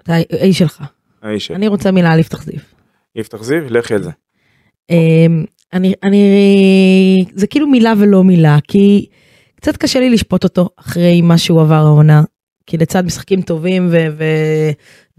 אתה 0.02 0.12
האיש 0.30 0.58
שלך. 0.58 0.82
האיש 1.22 1.46
שלי. 1.46 1.56
אני 1.56 1.68
רוצה 1.68 1.90
מילה 1.90 2.12
על 2.12 2.18
יפתח 2.18 2.42
זיו. 2.42 2.60
יפתח 3.16 3.42
זיו, 3.42 3.60
לכי 3.70 3.94
על 3.94 4.02
זה. 4.02 4.10
אמ, 4.90 5.44
אני, 5.72 5.94
אני, 6.02 7.24
זה 7.34 7.46
כאילו 7.46 7.66
מילה 7.66 7.92
ולא 7.98 8.24
מילה, 8.24 8.58
כי 8.68 9.06
קצת 9.56 9.76
קשה 9.76 10.00
לי 10.00 10.10
לשפוט 10.10 10.44
אותו 10.44 10.68
אחרי 10.76 11.22
מה 11.22 11.38
שהוא 11.38 11.60
עבר 11.60 11.74
העונה. 11.74 12.22
כי 12.66 12.76
לצד 12.76 13.06
משחקים 13.06 13.42
טובים 13.42 13.90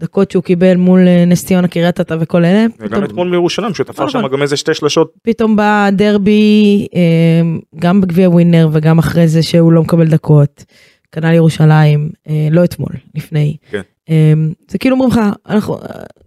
ודקות 0.00 0.30
שהוא 0.30 0.42
קיבל 0.42 0.76
מול 0.76 1.08
אה, 1.08 1.24
נס 1.24 1.44
ציונה 1.44 1.68
קריית 1.68 2.00
אתא 2.00 2.16
וכל 2.20 2.44
אלה, 2.44 2.66
וגם 2.78 2.88
פתאום, 2.88 3.04
אתמול 3.04 3.28
מירושלים, 3.28 3.74
שתפר 3.74 4.04
נכון. 4.04 4.22
שם 4.22 4.28
גם 4.28 4.42
איזה 4.42 4.56
שתי 4.56 4.74
שלשות. 4.74 5.12
פתאום 5.22 5.56
בא 5.56 5.88
דרבי, 5.92 6.86
אמ, 6.94 7.60
גם 7.78 8.00
בגביע 8.00 8.28
ווינר 8.28 8.68
וגם 8.72 8.98
אחרי 8.98 9.28
זה 9.28 9.42
שהוא 9.42 9.72
לא 9.72 9.82
מקבל 9.82 10.06
דקות. 10.08 10.64
כנ"ל 11.12 11.32
ירושלים, 11.32 12.10
אה, 12.28 12.48
לא 12.50 12.64
אתמול, 12.64 12.92
לפני. 13.14 13.56
כן. 13.70 13.80
זה 14.68 14.78
כאילו 14.78 14.96
אומרים 14.96 15.10
לך, 15.10 15.20
אנחנו, 15.48 15.74
אה, 15.74 15.80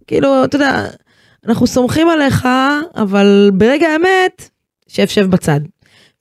כאילו, 0.08 0.44
אתה 0.44 0.56
יודע, 0.56 0.86
אנחנו 1.46 1.68
סומכים 1.68 2.10
עליך, 2.10 2.48
אבל 2.96 3.52
ברגע 3.54 3.88
האמת, 3.88 4.50
שב 4.88 5.08
שב 5.08 5.26
בצד. 5.26 5.60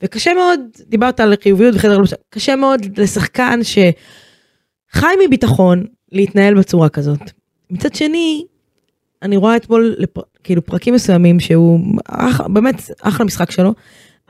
וקשה 0.02 0.34
מאוד, 0.34 0.60
דיברת 0.86 1.20
על 1.20 1.34
חיוביות 1.42 1.74
וחדר 1.74 1.98
קשה 2.30 2.56
מאוד 2.56 2.98
לשחקן 2.98 3.60
שחי 4.94 5.14
מביטחון 5.26 5.84
להתנהל 6.12 6.54
בצורה 6.54 6.88
כזאת. 6.88 7.20
מצד 7.70 7.94
שני, 7.94 8.44
אני 9.22 9.36
רואה 9.36 9.56
אתמול 9.56 9.94
לפ... 9.98 10.10
כאילו 10.44 10.64
פרקים 10.64 10.94
מסוימים 10.94 11.40
שהוא 11.40 11.80
אח... 12.08 12.40
באמת 12.40 12.90
אחלה 13.00 13.26
משחק 13.26 13.50
שלו, 13.50 13.74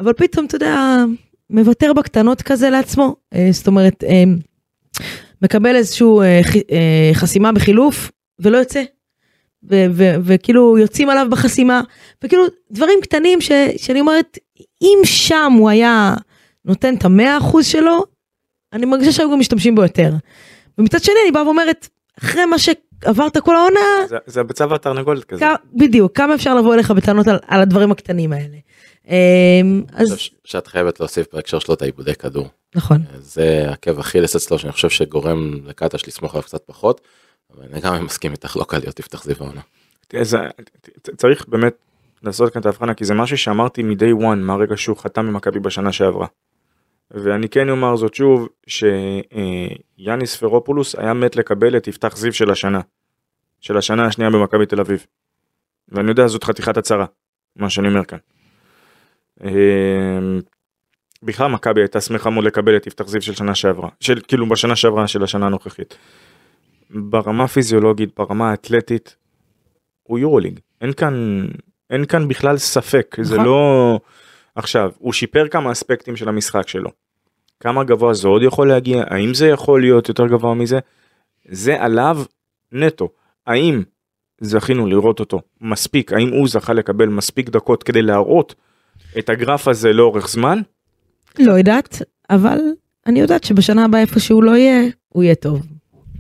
אבל 0.00 0.12
פתאום 0.12 0.46
אתה 0.46 0.56
יודע, 0.56 1.04
מוותר 1.50 1.92
בקטנות 1.92 2.42
כזה 2.42 2.70
לעצמו, 2.70 3.16
אה, 3.34 3.48
זאת 3.52 3.66
אומרת, 3.66 4.04
אה, 4.04 4.24
מקבל 5.42 5.76
איזשהו 5.76 6.20
אה. 6.20 6.40
אה, 6.70 7.11
חסימה 7.14 7.52
בחילוף 7.52 8.11
ולא 8.38 8.59
יוצא. 8.59 8.82
וכאילו 10.22 10.78
יוצאים 10.78 11.11
עליו 11.11 11.26
בחסימה 11.30 11.80
וכאילו 12.24 12.44
דברים 12.70 12.98
קטנים 13.02 13.40
ש- 13.40 13.52
שאני 13.76 14.00
אומרת 14.00 14.38
אם 14.82 14.98
שם 15.04 15.52
הוא 15.59 15.70
היה 15.70 16.14
נותן 16.64 16.94
את 16.94 17.04
המאה 17.04 17.38
אחוז 17.38 17.66
שלו 17.66 18.04
אני 18.72 18.86
מרגישה 18.86 19.12
שהיו 19.12 19.30
גם 19.32 19.38
משתמשים 19.38 19.74
בו 19.74 19.82
יותר. 19.82 20.12
ומצד 20.79 21.03
שני 21.03 21.14
אני 21.24 21.33
באה 21.33 21.45
ואומרת 21.45 21.89
אחרי 22.18 22.45
מה 22.45 22.57
שעברת 22.59 23.37
כל 23.39 23.57
העונה 23.57 23.81
זה- 24.09 24.16
זה 24.26 24.41
הביצה 24.41 24.66
והתרנגולת 24.70 25.24
כזה. 25.24 25.45
כ- 25.45 25.66
בדיוק 25.74 26.16
כמה 26.16 26.35
אפשר 26.35 26.55
לבוא 26.55 26.74
אליך 26.74 26.91
בטענות 26.91 27.26
על, 27.29 27.39
על 27.47 27.61
הדברים 27.61 27.93
הקטנים 27.93 28.33
האלה. 28.33 28.57
אמ, 29.09 29.83
אז 29.93 30.16
שאת 30.45 30.66
חייבת 30.66 31.01
להוסיף 31.01 31.26
בהקשר 31.35 31.59
שלו 31.59 31.74
את 31.74 31.83
העיבודי 31.83 32.14
כדור. 32.14 32.49
נכון 32.74 33.03
זה 33.18 33.66
עקב 33.70 33.99
אכילס 33.99 34.37
אצלו 34.37 34.59
שאני 34.59 34.72
חושב 34.72 34.89
שגורם 34.91 35.53
לקטש 35.64 36.09
לסמוך 36.09 36.35
עליו 36.35 36.43
קצת 36.43 36.62
פחות. 36.66 37.01
אבל 37.57 37.64
אני 37.72 37.81
גם 37.81 38.05
מסכים 38.05 38.33
איתך 38.33 38.57
לא 38.57 38.64
קל 38.64 38.79
להיות 38.79 38.99
יפתח 38.99 39.24
זיו 39.24 39.37
העונה. 39.41 39.61
צריך 41.16 41.49
באמת 41.49 41.72
לעשות 42.22 42.53
כאן 42.53 42.61
את 42.61 42.66
ההבחנה 42.66 42.95
כי 42.95 43.05
זה 43.05 43.14
משהו 43.14 43.39
שאמרתי 43.39 43.83
מ-day 43.83 44.22
one 44.22 44.37
מהרגע 44.37 44.76
שהוא 44.76 44.97
חתם 44.97 45.26
ממכבי 45.26 45.61
בשנה 45.61 45.93
שעברה. 45.93 46.26
ואני 47.11 47.48
כן 47.48 47.68
אומר 47.68 47.96
זאת 47.96 48.14
שוב 48.14 48.48
שיאניס 48.66 50.36
פרופולוס 50.36 50.94
היה 50.94 51.14
מת 51.14 51.36
לקבל 51.36 51.76
את 51.76 51.88
יפתח 51.88 52.16
זיו 52.16 52.32
של 52.32 52.50
השנה. 52.50 52.80
של 53.61 53.76
השנה 53.76 54.06
השנייה 54.06 54.30
במכבי 54.30 54.66
תל 54.66 54.80
אביב. 54.80 55.06
ואני 55.88 56.11
יודע 56.11 56.26
זאת 56.26 56.44
חתיכת 56.44 56.76
הצהרה 56.76 57.06
מה 57.56 57.70
שאני 57.70 57.88
אומר 57.88 58.04
כאן. 58.04 58.18
אה, 59.44 59.50
בכלל 61.22 61.50
מכבי 61.50 61.80
הייתה 61.80 62.00
שמחה 62.00 62.30
מאוד 62.30 62.44
לקבל 62.44 62.76
את 62.76 62.86
יפתח 62.86 63.09
זיו 63.09 63.22
של 63.22 63.34
שנה 63.34 63.54
שעברה 63.54 63.88
של 64.00 64.20
כאילו 64.28 64.48
בשנה 64.48 64.76
שעברה 64.76 65.09
של 65.09 65.22
השנה 65.22 65.46
הנוכחית. 65.46 65.96
ברמה 66.90 67.44
הפיזיולוגית 67.44 68.11
ברמה 68.16 68.50
האתלטית 68.50 69.16
הוא 70.02 70.18
יורוליג 70.18 70.61
אין 70.80 70.92
כאן 70.92 71.46
אין 71.90 72.04
כאן 72.04 72.28
בכלל 72.28 72.59
ספק 72.59 73.16
זה 73.22 73.34
נכון. 73.34 73.46
לא 73.46 74.00
עכשיו 74.59 74.90
הוא 74.98 75.12
שיפר 75.12 75.48
כמה 75.48 75.72
אספקטים 75.72 76.16
של 76.16 76.28
המשחק 76.28 76.68
שלו. 76.68 76.90
כמה 77.61 77.84
גבוה 77.84 78.14
זה 78.14 78.28
עוד 78.28 78.42
יכול 78.42 78.68
להגיע 78.68 79.04
האם 79.06 79.34
זה 79.34 79.48
יכול 79.48 79.80
להיות 79.80 80.09
יותר 80.09 80.26
גבוה 80.26 80.54
מזה 80.54 80.78
זה 81.48 81.82
עליו 81.82 82.18
נטו 82.72 83.09
האם 83.46 83.82
זכינו 84.40 84.86
לראות 84.86 85.20
אותו 85.20 85.40
מספיק 85.61 86.12
האם 86.12 86.28
הוא 86.32 86.48
זכה 86.48 86.72
לקבל 86.72 87.09
מספיק 87.09 87.50
דקות 87.50 87.82
כדי 87.82 88.02
להראות 88.02 88.54
את 89.18 89.28
הגרף 89.28 89.68
הזה 89.68 89.92
לאורך 89.92 90.28
זמן 90.28 90.61
לא 91.38 91.52
יודעת 91.52 92.02
אבל 92.30 92.59
אני 93.06 93.20
יודעת 93.20 93.44
שבשנה 93.44 93.84
הבאה 93.84 94.00
איפה 94.00 94.20
שהוא 94.20 94.42
לא 94.42 94.56
יהיה 94.56 94.90
הוא 95.09 95.22
יהיה 95.22 95.34
טוב 95.34 95.66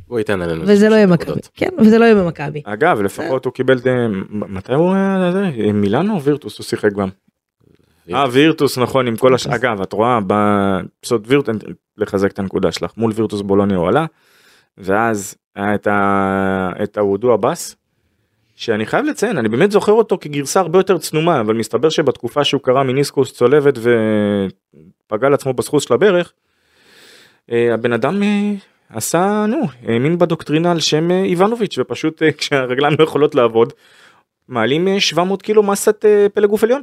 הוא 0.06 0.18
ייתן 0.18 0.42
עלינו. 0.42 0.62
וזה 0.66 0.88
לא 0.88 0.94
יהיה. 0.94 1.06
מכבי 1.06 1.40
כן 1.54 1.68
וזה 1.78 1.98
לא 1.98 2.04
יהיה 2.04 2.14
במכבי 2.14 2.62
אגב 2.64 3.00
לפחות 3.00 3.44
הוא 3.44 3.52
קיבל 3.52 3.78
אה, 3.86 4.08
מתי 4.30 4.74
הוא 4.74 4.94
היה 4.94 5.32
זה? 5.32 5.72
מילאנו 5.72 6.14
או 6.14 6.22
וירטוס 6.22 6.58
הוא 6.58 6.64
שיחק 6.64 6.92
גם. 6.92 7.08
אה 8.14 8.26
וירטוס 8.30 8.78
נכון 8.78 9.06
עם 9.06 9.16
כל 9.16 9.34
הש... 9.34 9.46
אגב 9.46 9.80
את 9.80 9.92
רואה 9.92 10.18
בסוד 10.26 11.24
וירטוס 11.26 11.56
לחזק 11.96 12.32
את 12.32 12.38
הנקודה 12.38 12.72
שלך 12.72 12.92
מול 12.96 13.12
וירטוס 13.14 13.40
בולוניה 13.40 13.76
הוא 13.76 13.88
עלה. 13.88 14.06
ואז 14.78 15.34
היה 15.56 15.74
את, 15.74 15.86
ה... 15.86 16.70
את 16.82 16.98
הוודו 16.98 17.32
עבאס. 17.32 17.76
שאני 18.58 18.86
חייב 18.86 19.04
לציין 19.04 19.38
אני 19.38 19.48
באמת 19.48 19.70
זוכר 19.70 19.92
אותו 19.92 20.18
כגרסה 20.20 20.60
הרבה 20.60 20.78
יותר 20.78 20.98
צנומה 20.98 21.40
אבל 21.40 21.54
מסתבר 21.54 21.88
שבתקופה 21.88 22.44
שהוא 22.44 22.60
קרא 22.62 22.82
מיניסקוס 22.82 23.32
צולבת 23.32 23.78
ופגע 23.78 25.28
לעצמו 25.28 25.52
בסחוס 25.52 25.84
של 25.84 25.94
הברך. 25.94 26.32
אה, 27.52 27.74
הבן 27.74 27.92
אדם 27.92 28.22
אה, 28.22 28.52
עשה 28.90 29.46
נו 29.48 29.62
האמין 29.82 30.18
בדוקטרינה 30.18 30.70
על 30.70 30.80
שם 30.80 31.10
אה, 31.10 31.24
איבנוביץ' 31.24 31.78
ופשוט 31.78 32.22
כשהרגליים 32.38 32.94
לא 32.98 33.04
יכולות 33.04 33.34
לעבוד 33.34 33.72
מעלים 34.48 34.88
אה, 34.88 35.00
700 35.00 35.42
קילו 35.42 35.62
מסת 35.62 36.04
פלג 36.34 36.48
גוף 36.48 36.64
עליון. 36.64 36.82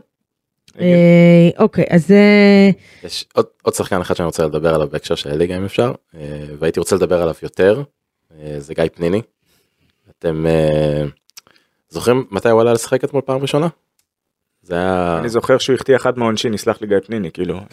אה, 0.80 1.50
אוקיי 1.60 1.86
אז 1.90 2.12
אה, 2.12 2.70
יש 3.04 3.26
עוד, 3.34 3.46
עוד 3.62 3.74
שחקן 3.74 4.02
אחד 4.02 4.16
שאני 4.16 4.26
רוצה 4.26 4.46
לדבר 4.46 4.76
עליו 4.76 4.88
בהקשר 4.88 5.16
של 5.16 5.30
הליגה 5.30 5.58
אם 5.58 5.66
אפשר 5.66 5.92
אה, 6.16 6.46
והייתי 6.60 6.80
רוצה 6.80 6.96
לדבר 6.96 7.22
עליו 7.22 7.34
יותר 7.44 7.84
זה 8.58 8.74
גיא 8.74 8.84
פניני. 8.94 9.22
אתם 10.20 10.46
זוכרים 11.90 12.26
מתי 12.32 12.50
הוא 12.50 12.62
עלה 12.62 12.74
לשחק 12.74 13.04
אתמול 13.04 13.22
פעם 13.26 13.42
ראשונה? 13.42 13.68
זה 14.66 14.76
היה 14.76 15.18
אני 15.20 15.30
זוכר 15.30 15.58
שהוא 15.58 15.74
החטיא 15.76 15.96
אחד 15.96 16.20
מהעונשין 16.20 16.54
יסלח 16.54 16.82
לי 16.82 16.88
גיא 16.88 16.98
פניני 17.06 17.32
כאילו. 17.32 17.54
הוא 17.54 17.64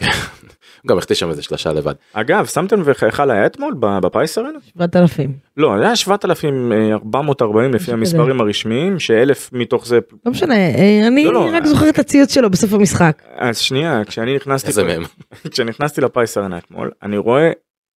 גם 0.89 0.97
החטיא 0.97 1.15
שם 1.15 1.29
איזה 1.29 1.41
שלושה 1.41 1.73
לבד. 1.73 1.93
אגב 2.13 2.45
שמתם 2.45 2.81
וחייכל 2.85 3.31
היה 3.31 3.45
אתמול 3.45 3.73
ב- 3.79 3.99
בפיס 3.99 4.37
ארנה? 4.37 4.59
7,000 4.77 5.31
לא 5.57 5.73
היה 5.73 5.95
7,440 5.95 7.73
לפי 7.73 7.91
המספרים 7.91 8.41
הרשמיים 8.41 8.99
שאלף 8.99 9.49
מתוך 9.53 9.87
זה 9.87 9.99
לא 10.25 10.31
משנה 10.31 10.55
אה, 10.55 11.07
אני 11.07 11.25
לא, 11.25 11.33
לא. 11.33 11.49
רק 11.53 11.65
זוכר 11.65 11.89
את 11.89 11.99
הציוץ 11.99 12.33
שלו 12.33 12.49
בסוף 12.49 12.73
המשחק. 12.73 13.21
אז 13.35 13.57
שנייה 13.57 14.01
כשאני 14.05 14.35
נכנסתי 14.35 14.67
איזה 14.67 14.83
מהם? 14.83 15.03
כשנכנסתי 15.51 16.01
לפיס 16.01 16.37
ארנה 16.37 16.57
אתמול 16.57 16.91
אני 17.03 17.17
רואה 17.17 17.51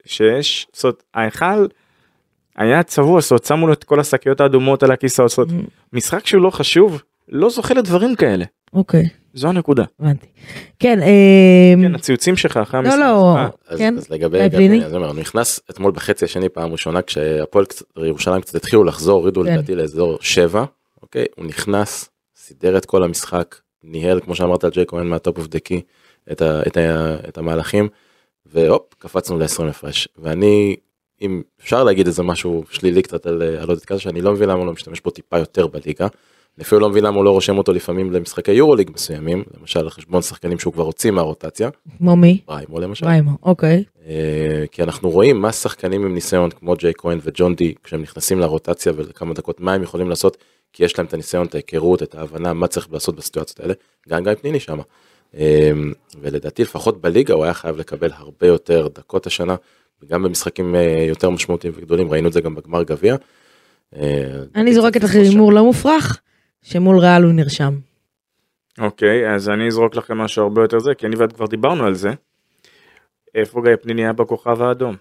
שיש 0.05 0.67
זאת 0.73 0.83
אומרת, 0.83 1.03
ההיכל 1.13 1.65
היה 2.57 2.83
צבוע 2.83 3.21
זאת 3.21 3.31
אומרת, 3.31 3.45
שמו 3.45 3.67
לו 3.67 3.73
את 3.73 3.83
כל 3.83 3.99
השקיות 3.99 4.41
האדומות 4.41 4.83
על 4.83 4.91
הכיסאות 4.91 5.29
זאת 5.29 5.37
אומרת, 5.37 5.53
משחק 5.93 6.27
שהוא 6.27 6.43
לא 6.43 6.49
חשוב 6.49 7.01
לא 7.29 7.49
זוכה 7.49 7.73
לדברים 7.73 8.15
כאלה 8.15 8.45
אוקיי 8.77 9.09
זו 9.33 9.47
הנקודה. 9.47 9.83
הבנתי 9.99 10.27
כן 10.79 11.01
אה, 11.01 11.73
כן 11.83 11.95
הציוצים 11.95 12.35
שלך 12.35 12.57
אחרי 12.57 12.79
לא 12.83 12.85
המשחק. 12.85 12.99
לא 12.99 13.35
אה, 13.35 13.47
אז, 13.67 13.79
כן 13.79 13.97
אז 13.97 14.09
לגבי? 14.09 14.49
פניני, 14.49 14.85
אז 14.85 14.95
אני 14.95 15.03
אומר, 15.03 15.13
נכנס 15.13 15.59
אתמול 15.69 15.91
בחצי 15.91 16.25
השני 16.25 16.49
פעם 16.49 16.71
ראשונה 16.71 17.01
כשהפועל 17.01 17.65
ירושלים 17.97 18.41
קצת 18.41 18.55
התחילו 18.55 18.83
לחזור 18.83 19.19
הורידו 19.19 19.43
כן. 19.43 19.53
לדעתי 19.53 19.75
לאזור 19.75 20.17
7 20.21 20.65
אוקיי 21.01 21.25
הוא 21.35 21.45
נכנס 21.45 22.09
סידר 22.35 22.77
את 22.77 22.85
כל 22.85 23.03
המשחק 23.03 23.55
ניהל 23.83 24.19
כמו 24.19 24.35
שאמרת 24.35 24.63
על 24.63 24.69
ג'ייק 24.71 24.85
כהן 24.87 25.07
מה 25.07 25.19
top 25.19 25.37
of 25.37 25.47
the 25.47 25.59
key 25.59 25.81
את, 26.31 27.37
המהלכים 27.37 27.89
והופ 28.45 28.93
קפצנו 28.97 29.39
ל-20 29.39 29.63
הפרש 29.69 30.07
ואני 30.17 30.75
אם 31.21 31.41
אפשר 31.61 31.83
להגיד 31.83 32.07
איזה 32.07 32.23
משהו 32.23 32.63
שלילי 32.69 33.01
קצת 33.01 33.25
על 33.25 33.43
אה, 33.43 33.63
עודד 33.63 33.85
קטש 33.85 34.01
שאני 34.01 34.21
לא 34.21 34.31
מבין 34.33 34.49
למה 34.49 34.59
הוא 34.59 34.65
לא 34.65 34.73
משתמש 34.73 35.01
בו 35.01 35.09
טיפה 35.09 35.37
יותר 35.37 35.67
בליגה. 35.67 36.07
אני 36.57 36.63
אפילו 36.63 36.81
לא 36.81 36.89
מבין 36.89 37.03
למה 37.03 37.17
הוא 37.17 37.25
לא 37.25 37.29
רושם 37.29 37.57
אותו 37.57 37.73
לפעמים 37.73 38.11
למשחקי 38.11 38.51
יורוליג 38.51 38.91
מסוימים 38.93 39.43
למשל 39.59 39.79
על 39.79 39.89
חשבון 39.89 40.21
שחקנים 40.21 40.59
שהוא 40.59 40.73
כבר 40.73 40.83
הוציא 40.83 41.11
מהרוטציה 41.11 41.69
כמו 41.97 42.15
מי? 42.15 42.41
פריימו 42.45 42.79
למשל. 42.79 43.05
ויימו 43.05 43.31
אוקיי 43.43 43.83
אה, 44.07 44.65
כי 44.71 44.83
אנחנו 44.83 45.09
רואים 45.09 45.41
מה 45.41 45.51
שחקנים 45.51 46.05
עם 46.05 46.13
ניסיון 46.13 46.49
כמו 46.49 46.75
ג'יי 46.75 46.93
כהן 46.97 47.19
וג'ון 47.23 47.55
די 47.55 47.73
כשהם 47.83 48.01
נכנסים 48.01 48.39
לרוטציה 48.39 48.93
ולכמה 48.95 49.33
דקות 49.33 49.59
מה 49.59 49.73
הם 49.73 49.83
יכולים 49.83 50.09
לעשות 50.09 50.37
כי 50.73 50.85
יש 50.85 50.97
להם 50.97 51.07
את 51.07 51.13
הניסיון 51.13 51.45
את 51.45 51.55
ההיכרות 51.55 52.03
את 52.03 52.15
ההבנה 52.15 52.53
מה 52.53 52.67
צריך 52.67 52.87
לעשות 52.91 53.15
בסיטואציות 53.15 53.59
האלה 53.59 53.73
גם 54.09 54.23
גיא 54.23 54.33
פניני 54.41 54.59
שם. 54.59 54.79
ולדעתי 56.21 56.61
לפחות 56.61 57.01
בליגה 57.01 57.33
הוא 57.33 57.43
היה 57.43 57.53
חייב 57.53 57.77
לקבל 57.77 58.09
הרבה 58.13 58.47
יותר 58.47 58.87
דקות 58.95 59.27
השנה 59.27 59.55
וגם 60.03 60.23
במשחקים 60.23 60.75
אה, 60.75 61.05
יותר 61.07 61.29
משמעותיים 61.29 61.73
וגדולים 61.77 62.11
ראינו 62.11 62.27
את 62.27 62.33
זה 62.33 62.41
גם 62.41 62.55
בגמר 62.55 62.83
גביע. 62.83 63.15
אה, 63.95 64.01
אני 64.55 64.73
זורקת 64.73 65.03
לך. 65.03 65.15
הימור 65.15 65.53
לא 65.53 65.63
מופרך 65.63 66.21
שמול 66.63 66.97
ריאל 66.99 67.23
הוא 67.23 67.33
נרשם. 67.33 67.73
אוקיי 68.79 69.33
אז 69.35 69.49
אני 69.49 69.67
אזרוק 69.67 69.95
לכם 69.95 70.17
משהו 70.17 70.43
הרבה 70.43 70.61
יותר 70.61 70.79
זה 70.79 70.95
כי 70.95 71.05
אני 71.05 71.15
ואת 71.15 71.33
כבר 71.33 71.45
דיברנו 71.45 71.85
על 71.85 71.93
זה. 71.93 72.09
איפה 73.35 73.61
גיא 73.65 73.75
פניני 73.81 74.03
היה 74.03 74.13
בכוכב 74.13 74.61
האדום? 74.61 74.95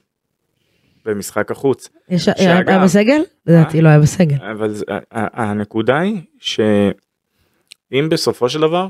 במשחק 1.04 1.50
החוץ. 1.50 1.88
יש- 2.08 2.24
שאגב- 2.24 2.68
היה 2.68 2.82
בסגל? 2.84 3.22
לדעתי 3.46 3.80
לא 3.80 3.88
היה 3.88 3.98
בסגל. 4.00 4.36
אבל 4.52 4.74
הנקודה 5.10 5.98
היא 5.98 6.20
שאם 6.38 8.08
בסופו 8.08 8.48
של 8.48 8.60
דבר 8.60 8.88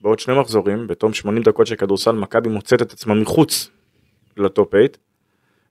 בעוד 0.00 0.18
שני 0.18 0.40
מחזורים 0.40 0.86
בתום 0.86 1.12
80 1.14 1.42
דקות 1.42 1.66
של 1.66 1.76
כדורסל 1.76 2.12
מכבי 2.12 2.48
מוצאת 2.48 2.82
את 2.82 2.92
עצמה 2.92 3.14
מחוץ 3.14 3.70
לטופ 4.36 4.70
8 4.70 4.86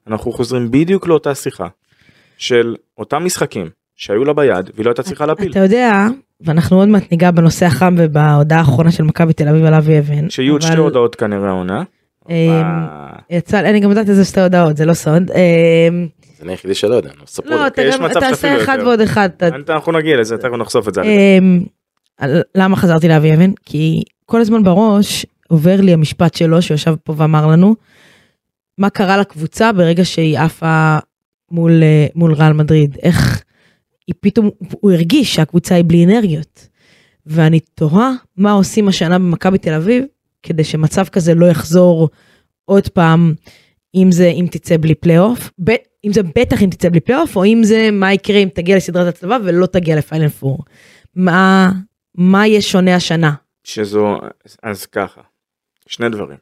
אנחנו 0.08 0.32
חוזרים 0.32 0.72
בדיוק 0.72 1.08
לאותה 1.08 1.36
שיחה 1.36 1.68
של 2.38 2.76
אותם 2.98 3.26
משחקים 3.26 3.70
שהיו 4.04 4.24
לה 4.26 4.34
ביד 4.34 4.70
והיא 4.74 4.86
לא 4.86 4.90
הייתה 4.90 5.04
צריכה 5.04 5.26
להפיל 5.26 5.52
אתה 5.52 5.60
יודע, 5.60 6.08
ואנחנו 6.42 6.78
עוד 6.80 6.88
מעט 6.90 7.12
ניגע 7.12 7.32
בנושא 7.32 7.66
החם 7.66 7.96
ובהודעה 7.98 8.60
האחרונה 8.60 8.92
של 8.92 9.04
מכבי 9.04 9.34
תל 9.34 9.48
אביב 9.48 9.66
על 9.66 9.74
אבי 9.74 10.00
אבן. 10.00 10.30
שיהיו 10.30 10.54
עוד 10.54 10.62
שתי 10.62 10.78
הודעות 10.78 11.16
כנראה 11.16 11.50
העונה. 11.50 11.84
ב- 12.30 12.34
יצא, 13.30 13.60
אני 13.60 13.80
גם 13.80 13.90
יודעת 13.90 14.10
איזה 14.10 14.26
שתי 14.26 14.42
הודעות, 14.42 14.78
זה 14.78 14.86
לא 14.86 14.94
סוד. 14.94 15.28
זה 15.28 15.34
אני 16.44 16.52
היחידי 16.52 16.76
שלא 16.76 16.96
יודע, 16.96 17.10
נו, 17.20 17.28
ספרו 17.28 17.50
לי. 17.50 17.56
לא, 17.56 17.68
אתה 17.68 17.82
יש 17.82 17.96
גם 17.98 18.08
תעשה 18.14 18.64
אחד. 18.64 18.78
ועוד 18.82 19.02
אחד. 19.02 19.30
אנחנו 19.70 19.92
נגיע 19.92 20.18
לזה 20.18 20.38
תכף 20.38 20.52
נחשוף 20.60 20.88
את 20.88 20.94
זה. 20.94 21.02
על- 22.18 22.42
למה 22.56 22.76
חזרתי 22.76 23.08
לאבי 23.08 23.34
אבן? 23.34 23.52
כי 23.66 24.04
כל 24.26 24.42
הזמן 24.42 24.64
בראש 24.64 25.26
עובר 25.50 25.82
לי 25.82 25.94
המשפט 25.94 26.34
שלו 26.34 26.62
שישב 26.62 26.96
פה 27.04 27.14
ואמר 27.18 27.48
לנו, 27.48 27.76
מה 28.78 28.90
קרה 28.90 29.18
לקבוצה 29.18 29.72
ברגע 29.72 30.06
שהיא 30.06 30.40
עפה 30.40 30.98
מול, 31.52 31.84
אה, 31.84 32.06
מול 32.16 32.34
ריאל 32.34 32.54
מדריד, 32.54 32.98
איך 33.04 33.44
היא 34.08 34.16
פתאום, 34.20 34.50
הוא 34.72 34.92
הרגיש 34.92 35.36
שהקבוצה 35.36 35.76
היא 35.76 35.84
בלי 35.88 36.06
אנרגיות. 36.06 36.68
ואני 37.26 37.60
תוהה 37.60 38.12
מה 38.38 38.52
עושים 38.52 38.88
השנה 38.88 39.20
במכבי 39.20 39.58
תל 39.58 39.74
אביב 39.74 40.04
כדי 40.44 40.64
שמצב 40.64 41.08
כזה 41.08 41.34
לא 41.34 41.46
יחזור 41.46 42.10
עוד 42.66 42.88
פעם, 42.88 43.34
אם 43.96 44.12
זה 44.12 44.28
אם 44.28 44.46
תצא 44.52 44.78
בלי 44.78 44.96
פלייאוף, 44.96 45.52
אם 46.06 46.14
זה 46.14 46.22
בטח 46.24 46.62
אם 46.62 46.70
תצא 46.70 46.90
בלי 46.90 47.00
פלייאוף, 47.00 47.36
או 47.36 47.46
אם 47.46 47.62
זה 47.64 47.90
מה 47.92 48.14
יקרה 48.14 48.38
אם 48.38 48.50
תגיע 48.54 48.78
לסדרת 48.78 49.08
הצלבה 49.08 49.38
ולא 49.44 49.66
תגיע 49.66 49.96
לפיינל 49.96 50.30
פור. 50.30 50.60
מה, 51.16 51.72
מה 52.16 52.48
יהיה 52.48 52.62
שונה 52.62 52.96
השנה? 52.96 53.34
שזו 53.64 54.18
אז 54.64 54.86
ככה 54.86 55.22
שני 55.88 56.10
דברים. 56.10 56.38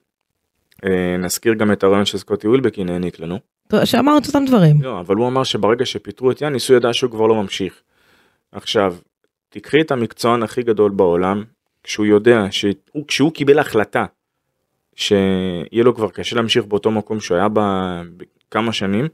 אה, 0.85 1.17
נזכיר 1.17 1.53
גם 1.53 1.71
את 1.71 1.83
הרעיון 1.83 2.05
שסקוטי 2.05 2.47
ווילבקין 2.47 2.89
העניק 2.89 3.19
לנו. 3.19 3.39
טוב, 3.71 3.85
שאמרת 3.85 4.27
אותם 4.27 4.45
דברים. 4.45 4.81
לא, 4.81 4.99
אבל 4.99 5.15
הוא 5.15 5.27
אמר 5.27 5.43
שברגע 5.43 5.85
שפיטרו 5.85 6.31
את 6.31 6.41
יאניס 6.41 6.69
הוא 6.69 6.77
ידע 6.77 6.93
שהוא 6.93 7.11
כבר 7.11 7.27
לא 7.27 7.35
ממשיך. 7.35 7.81
עכשיו, 8.51 8.95
תקחי 9.49 9.81
את 9.81 9.91
המקצוען 9.91 10.43
הכי 10.43 10.63
גדול 10.63 10.91
בעולם, 10.91 11.43
כשהוא 11.83 12.05
יודע, 12.05 12.45
שהוא, 12.51 13.07
כשהוא 13.07 13.31
קיבל 13.31 13.59
החלטה 13.59 14.05
שיהיה 14.95 15.83
לו 15.83 15.95
כבר 15.95 16.09
קשה 16.09 16.35
להמשיך 16.35 16.65
באותו 16.65 16.91
מקום 16.91 17.19
שהוא 17.19 17.37
היה 17.37 17.47
בכמה 17.49 18.73
שנים, 18.73 19.07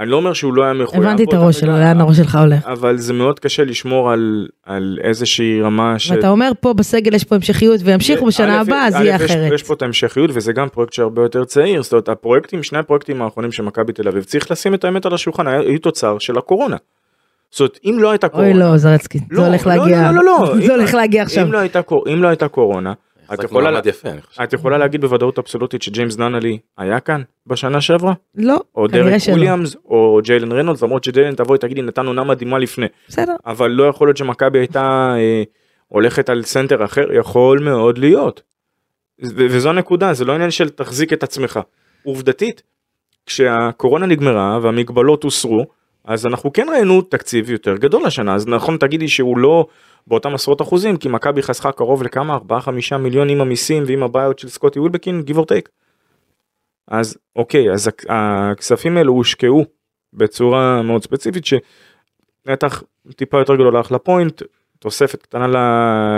אני 0.00 0.10
לא 0.10 0.16
אומר 0.16 0.32
שהוא 0.32 0.54
לא 0.54 0.64
היה 0.64 0.72
מחויב. 0.72 1.02
הבנתי 1.02 1.24
את 1.24 1.32
הראש 1.32 1.60
שלו, 1.60 1.72
לאן 1.72 2.00
הראש 2.00 2.16
שלך 2.16 2.34
הולך. 2.34 2.66
אבל 2.66 2.98
זה 2.98 3.12
מאוד 3.12 3.40
קשה 3.40 3.64
לשמור 3.64 4.12
על, 4.12 4.48
על 4.66 4.98
איזושהי 5.02 5.62
רמה 5.62 5.98
של... 5.98 6.14
ואתה 6.14 6.28
אומר 6.28 6.50
פה 6.60 6.72
בסגל 6.72 7.14
יש 7.14 7.24
פה 7.24 7.34
המשכיות 7.34 7.80
וימשיכו 7.84 8.26
בשנה 8.26 8.60
הבאה 8.60 8.86
אז 8.86 8.94
יהיה 8.94 9.16
אחרת. 9.16 9.52
יש 9.52 9.62
פה 9.62 9.74
את 9.74 9.82
ההמשכיות 9.82 10.30
וזה 10.34 10.52
גם 10.52 10.68
פרויקט 10.68 10.92
שהרבה 10.92 11.22
יותר 11.22 11.44
צעיר, 11.44 11.82
זאת 11.82 11.92
אומרת 11.92 12.08
הפרויקטים, 12.08 12.62
שני 12.62 12.78
הפרויקטים 12.78 13.22
האחרונים 13.22 13.52
של 13.52 13.62
מכבי 13.62 13.92
תל 13.92 14.08
אביב, 14.08 14.22
צריך 14.22 14.50
לשים 14.50 14.74
את 14.74 14.84
האמת 14.84 15.06
על 15.06 15.14
השולחן, 15.14 15.46
היו 15.46 15.78
תוצר 15.78 16.18
של 16.18 16.38
הקורונה. 16.38 16.76
זאת 17.50 17.60
אומרת, 17.60 17.78
אם 17.84 17.96
לא 17.98 18.10
הייתה 18.10 18.26
אוי 18.26 18.32
קורונה, 18.32 18.70
לא 18.70 18.76
זרצקי, 18.76 19.18
זה 19.32 19.46
הולך 19.46 19.66
לא, 19.66 19.74
להגיע, 19.74 20.12
לא, 20.12 20.24
לא, 20.24 20.24
לא, 20.24 20.52
זה 20.56 20.64
אם- 20.64 20.70
הולך 20.70 20.94
להגיע 20.94 21.22
עכשיו. 21.22 21.46
אם 21.46 21.52
לא 21.52 21.58
הייתה 21.58 21.80
אם 22.12 22.22
לא 22.22 22.28
הייתה 22.28 22.48
קורונה, 22.48 22.92
את 23.34 23.44
יכולה, 23.44 23.70
מעמד 23.70 23.86
יפה, 23.86 24.08
אני 24.08 24.22
חושב. 24.22 24.42
את 24.42 24.52
יכולה 24.52 24.78
להגיד 24.78 25.00
בוודאות 25.00 25.38
אבסולוטית 25.38 25.82
שג'יימס 25.82 26.18
ננלי 26.18 26.58
היה 26.78 27.00
כאן 27.00 27.22
בשנה 27.46 27.80
שעברה, 27.80 28.12
לא, 28.34 28.60
או 28.74 28.86
דרק. 28.86 29.12
וויליאמס, 29.28 29.76
או 29.84 30.20
ג'יילן 30.22 30.52
רנולדס, 30.52 30.82
למרות 30.82 31.04
שג'יילן 31.04 31.34
תבואי 31.34 31.58
תגידי 31.58 31.82
נתנו 31.82 32.08
עונה 32.08 32.24
מדהימה 32.24 32.58
לפני, 32.58 32.86
בסדר. 33.08 33.36
אבל 33.46 33.70
לא 33.70 33.84
יכול 33.84 34.08
להיות 34.08 34.16
שמכבי 34.16 34.58
הייתה 34.58 35.14
אה, 35.16 35.42
הולכת 35.88 36.28
על 36.28 36.42
סנטר 36.42 36.84
אחר, 36.84 37.12
יכול 37.12 37.58
מאוד 37.58 37.98
להיות. 37.98 38.42
ו- 39.24 39.46
וזו 39.50 39.70
הנקודה, 39.70 40.12
זה 40.12 40.24
לא 40.24 40.32
עניין 40.32 40.50
של 40.50 40.68
תחזיק 40.68 41.12
את 41.12 41.22
עצמך. 41.22 41.60
עובדתית, 42.04 42.62
כשהקורונה 43.26 44.06
נגמרה 44.06 44.58
והמגבלות 44.62 45.22
הוסרו, 45.22 45.66
אז 46.10 46.26
אנחנו 46.26 46.52
כן 46.52 46.66
ראינו 46.72 47.02
תקציב 47.02 47.50
יותר 47.50 47.76
גדול 47.76 48.04
השנה, 48.06 48.34
אז 48.34 48.46
נכון 48.48 48.76
תגידי 48.76 49.08
שהוא 49.08 49.38
לא 49.38 49.66
באותם 50.06 50.34
עשרות 50.34 50.62
אחוזים, 50.62 50.96
כי 50.96 51.08
מכבי 51.08 51.42
חסכה 51.42 51.72
קרוב 51.72 52.02
לכמה 52.02 52.38
4-5 52.92 52.96
מיליון 52.96 53.28
עם 53.28 53.40
המיסים 53.40 53.82
ועם 53.86 54.02
הבעיות 54.02 54.38
של 54.38 54.48
סקוטי 54.48 54.78
ווילבקין, 54.78 55.22
give 55.26 55.34
or 55.36 55.42
take. 55.42 55.68
אז 56.88 57.18
אוקיי, 57.36 57.72
אז 57.72 57.88
הכ- 57.88 58.06
הכספים 58.08 58.96
האלו 58.96 59.12
הושקעו 59.12 59.64
בצורה 60.14 60.82
מאוד 60.82 61.02
ספציפית, 61.02 61.44
שנתח 62.46 62.82
טיפה 63.16 63.38
יותר 63.38 63.54
גדול 63.54 63.76
הלך 63.76 63.92
ל 63.92 63.99
point, 63.99 64.42
תוספת 64.78 65.22
קטנה 65.22 65.46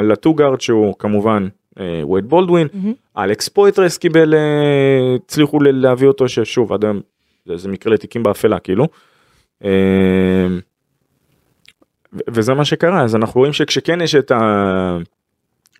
ל 0.02 0.09
two 0.09 0.28
guard 0.28 0.60
שהוא 0.60 0.94
כמובן 0.98 1.48
אה, 1.80 2.06
וייד 2.06 2.26
בולדווין, 2.28 2.68
מהמם. 2.72 2.92
אלכס 3.18 3.48
פויטרס 3.48 3.98
קיבל, 3.98 4.34
אה, 4.34 5.14
הצליחו 5.24 5.60
להביא 5.60 6.08
אותו 6.08 6.28
ששוב 6.28 6.72
עד 6.72 6.84
היום 6.84 7.00
זה, 7.46 7.56
זה 7.56 7.68
מקרה 7.68 7.92
לתיקים 7.92 8.22
באפלה 8.22 8.58
כאילו. 8.58 8.86
ו- 12.12 12.20
וזה 12.30 12.54
מה 12.54 12.64
שקרה 12.64 13.02
אז 13.02 13.16
אנחנו 13.16 13.40
רואים 13.40 13.52
שכשכן 13.52 14.00
יש 14.00 14.14
את 14.14 14.30
ה... 14.30 14.98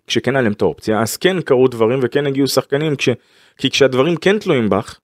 כשכן 0.07 0.35
היה 0.35 0.41
להם 0.41 0.51
את 0.51 0.61
האופציה 0.61 1.01
אז 1.01 1.17
כן 1.17 1.41
קרו 1.41 1.67
דברים 1.67 1.99
וכן 2.03 2.27
הגיעו 2.27 2.47
שחקנים 2.47 2.95
כש... 2.95 3.09
כי 3.57 3.69
כשהדברים 3.69 4.15
כן 4.15 4.39
תלויים 4.39 4.69
בך 4.69 4.99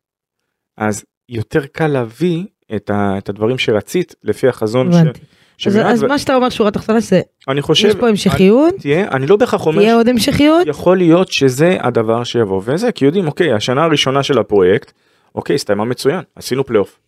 אז 0.77 1.05
יותר 1.29 1.65
קל 1.65 1.87
להביא 1.87 2.43
את, 2.75 2.89
ה... 2.89 3.17
את 3.17 3.29
הדברים 3.29 3.57
שרצית 3.57 4.15
לפי 4.23 4.47
החזון 4.47 4.91
ש... 4.91 4.95
הבנתי. 4.95 5.19
אז- 5.19 5.25
שמיועד, 5.57 5.85
אז 5.85 6.03
ו- 6.03 6.07
מה 6.07 6.19
שאתה 6.19 6.35
אומר 6.35 6.49
שורה 6.49 6.71
תחתונה 6.71 6.99
זה, 6.99 7.21
אני 7.47 7.61
חושב 7.61 7.87
יש 7.87 7.95
פה 7.95 8.09
המשכיות, 8.09 8.73
תהיה 8.79 9.07
אני 9.11 9.27
לא 9.27 9.35
בהכרח 9.35 9.65
אומר 9.65 9.77
תהיה 9.79 9.95
עוד 9.95 10.07
המשכיות, 10.07 10.67
יכול 10.67 10.97
להיות 10.97 11.31
שזה 11.31 11.77
הדבר 11.79 12.23
שיבוא 12.23 12.61
וזה 12.65 12.91
כי 12.91 13.05
יודעים 13.05 13.27
אוקיי 13.27 13.53
השנה 13.53 13.83
הראשונה 13.83 14.23
של 14.23 14.39
הפרויקט 14.39 14.91
אוקיי 15.35 15.55
הסתיימה 15.55 15.85
מצוין 15.85 16.21
עשינו 16.35 16.65
פלייאוף 16.65 16.99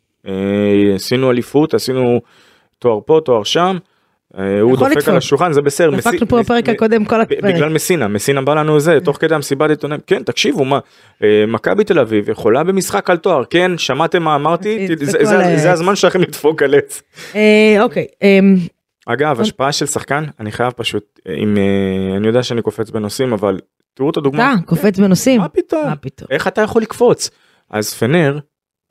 עשינו 0.96 1.32
אליפות 1.32 1.74
עשינו 1.74 2.22
תואר 2.80 3.00
פה 3.06 3.20
תואר 3.26 3.44
שם. 3.44 3.78
אה, 4.38 4.62
הוא 4.62 4.78
דופק. 4.78 5.08
על 5.08 5.18
השולחן 5.18 5.54
זה 5.54 5.62
בסדר. 5.62 5.96
דפקנו 5.98 6.28
פה 6.28 6.40
בפרק 6.40 6.70
הקודם 6.70 7.06
כל 7.06 7.22
הפרק. 7.22 7.44
בגלל 7.44 7.70
מסינה 7.70 8.08
מסינה 8.08 8.42
בא 8.42 8.54
לנו 8.54 8.80
זה 8.80 9.00
תוך 9.04 9.18
כדי 9.18 9.36
המסיבת 9.36 9.70
עיתונאים 9.70 10.00
כן 10.08 10.24
תקשיבו 10.24 10.66
מה 10.66 10.80
אה, 11.24 11.44
מכבי 11.48 11.84
תל 11.84 12.00
אביב 12.00 12.30
יכולה 12.30 12.64
במשחק 12.64 13.10
על 13.10 13.18
תואר 13.18 13.44
כן 13.50 13.78
שמעתם 13.78 14.24
מה 14.24 14.36
אמרתי 14.36 14.88
זה- 15.58 15.72
הזמן 15.72 15.96
שלכם 15.96 16.22
לדפוק 16.22 16.62
על 16.64 16.76
עץ. 16.76 17.02
אה, 17.36 17.78
אוקיי, 17.84 18.06
אמ, 18.22 18.56
אגב 19.06 19.42
השפעה 19.42 19.72
של 19.72 19.86
שחקן 19.86 20.24
אני 20.40 20.52
חייב 20.52 20.72
פשוט 20.76 21.20
אה, 21.28 21.34
אם 21.34 21.58
אה, 21.58 22.18
אני 22.18 22.28
יודע 22.28 22.44
שאני 22.44 22.62
קופץ 22.62 22.90
בנושאים 22.90 23.34
אבל 23.34 23.60
תראו 23.94 24.10
את 24.10 24.18
הדוגמה. 24.18 24.54
אתה 24.54 24.66
קופץ 24.66 25.00
בנושאים? 25.00 25.42
מה 25.42 25.50
פתאום. 25.50 26.28
איך 26.32 26.48
אתה 26.48 26.62
יכול 26.62 26.82
לקפוץ? 26.82 27.30
אז 27.70 27.94
פנר, 27.94 28.40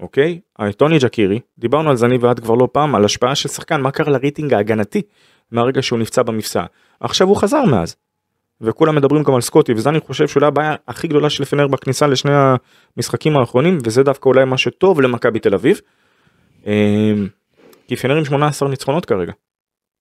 אוקיי, 0.01 0.41
טוני 0.77 0.99
ג'קירי, 0.99 1.41
דיברנו 1.59 1.91
על 1.91 1.97
זה 1.97 2.07
אני 2.07 2.19
ואת 2.19 2.41
כבר 2.41 2.55
לא 2.55 2.69
פעם, 2.73 2.95
על 2.95 3.05
השפעה 3.05 3.35
של 3.35 3.49
שחקן, 3.49 3.81
מה 3.81 3.91
קרה 3.91 4.13
לריטינג 4.13 4.55
ההגנתי 4.55 5.03
מהרגע 5.53 5.83
שהוא 5.83 5.99
נפצע 5.99 6.23
במפסע. 6.23 6.65
עכשיו 7.01 7.29
הוא 7.29 7.37
חזר 7.37 7.65
מאז. 7.65 7.97
וכולם 8.61 8.95
מדברים 8.95 9.23
גם 9.23 9.35
על 9.35 9.41
סקוטי, 9.41 9.73
וזה 9.73 9.91
אני 9.91 10.01
חושב 10.01 10.29
שאולי 10.29 10.47
הבעיה 10.47 10.75
הכי 10.89 11.09
גדולה 11.09 11.31
של 11.31 11.45
פנר 11.45 11.67
בכניסה 11.67 12.07
לשני 12.07 12.33
המשחקים 12.97 13.37
האחרונים, 13.37 13.79
וזה 13.85 14.03
דווקא 14.03 14.29
אולי 14.29 14.45
מה 14.45 14.59
שטוב 14.59 15.01
למכבי 15.01 15.39
תל 15.39 15.55
אביב. 15.55 15.81
אה, 16.67 17.13
כי 17.89 17.97
פנר 17.97 18.17
עם 18.17 18.25
18 18.25 18.69
ניצחונות 18.69 19.05
כרגע. 19.05 19.33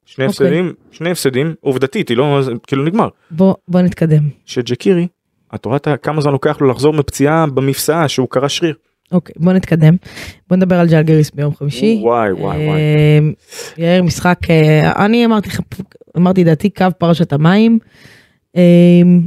שני 0.06 0.26
אוקיי. 0.26 0.48
הפסדים, 0.48 0.74
שני 0.92 1.12
הפסדים, 1.12 1.56
עובדתית, 1.62 2.10
היא 2.10 2.18
לא, 2.18 2.40
כאילו 2.68 2.84
נגמר. 2.84 3.08
בוא 3.32 3.56
בוא 3.68 3.82
נתקדם. 3.82 4.24
שג'קירי, 4.46 5.08
את 5.56 5.66
רואה 5.66 5.78
כמה 6.02 6.22
זמן 6.22 6.32
לוקח 6.32 6.62
לו 6.62 6.68
לחזור 6.68 6.94
מפציעה 6.94 7.46
במפסעה 7.48 8.08
שהוא 8.08 8.28
קרע 8.30 8.50
שריר. 8.50 8.76
אוקיי, 9.12 9.34
בוא 9.38 9.54
נתקדם. 9.54 9.96
בוא 10.50 10.58
נדבר 10.58 10.76
על 10.80 10.88
ג'לגריס 10.88 11.32
ביום 11.32 11.56
חמישי. 11.56 12.00
וואי 12.04 12.32
וואי 12.32 12.68
וואי. 12.68 12.80
אמ, 13.20 13.34
יאיר 13.78 14.04
משחק, 14.04 14.38
אה, 14.50 15.06
אני 15.06 15.26
אמרתי 15.26 15.50
לך, 15.50 15.60
אמרתי 16.18 16.44
דעתי 16.44 16.70
קו 16.70 16.86
פרשת 16.98 17.34
המים. 17.34 17.80
אמ, 18.56 19.22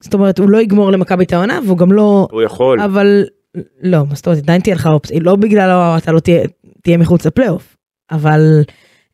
זאת 0.00 0.14
אומרת 0.14 0.38
הוא 0.38 0.48
לא 0.50 0.58
יגמור 0.58 0.90
למכבי 0.92 1.24
את 1.24 1.32
העונה 1.32 1.60
והוא 1.66 1.78
גם 1.78 1.92
לא, 1.92 2.28
הוא 2.30 2.42
יכול. 2.42 2.80
אבל 2.80 3.24
לא, 3.82 3.98
מה 4.08 4.14
זאת 4.14 4.26
אומרת 4.26 4.42
עדיין 4.42 4.60
תהיה 4.60 4.74
לך 4.74 4.86
אופציה, 4.86 5.20
לא 5.20 5.36
בגלל 5.36 5.70
אתה 5.98 6.12
לא 6.12 6.20
תהיה, 6.82 6.96
מחוץ 6.98 7.26
לפלייאוף, 7.26 7.76
אבל 8.10 8.62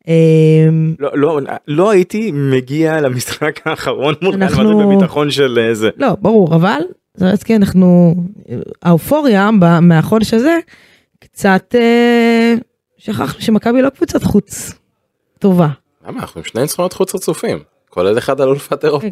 אמ, 0.07 0.95
לא, 0.99 1.09
לא, 1.13 1.39
לא 1.67 1.89
הייתי 1.91 2.31
מגיע 2.33 3.01
למשחק 3.01 3.59
האחרון 3.67 4.15
מול 4.21 4.33
אנחנו- 4.33 4.77
בביטחון 4.95 5.31
של 5.31 5.59
אה, 5.59 5.73
זה. 5.73 5.89
לא 5.97 6.15
ברור 6.21 6.55
אבל 6.55 6.79
זרצקי 7.21 7.55
אנחנו 7.55 8.15
האופוריה 8.83 9.49
מהחודש 9.81 10.33
הזה 10.33 10.57
קצת 11.19 11.75
אה, 11.75 12.55
שכחנו 12.97 13.41
שמכבי 13.41 13.81
לא 13.81 13.89
קבוצת 13.89 14.23
חוץ 14.23 14.73
טובה 15.39 15.67
למה 16.07 16.19
אנחנו 16.21 16.39
עם 16.39 16.45
שני 16.45 16.61
ניצחונות 16.61 16.93
חוץ 16.93 17.15
רצופים 17.15 17.59
כולל 17.89 18.17
אחד 18.17 18.41
על 18.41 18.47
אלופת 18.47 18.85
אירופה. 18.85 19.07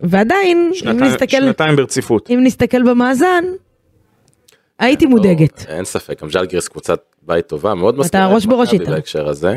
ועדיין 0.00 0.58
אם 0.58 0.74
שנתיים- 0.74 1.00
נסתכל 1.12 1.36
שנתיים 1.40 1.76
ברציפות. 1.76 2.30
אם 2.30 2.40
נסתכל 2.42 2.82
במאזן 2.82 3.44
הייתי 4.78 5.04
לא, 5.04 5.10
מודאגת. 5.10 5.64
אין 5.68 5.84
ספק, 5.84 6.22
גם 6.22 6.30
ז'לגיריס 6.30 6.68
קבוצת 6.68 7.00
בית 7.22 7.46
טובה, 7.46 7.74
מאוד 7.74 7.94
אתה 7.94 8.00
מזכירה 8.02 8.26
את 8.28 8.34
ראש 8.34 8.46
בראש 8.46 8.68
מכבי 8.68 8.80
איתה. 8.80 8.90
בהקשר 8.92 9.28
הזה. 9.28 9.56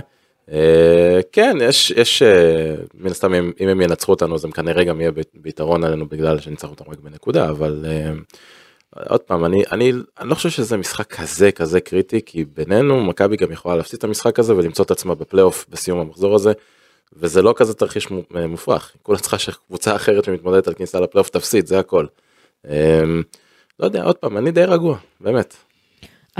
אה, 0.51 1.19
כן, 1.31 1.57
יש, 1.61 1.91
יש, 1.91 2.21
אה, 2.21 2.75
מן 2.93 3.11
הסתם 3.11 3.33
אם, 3.33 3.51
הם 3.59 3.81
ינצחו 3.81 4.11
אותנו 4.11 4.35
אז 4.35 4.45
הם 4.45 4.51
כנראה 4.51 4.83
גם 4.83 5.01
יהיה 5.01 5.11
ביתרון 5.33 5.83
עלינו 5.83 6.05
בגלל 6.09 6.39
שניצחנו 6.39 6.71
אותם 6.71 6.91
רק 6.91 6.99
בנקודה, 6.99 7.49
אבל 7.49 7.85
אה, 7.87 8.11
עוד 9.09 9.19
פעם, 9.21 9.45
אני, 9.45 9.63
אני, 9.71 9.93
אני 10.19 10.29
לא 10.29 10.35
חושב 10.35 10.49
שזה 10.49 10.77
משחק 10.77 11.13
כזה 11.13 11.51
כזה 11.51 11.79
קריטי, 11.79 12.19
כי 12.25 12.45
בינינו 12.55 13.03
מכבי 13.03 13.35
גם 13.37 13.51
יכולה 13.51 13.75
להפסיד 13.75 13.97
את 13.97 14.03
המשחק 14.03 14.39
הזה 14.39 14.55
ולמצוא 14.55 14.85
את 14.85 14.91
עצמה 14.91 15.15
בפלייאוף 15.15 15.65
בסיום 15.69 15.99
המחזור 15.99 16.35
הזה. 16.35 16.51
וזה 17.13 17.41
לא 17.41 17.53
כזה 17.57 17.73
תרחיש 17.73 18.11
מו- 18.11 18.21
מופרך, 18.47 18.91
כולה 19.03 19.19
צריכה 19.19 19.37
שקבוצה 19.37 19.95
אחרת 19.95 20.23
שמתמודדת 20.23 20.67
על 20.67 20.73
כניסה 20.73 20.99
לפלייאוף 20.99 21.29
תפסיד, 21.29 21.67
זה 21.67 21.79
הכל. 21.79 22.05
לא 23.79 23.85
יודע, 23.85 24.03
עוד 24.03 24.15
פעם, 24.15 24.37
אני 24.37 24.51
די 24.51 24.63
רגוע, 24.63 24.97
באמת. 25.21 25.55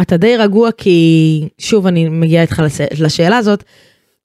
אתה 0.01 0.18
די 0.18 0.38
רגוע 0.38 0.72
כי 0.72 1.49
שוב 1.58 1.88
אני 1.88 2.10
מגיעה 2.10 2.41
איתך 2.43 2.62
לש- 2.66 3.01
לשאלה 3.03 3.38
הזאת. 3.38 3.64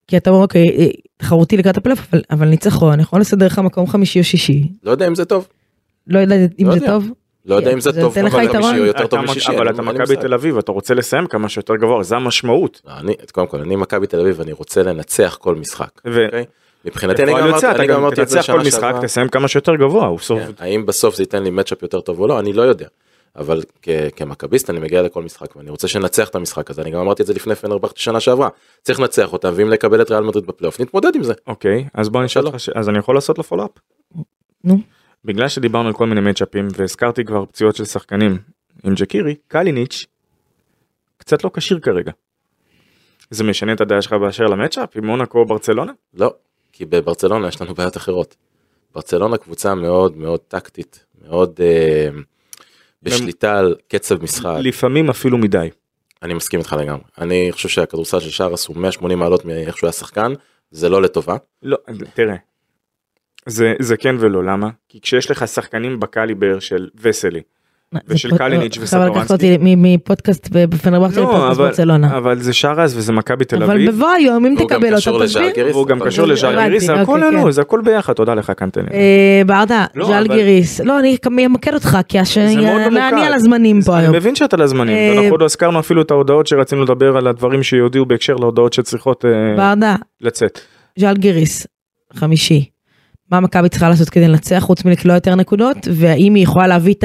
כי 0.06 0.16
אתה 0.16 0.30
אומר 0.30 0.42
אוקיי 0.42 0.68
אה, 0.78 0.86
תחרותי 1.16 1.56
לקראת 1.56 1.76
הפלייאוף 1.76 2.06
אבל, 2.12 2.22
אבל 2.30 2.48
ניצחון 2.48 3.00
יכול 3.00 3.20
לסדר 3.20 3.46
לך 3.46 3.58
מקום 3.58 3.86
חמישי 3.86 4.18
או 4.18 4.24
שישי 4.24 4.68
לא 4.82 4.90
יודע 4.90 5.06
אם 5.06 5.14
זה 5.14 5.24
טוב, 5.24 5.48
לא 6.06 6.18
יודעת 6.18 6.50
אם 6.60 6.66
לא 6.66 6.72
זה 6.72 6.78
יודע. 6.78 6.86
טוב. 6.86 7.08
לא 7.46 7.54
יודע 7.54 7.68
כן, 7.68 7.74
אם 7.74 7.80
זה 7.80 7.90
זה 7.92 8.00
טוב 8.00 8.18
אבל. 8.18 8.30
חמישי 8.30 8.80
או 8.80 8.84
יותר 8.84 8.98
אתה 9.00 9.08
טוב 9.08 9.20
משישי, 9.20 9.56
אבל 9.56 9.70
אתה 9.70 9.82
מכבי. 9.82 10.16
תל 10.16 10.34
אביב 10.34 10.58
אתה 10.58 10.72
רוצה 10.72 10.94
לסיים 10.94 11.26
כמה 11.26 11.48
שיותר 11.48 11.76
גבוה 11.76 12.02
זה 12.02 12.16
המשמעות. 12.16 12.80
לא, 12.86 12.92
אני, 12.98 13.14
קודם 13.32 13.46
כל, 13.46 13.60
אני 13.60 13.76
מכבי 13.76 14.06
תל 14.06 14.20
אביב, 14.20 14.40
אני 14.40 14.52
רוצה 14.52 14.82
לנצח 14.82 15.38
כל 15.40 15.54
משחק, 15.54 15.90
אוקיי? 16.06 16.44
מבחינתי 16.84 17.22
אני 17.22 17.32
גם 17.32 17.38
אמרתי, 17.38 17.66
אני 17.66 17.86
גם 17.86 18.08
את 18.08 18.16
זה 18.16 18.24
תנצח 18.24 18.36
כל 18.36 18.42
שנה 18.42 18.62
משחק 18.62 18.80
שעברה. 18.80 19.02
תסיים 19.02 19.28
כמה 19.28 19.48
שיותר 19.48 19.76
גבוה. 19.76 20.18
כן, 20.28 20.50
האם 20.58 20.86
בסוף 20.86 21.16
זה 21.16 21.22
ייתן 21.22 21.42
לי 21.42 21.50
מצ'אפ 21.50 21.82
יותר 21.82 22.00
טוב 22.00 22.20
או 22.20 22.26
לא, 22.26 22.40
אני 22.40 22.52
לא 22.52 22.62
יודע. 22.62 22.86
אבל 23.36 23.62
כ- 23.82 23.88
כמכביסט 24.16 24.70
אני 24.70 24.80
מגיע 24.80 25.02
לכל 25.02 25.22
משחק 25.22 25.56
ואני 25.56 25.70
רוצה 25.70 25.88
שנצח 25.88 26.28
את 26.28 26.34
המשחק 26.34 26.70
הזה, 26.70 26.82
אני 26.82 26.90
גם 26.90 27.00
אמרתי 27.00 27.22
את 27.22 27.26
זה 27.26 27.34
לפני 27.34 27.54
פנרבכט 27.54 27.96
שנה 27.96 28.20
שעברה. 28.20 28.48
צריך 28.82 29.00
לנצח 29.00 29.32
אותה, 29.32 29.50
ואם 29.54 29.70
נקבל 29.70 30.02
את 30.02 30.10
ריאל 30.10 30.24
מדריד 30.24 30.46
בפלייאוף, 30.46 30.80
נתמודד 30.80 31.16
עם 31.16 31.22
זה. 31.22 31.32
אוקיי 31.46 31.88
אז 31.94 32.08
בוא 32.08 32.22
נשאל. 32.22 32.46
אותך 32.46 32.56
אז 32.74 32.88
אני 32.88 32.98
יכול 32.98 33.14
לעשות 33.14 33.38
לו 33.38 33.44
follow 33.44 33.61
up. 33.61 33.70
נו. 34.64 34.78
בגלל 35.24 35.48
שדיברנו 35.48 35.88
על 35.88 35.94
כל 35.94 36.06
מיני 36.06 36.20
מצ'אפים 36.20 36.68
והזכרתי 36.76 37.24
כבר 37.24 37.44
פציעות 37.46 37.76
של 37.76 37.84
שחקנים 37.84 38.38
עם 38.84 38.94
ג'קירי 38.94 39.34
קליניץ' 39.48 40.06
קצת 41.16 41.44
לא 41.44 41.50
כשיר 41.54 41.78
כרגע. 41.80 42.12
זה 43.30 43.44
משנה 43.44 43.72
את 43.72 43.80
הדעה 43.80 44.02
שלך 44.02 44.12
באשר 44.12 44.44
ל 44.44 44.51
matchup 44.51 44.96
עם 44.96 45.06
מונקו 45.06 45.38
או 45.38 45.46
ברצלונה? 45.46 45.92
לא, 46.14 46.34
כי 46.72 46.84
בברצלונה 46.84 47.48
יש 47.48 47.62
לנו 47.62 47.74
בעיות 47.74 47.96
אחרות. 47.96 48.36
ברצלונה 48.94 49.36
קבוצה 49.36 49.74
מאוד 49.74 50.16
מאוד 50.16 50.40
טקטית, 50.40 51.04
מאוד 51.28 51.60
אה, 51.60 52.08
בשליטה 53.02 53.58
על 53.58 53.76
קצב 53.88 54.22
משחק. 54.22 54.56
לפעמים 54.58 55.10
אפילו 55.10 55.38
מדי. 55.38 55.68
אני 56.22 56.34
מסכים 56.34 56.60
איתך 56.60 56.76
לגמרי. 56.80 57.02
אני 57.18 57.48
חושב 57.52 57.68
שהכדורסל 57.68 58.20
של 58.20 58.30
שרס 58.30 58.66
הוא 58.66 58.76
180 58.76 59.18
מעלות 59.18 59.44
מאיך 59.44 59.78
שהוא 59.78 59.88
היה 59.88 59.92
שחקן, 59.92 60.32
זה 60.70 60.88
לא 60.88 61.02
לטובה. 61.02 61.36
לא, 61.62 61.76
תראה. 62.14 62.36
זה, 63.46 63.74
זה 63.80 63.96
כן 63.96 64.16
ולא, 64.18 64.44
למה? 64.44 64.70
כי 64.88 65.00
כשיש 65.00 65.30
לך 65.30 65.48
שחקנים 65.48 66.00
בקליבר 66.00 66.58
של 66.60 66.88
וסלי, 66.94 67.42
ושל 68.08 68.36
קליניץ' 68.36 68.78
עכשיו 68.78 69.00
לקחת 69.00 69.16
וסטורנסקי. 69.20 69.32
אותי 69.52 69.74
מפודקאסט 69.76 70.48
ב- 70.52 70.64
בפנרבכט 70.64 71.16
לא, 71.16 71.22
לפודקאסט 71.22 71.58
אבל, 71.60 71.68
ברצלונה. 71.68 72.16
אבל 72.16 72.38
זה 72.40 72.52
שרס 72.52 72.94
וזה 72.96 73.12
מכבי 73.12 73.44
תל 73.44 73.62
אבל 73.62 73.72
אביב, 73.74 73.90
בבוא 73.90 74.08
היום 74.08 74.46
אם 74.46 74.54
תקבל 74.58 74.94
אותה 74.94 75.10
תסביר. 75.24 75.66
והוא 75.72 75.86
גם 75.86 75.96
אבל- 75.96 76.06
קשור 76.06 76.26
לז'אלגיריס, 76.26 76.84
זה 76.84 76.94
הכל 76.94 77.12
אוקיי, 77.22 77.30
לנו, 77.38 77.44
כן. 77.44 77.50
זה 77.50 77.60
הכל 77.60 77.80
ביחד, 77.84 78.12
תודה 78.12 78.34
לך 78.34 78.50
קנטנר. 78.56 78.92
אה, 78.92 79.42
ברדה, 79.46 79.84
לא, 79.94 80.06
ז'אלגיריס, 80.06 80.80
לא 80.80 80.98
אני 81.00 81.16
אמקד 81.46 81.74
אותך 81.74 81.98
כי 82.08 82.18
מאוד 82.56 82.80
אני. 83.14 83.26
על 83.26 83.34
הזמנים 83.34 83.82
פה 83.82 83.94
אני 83.96 84.02
היום. 84.02 84.16
מבין 84.16 84.34
שאתה 84.34 84.56
לזמנים, 84.56 84.96
אה, 84.96 85.12
ואנחנו 85.14 85.30
עוד 85.30 85.40
לא 85.40 85.44
הזכרנו 85.44 85.80
אפילו 85.80 86.02
את 86.02 86.10
ההודעות 86.10 86.46
שרצינו 86.46 86.82
לדבר 86.84 87.16
על 87.16 87.26
הדברים 87.26 87.62
שיודיעו 87.62 88.06
בהקשר 88.06 88.34
להודעות 88.34 88.72
שצריכות 88.72 89.24
אה, 89.24 89.30
לצאת. 90.20 90.60
ז'אלגיריס, 90.98 91.66
חמישי. 92.14 92.64
מה 93.30 93.40
מכבי 93.40 93.68
צריכה 93.68 93.88
לעשות 93.88 94.10
כדי 94.10 94.28
לנצח 94.28 94.58
חוץ 94.58 94.84
מלקלוע 94.84 95.14
יותר 95.16 95.34
נקודות 95.34 95.76
והאם 95.92 96.34
היא 96.34 96.42
יכולה 96.42 96.66
להביא 96.66 96.94
את 96.94 97.04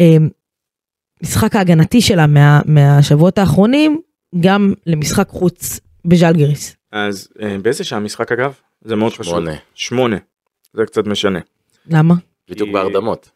המשחק 0.00 1.56
ההגנתי 1.56 2.00
שלה 2.00 2.26
מה- 2.26 2.60
מהשבועות 2.64 3.38
האחרונים 3.38 4.00
גם 4.40 4.72
למשחק 4.86 5.28
חוץ 5.28 5.80
בז'אלגיריס. 6.04 6.76
אז 6.92 7.28
אה, 7.42 7.56
באיזה 7.62 7.84
שעה 7.84 7.98
המשחק 7.98 8.32
אגב? 8.32 8.54
זה 8.84 8.96
מאוד 8.96 9.12
חשוב. 9.12 9.24
שמונה. 9.24 9.52
שמונה. 9.74 10.16
זה 10.72 10.82
קצת 10.86 11.06
משנה. 11.06 11.38
למה? 11.90 12.14
בדיוק 12.50 12.68
כי- 12.68 12.72
בהרדמות. 12.72 13.30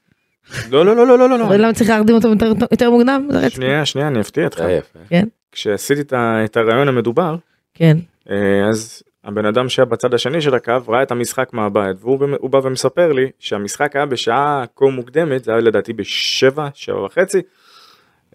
לא 0.70 0.86
לא 0.86 0.96
לא 0.96 1.06
לא 1.06 1.18
לא 1.18 1.38
לא. 1.38 1.46
אבל 1.46 1.64
למה 1.64 1.72
צריך 1.72 1.90
להרדים 1.90 2.14
אותו 2.16 2.28
יותר- 2.28 2.66
יותר 2.70 2.90
מוקדם? 2.90 3.28
שנייה 3.48 3.86
שנייה 3.86 4.08
אני 4.08 4.20
אפתיע 4.20 4.44
אותך. 4.44 4.58
זה 4.58 4.72
יפה. 4.72 5.18
כשעשיתי 5.52 6.00
את 6.44 6.56
הרעיון 6.56 6.88
המדובר 6.88 7.36
כן. 7.74 7.96
אה, 8.30 8.68
אז 8.68 9.02
הבן 9.24 9.46
אדם 9.46 9.68
שהיה 9.68 9.86
בצד 9.86 10.14
השני 10.14 10.40
של 10.40 10.54
הקו 10.54 10.74
ראה 10.88 11.02
את 11.02 11.10
המשחק 11.10 11.52
מהבית 11.52 11.96
והוא 12.00 12.50
בא 12.50 12.58
ומספר 12.62 13.12
לי 13.12 13.30
שהמשחק 13.38 13.96
היה 13.96 14.06
בשעה 14.06 14.64
כה 14.76 14.84
מוקדמת 14.86 15.44
זה 15.44 15.52
היה 15.52 15.60
לדעתי 15.60 15.92
בשבע 15.92 16.68
שבע 16.74 17.04
וחצי 17.04 17.38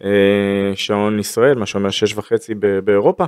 אה, 0.04 0.72
שעון 0.76 1.20
ישראל 1.20 1.58
מה 1.58 1.66
שאומר 1.66 1.90
שש 1.90 2.18
וחצי 2.18 2.54
באירופה 2.84 3.26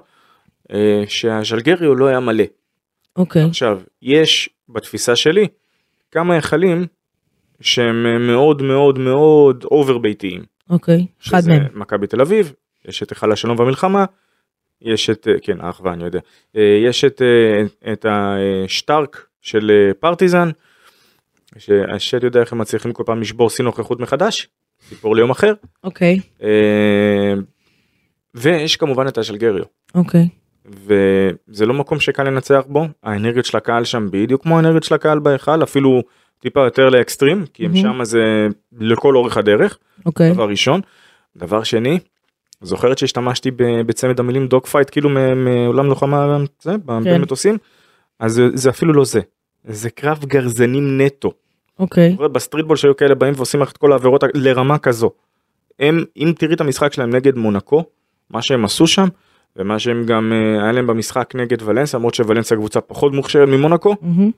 אה, 0.74 1.04
שהז'לגיריו 1.08 1.96
לא 1.96 2.08
היה 2.08 2.20
מלא 2.20 2.44
אוקיי. 3.16 3.44
עכשיו 3.44 3.82
יש 4.02 4.50
בתפיסה 4.70 5.16
שלי 5.16 5.48
כמה 6.12 6.34
היכלים 6.34 6.86
שהם 7.62 8.06
אה, 8.06 8.18
מאוד 8.18 8.62
מאוד 8.62 9.00
מאוד 9.00 9.66
over 9.72 9.98
ביתיים 9.98 10.44
אוקיי. 10.70 11.06
אחד 11.28 11.40
שזה 11.40 11.52
מהם. 11.52 11.68
מכבי 11.74 12.08
תל 12.08 12.22
אביב, 12.22 12.54
יש 12.86 13.04
את 13.04 13.10
היכל 13.10 13.32
השלום 13.32 13.60
והמלחמה, 13.60 14.06
יש 14.82 15.10
את, 15.10 15.28
אה, 15.28 15.34
כן, 15.42 15.62
האחווה, 15.62 15.94
אני 15.94 16.04
יודע, 16.04 16.20
אה, 16.56 16.80
יש 16.86 17.06
את, 17.06 17.22
אה, 17.22 17.92
את 17.94 18.06
השטארק 18.10 19.26
של 19.42 19.92
פרטיזן, 20.00 20.50
שהשד 21.58 22.24
יודע 22.24 22.40
איך 22.40 22.52
הם 22.54 22.58
מצליחים 22.58 22.94
כל 22.94 23.04
פעם 23.06 23.22
לשבור 23.22 23.50
שיא 23.50 23.66
נוכחות 23.66 24.00
מחדש, 24.00 24.48
סיפור 24.90 25.16
ליום 25.16 25.30
אחר, 25.30 25.54
אוקיי. 25.84 26.20
אה, 26.44 27.34
ויש 28.36 28.76
כמובן 28.78 29.08
את 29.08 29.18
הז'לגיריו, 29.18 29.64
אוקיי. 29.96 30.30
וזה 30.66 31.66
לא 31.66 31.74
מקום 31.74 32.00
שקל 32.00 32.24
לנצח 32.24 32.64
בו, 32.68 32.88
האנרגיות 33.04 33.46
של 33.46 33.58
הקהל 33.58 33.84
שם 33.84 34.08
בדיוק 34.12 34.44
כמו 34.44 34.58
האנרגיות 34.58 34.84
של 34.84 34.96
הקהל 34.96 35.20
בהיכל, 35.20 35.64
אפילו 35.64 36.02
טיפה 36.40 36.64
יותר 36.64 36.90
לאקסטרים, 36.90 37.46
כי 37.54 37.66
הם 37.66 37.72
מהמם. 37.72 37.84
שם 37.84 38.04
זה 38.04 38.48
לכל 38.80 39.16
אורך 39.16 39.38
הדרך. 39.38 39.78
אוקיי. 40.06 40.34
דבר 40.34 40.50
ראשון. 40.50 40.82
דבר 41.38 41.64
שני, 41.64 42.00
זוכרת 42.62 42.98
שהשתמשתי 42.98 43.52
בצמד 43.86 44.20
המילים 44.20 44.48
dog 44.48 44.66
fight 44.66 44.90
כאילו 44.90 45.10
מעולם 45.36 45.86
לוחמה 45.86 46.38
זה, 46.62 46.76
כן. 47.04 47.22
מטוסים? 47.22 47.58
אז 48.20 48.42
זה, 48.54 48.70
אפילו 48.70 48.94
לא 48.94 49.06
זה. 49.06 49.20
זה 49.68 49.90
קרב 49.90 50.26
גרזנים 50.26 51.02
נטו. 51.02 51.32
אוקיי. 51.80 52.12
זוכרת 52.12 52.32
ב 52.32 52.36
streetball 52.36 52.76
שהיו 52.76 52.98
כאלה 52.98 53.16
באים 53.16 53.34
ועושים 53.38 53.64
את 53.64 53.78
כל 53.78 53.92
העבירות 53.92 54.24
לרמה 54.34 54.78
כזו. 54.78 55.12
הם, 55.80 56.04
אם 56.18 56.34
תראי 56.38 56.54
את 56.54 56.62
המשחק 56.62 56.94
שלהם 56.94 57.10
נגד 57.10 57.38
מונקו, 57.38 57.84
מה 58.30 58.42
שהם 58.42 58.66
עשו 58.66 58.88
שם, 58.88 59.08
ומה 59.56 59.80
שהם 59.80 60.06
גם, 60.06 60.34
אה, 60.34 60.64
היה 60.64 60.72
להם 60.72 60.88
במשחק 60.88 61.36
נגד 61.36 61.62
ולנסיה, 61.62 61.98
למרות 61.98 62.14
שוולנסיה 62.14 62.58
קבוצה 62.58 62.82
פחות 62.82 63.14
מוכשרת 63.14 63.48
ממונקו, 63.48 63.96
מהמם. 64.02 64.32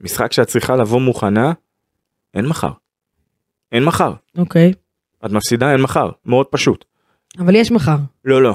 משחק 0.00 0.32
שאת 0.32 0.46
צריכה 0.46 0.76
לבוא 0.76 1.00
מוכנה, 1.00 1.52
אין 2.34 2.46
מחר. 2.46 2.70
אין 3.72 3.84
מחר. 3.84 4.12
אוקיי. 4.38 4.72
את 5.26 5.30
מפסידה, 5.30 5.72
אין 5.72 5.80
מחר. 5.80 6.10
מאוד 6.26 6.46
פשוט. 6.46 6.84
אבל 7.38 7.54
יש 7.54 7.70
מחר. 7.70 7.96
לא, 8.24 8.42
לא. 8.42 8.54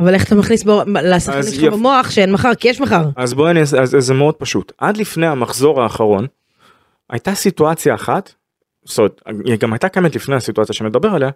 אבל 0.00 0.14
איך 0.14 0.24
אתה 0.26 0.34
מכניס 0.34 0.62
בו- 0.64 0.82
לשחקנים 1.02 1.38
אז 1.40 1.52
שלך 1.54 1.62
יפ- 1.64 1.70
במוח 1.72 2.10
שאין 2.10 2.32
מחר 2.32 2.54
כי 2.54 2.68
יש 2.68 2.80
מחר. 2.80 3.08
אז 3.16 3.34
בואי 3.34 3.50
אני 3.50 3.60
אעשה, 3.60 3.82
אז 3.82 3.96
זה 3.98 4.14
מאוד 4.14 4.34
פשוט. 4.34 4.72
עד 4.78 4.96
לפני 4.96 5.26
המחזור 5.26 5.82
האחרון, 5.82 6.26
הייתה 7.10 7.34
סיטואציה 7.34 7.94
אחת, 7.94 8.32
זאת 8.84 8.98
אומרת, 8.98 9.20
היא 9.44 9.56
גם 9.58 9.72
הייתה 9.72 9.88
קיימת 9.88 10.14
לפני 10.16 10.34
הסיטואציה 10.34 10.74
שמדבר 10.74 11.08
עליה, 11.08 11.30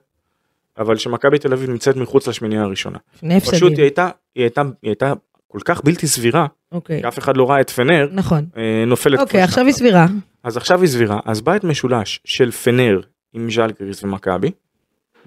אבל 0.78 0.97
שמכבי 0.97 1.39
תל 1.39 1.53
אביב 1.53 1.70
נמצאת 1.70 1.97
מחוץ 1.97 2.28
לשמינייה 2.28 2.62
הראשונה. 2.62 2.99
שני 3.20 3.41
פשוט. 3.41 3.72
היא 3.72 3.82
הייתה, 3.82 4.09
היא 4.35 4.43
הייתה, 4.45 4.61
היא 4.82 4.89
הייתה 4.91 5.12
כל 5.49 5.59
כך 5.64 5.85
בלתי 5.85 6.07
סבירה, 6.07 6.47
אוקיי. 6.72 7.01
כי 7.03 7.09
אף 7.09 7.18
אחד 7.18 7.37
לא 7.37 7.51
ראה 7.51 7.61
את 7.61 7.70
פנר, 7.70 8.09
נכון. 8.12 8.45
אה, 8.57 8.85
נופלת. 8.87 9.20
אוקיי 9.20 9.43
עכשיו. 9.43 9.64
היא 9.64 9.72
סבירה. 9.74 10.07
אז 10.45 10.57
עכשיו 10.57 10.80
היא 10.80 10.89
סבירה, 10.89 11.20
אז 11.24 11.41
בית 11.41 11.64
משולש 11.64 12.20
של 12.24 12.51
פנר 12.51 13.01
עם 13.32 13.51
ז'לגריס 13.51 14.05
ומכבי, 14.05 14.51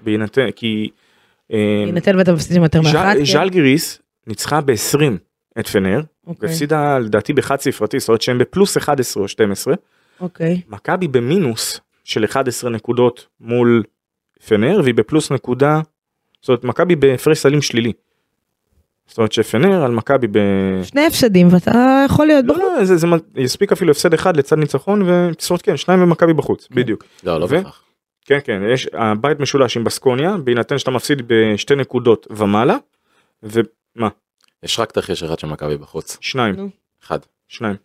בהינתן, 0.04 0.50
כי... 0.56 0.88
אה, 1.52 1.84
יינתן 1.86 2.16
ואתה 2.16 2.32
מפסידים 2.32 2.62
יותר 2.62 2.80
מאחת. 2.80 2.92
ז'ל- 2.92 3.18
כן? 3.18 3.24
ז'לגיריס 3.24 3.98
ניצחה 4.26 4.60
ב-20 4.60 5.00
את 5.60 5.68
פנר, 5.68 6.00
אוקיי. 6.26 6.48
והפסידה 6.48 6.98
לדעתי 6.98 7.32
בחד 7.32 7.60
ספרתי, 7.60 7.98
זאת 8.00 8.08
אומרת 8.08 8.22
שהם 8.22 8.38
בפלוס 8.38 8.76
11 8.76 9.22
או 9.22 9.28
12, 9.28 9.74
אוקיי. 10.20 10.60
מכבי 10.68 11.08
במינוס 11.08 11.80
של 12.04 12.24
11 12.24 12.70
נקודות 12.70 13.26
מול 13.40 13.82
פנר, 14.48 14.80
והיא 14.82 14.94
בפלוס 14.94 15.32
נקודה, 15.32 15.80
זאת 16.42 16.48
אומרת 16.48 16.64
מכבי 16.64 16.96
בהפרש 16.96 17.38
סלים 17.38 17.62
שלילי. 17.62 17.92
זאת 19.06 19.18
אומרת 19.18 19.32
שפנר 19.32 19.84
על 19.84 19.90
מכבי 19.92 20.26
ב... 20.26 20.38
שני 20.82 21.06
הפסדים 21.06 21.48
ואתה 21.50 22.04
יכול 22.06 22.26
להיות 22.26 22.44
לא, 22.44 22.54
בחוץ. 22.54 22.64
לא, 22.78 22.84
זה, 22.84 22.96
זה 22.96 23.06
יספיק 23.36 23.72
אפילו 23.72 23.90
הפסד 23.90 24.14
אחד 24.14 24.36
לצד 24.36 24.58
ניצחון, 24.58 25.02
ו... 25.02 25.28
זאת 25.38 25.50
אומרת 25.50 25.62
כן, 25.62 25.76
שניים 25.76 26.02
ומכבי 26.02 26.32
בחוץ, 26.32 26.68
בדיוק. 26.70 27.04
לא, 27.24 27.40
לא 27.40 27.44
ו- 27.44 27.48
בהכרח. 27.48 27.82
כן 28.28 28.38
כן 28.44 28.62
יש 28.72 28.88
הבית 28.92 29.40
משולש 29.40 29.76
עם 29.76 29.84
בסקוניה 29.84 30.36
בהינתן 30.44 30.78
שאתה 30.78 30.90
מפסיד 30.90 31.22
בשתי 31.26 31.74
נקודות 31.74 32.26
ומעלה 32.30 32.76
ומה 33.42 34.08
יש 34.62 34.78
רק 34.78 34.92
תרחיש 34.92 35.22
אחד 35.22 35.38
של 35.38 35.46
מכבי 35.46 35.76
בחוץ. 35.76 36.18
שניים 36.20 36.54
נו. 36.54 36.68
אחד. 37.04 37.18
שניים 37.48 37.76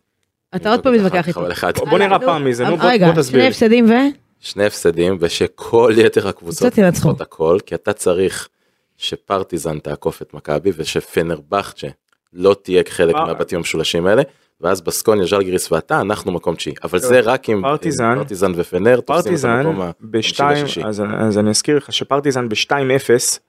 אתה 0.56 0.72
עוד 0.72 0.84
פעם 0.84 0.94
מתווכח 0.94 1.28
איתי. 1.28 1.40
אחד. 1.52 1.74
בוא 1.78 2.00
נראה 2.00 2.18
נו, 2.18 2.26
פעם 2.26 2.44
מי 2.44 2.54
זה 2.54 2.70
נו 2.70 2.78
בוא 2.78 3.14
תסביר 3.16 3.42
שני. 3.42 3.48
הפסדים 3.48 3.90
ו? 3.90 3.94
שני 4.40 4.66
הפסדים 4.66 5.18
ושכל 5.20 5.94
יתר 5.98 6.28
הקבוצות 6.28 6.78
ינצחו. 6.78 7.08
עושות 7.10 7.22
הכל 7.22 7.58
כי 7.66 7.76
אתה 7.76 7.94
צריך 7.94 8.50
שפרטיזן 8.98 9.80
תעקוף 9.80 10.22
את 10.22 10.34
מכבי 10.34 10.72
ושפנרבכצ'ה 10.76 11.88
לא 12.34 12.56
תהיה 12.62 12.84
חלק 12.90 13.16
מהבתים 13.16 13.58
המשולשים 13.58 14.06
האלה 14.06 14.22
ואז 14.64 14.82
בסקוניה 14.82 15.26
ז'לגיריס 15.26 15.72
ואתה 15.72 16.02
אנחנו 16.02 16.32
מקום 16.32 16.56
תשיעי 16.56 16.76
אבל 16.84 17.00
זה 17.00 17.20
רק 17.20 17.50
אם 17.50 17.62
פרטיזן- 17.62 18.16
פרטיזן 18.16 18.52
ופנר 18.56 19.00
תופסים 19.00 19.36
את 19.36 19.44
המקום 19.46 19.82
ה- 19.82 19.92
בשתיים 20.02 20.50
החמישי-לשישי. 20.58 20.88
אז 20.88 21.04
אז 21.18 21.38
אני 21.38 21.50
אזכיר 21.50 21.78
לך 21.78 21.94
שפרטיזן 21.94 22.50
ב-2-0 22.50 23.40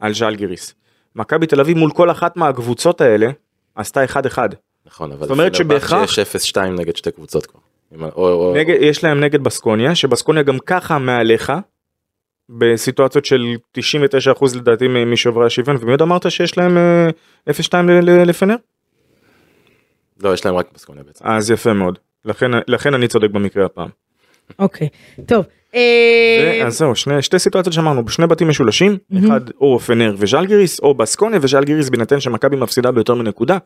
על 0.00 0.14
ז'לגיריס. 0.14 0.74
מכבי 1.16 1.46
תל 1.46 1.60
אביב 1.60 1.76
מול 1.78 1.90
כל 1.90 2.10
אחת 2.10 2.36
מהקבוצות 2.36 3.00
האלה 3.00 3.30
עשתה 3.74 4.04
1-1. 4.04 4.38
נכון 4.86 5.12
אבל 5.12 5.20
זאת 5.20 5.30
אומרת 5.30 5.54
שבהכרח- 5.54 6.04
יש 6.04 6.18
0-2 6.18 6.56
נגד 6.78 6.96
שתי 6.96 7.10
קבוצות 7.10 7.46
כבר. 7.46 7.60
או- 8.16 8.32
או- 8.32 8.54
נגד, 8.56 8.76
יש 8.80 9.04
להם 9.04 9.20
נגד 9.20 9.44
בסקוניה 9.44 9.94
שבסקוניה 9.94 10.42
גם 10.42 10.58
ככה 10.66 10.98
מעליך 10.98 11.52
בסיטואציות 12.48 13.24
של 13.24 13.44
99% 13.72 14.56
לדעתי 14.56 14.86
משוברי 15.06 15.46
השוויון 15.46 15.76
ומי 15.80 15.90
עוד 15.90 16.02
אמרת 16.02 16.30
שיש 16.30 16.58
להם 16.58 16.76
אה, 16.78 17.08
0-2 17.50 17.74
ל- 17.88 18.10
ל- 18.10 18.22
לפנר? 18.28 18.56
לא 20.22 20.34
יש 20.34 20.44
להם 20.46 20.54
רק 20.54 20.66
בסקוניה 20.74 21.02
בעצם. 21.04 21.24
אז 21.26 21.50
יפה 21.50 21.72
מאוד 21.72 21.98
לכן 22.24 22.50
לכן 22.68 22.94
אני 22.94 23.08
צודק 23.08 23.30
במקרה 23.30 23.64
הפעם. 23.64 23.88
אוקיי. 24.58 24.88
טוב. 25.26 25.44
אה, 25.74 26.62
אז 26.66 26.78
זהו 26.78 26.94
שני 26.94 27.22
שתי 27.22 27.38
סיטואציות 27.38 27.72
שאמרנו 27.72 28.04
בשני 28.04 28.26
בתים 28.26 28.48
משולשים. 28.48 28.98
אחד 29.18 29.40
או 29.60 29.78
פנר 29.78 30.14
וז'לגיריס 30.18 30.80
או 30.80 30.94
בסקוניה 30.94 31.38
וז'לגיריס 31.42 31.88
בהינתן 31.88 32.20
שמכבי 32.20 32.56
מפסידה 32.56 32.92
ביותר 32.92 33.14
מנקודה 33.14 33.58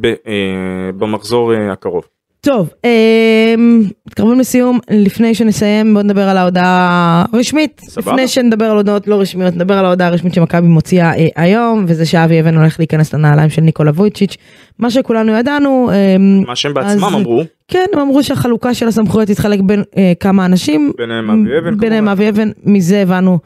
ב- 0.00 0.06
אה, 0.06 0.92
במחזור 0.98 1.54
אה, 1.54 1.72
הקרוב. 1.72 2.08
טוב, 2.46 2.70
אמ, 2.84 3.82
מתקרבים 4.06 4.40
לסיום, 4.40 4.78
לפני 4.90 5.34
שנסיים 5.34 5.94
בוא 5.94 6.02
נדבר 6.02 6.28
על 6.28 6.36
ההודעה 6.36 7.24
הרשמית. 7.32 7.80
סבבה. 7.84 8.12
לפני 8.12 8.28
שנדבר 8.28 8.64
על 8.64 8.76
הודעות 8.76 9.08
לא 9.08 9.20
רשמיות, 9.20 9.54
נדבר 9.54 9.74
על 9.74 9.84
ההודעה 9.84 10.08
הרשמית 10.08 10.34
שמכבי 10.34 10.66
מוציאה 10.66 11.14
אה, 11.14 11.28
היום, 11.36 11.84
וזה 11.88 12.06
שאבי 12.06 12.40
אבן 12.40 12.56
הולך 12.56 12.78
להיכנס 12.78 13.14
לנעליים 13.14 13.50
של 13.50 13.62
ניקולה 13.62 13.90
וויצ'יץ', 13.90 14.36
מה 14.78 14.90
שכולנו 14.90 15.32
ידענו, 15.32 15.90
אמ, 15.90 16.42
מה 16.46 16.56
שהם 16.56 16.74
בעצמם 16.74 17.04
אמרו 17.04 17.42
כן, 17.68 17.84
הם 17.92 17.98
אמרו 17.98 18.22
שהחלוקה 18.22 18.74
של 18.74 18.88
הסמכויות 18.88 19.28
תתחלק 19.28 19.60
בין 19.60 19.82
אה, 19.96 20.12
כמה 20.20 20.46
אנשים, 20.46 20.92
ביניהם 20.98 21.30
אבי 21.30 21.58
אבן 21.58 21.76
ביניהם. 21.76 22.08
אבי 22.08 22.28
אבן, 22.28 22.50
מזה 22.64 23.02
הבנו 23.02 23.38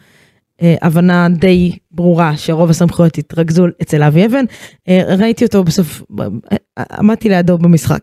אה, 0.62 0.74
הבנה 0.82 1.28
די 1.30 1.72
ברורה 1.92 2.36
שרוב 2.36 2.70
הסמכויות 2.70 3.18
יתרכזו 3.18 3.66
אצל 3.82 4.02
אבי 4.02 4.26
אבן. 4.26 4.44
ראיתי 5.18 5.44
אותו 5.44 5.64
בסוף, 5.64 6.02
עמדתי 6.98 7.28
לידו 7.28 7.58
במשחק 7.58 8.00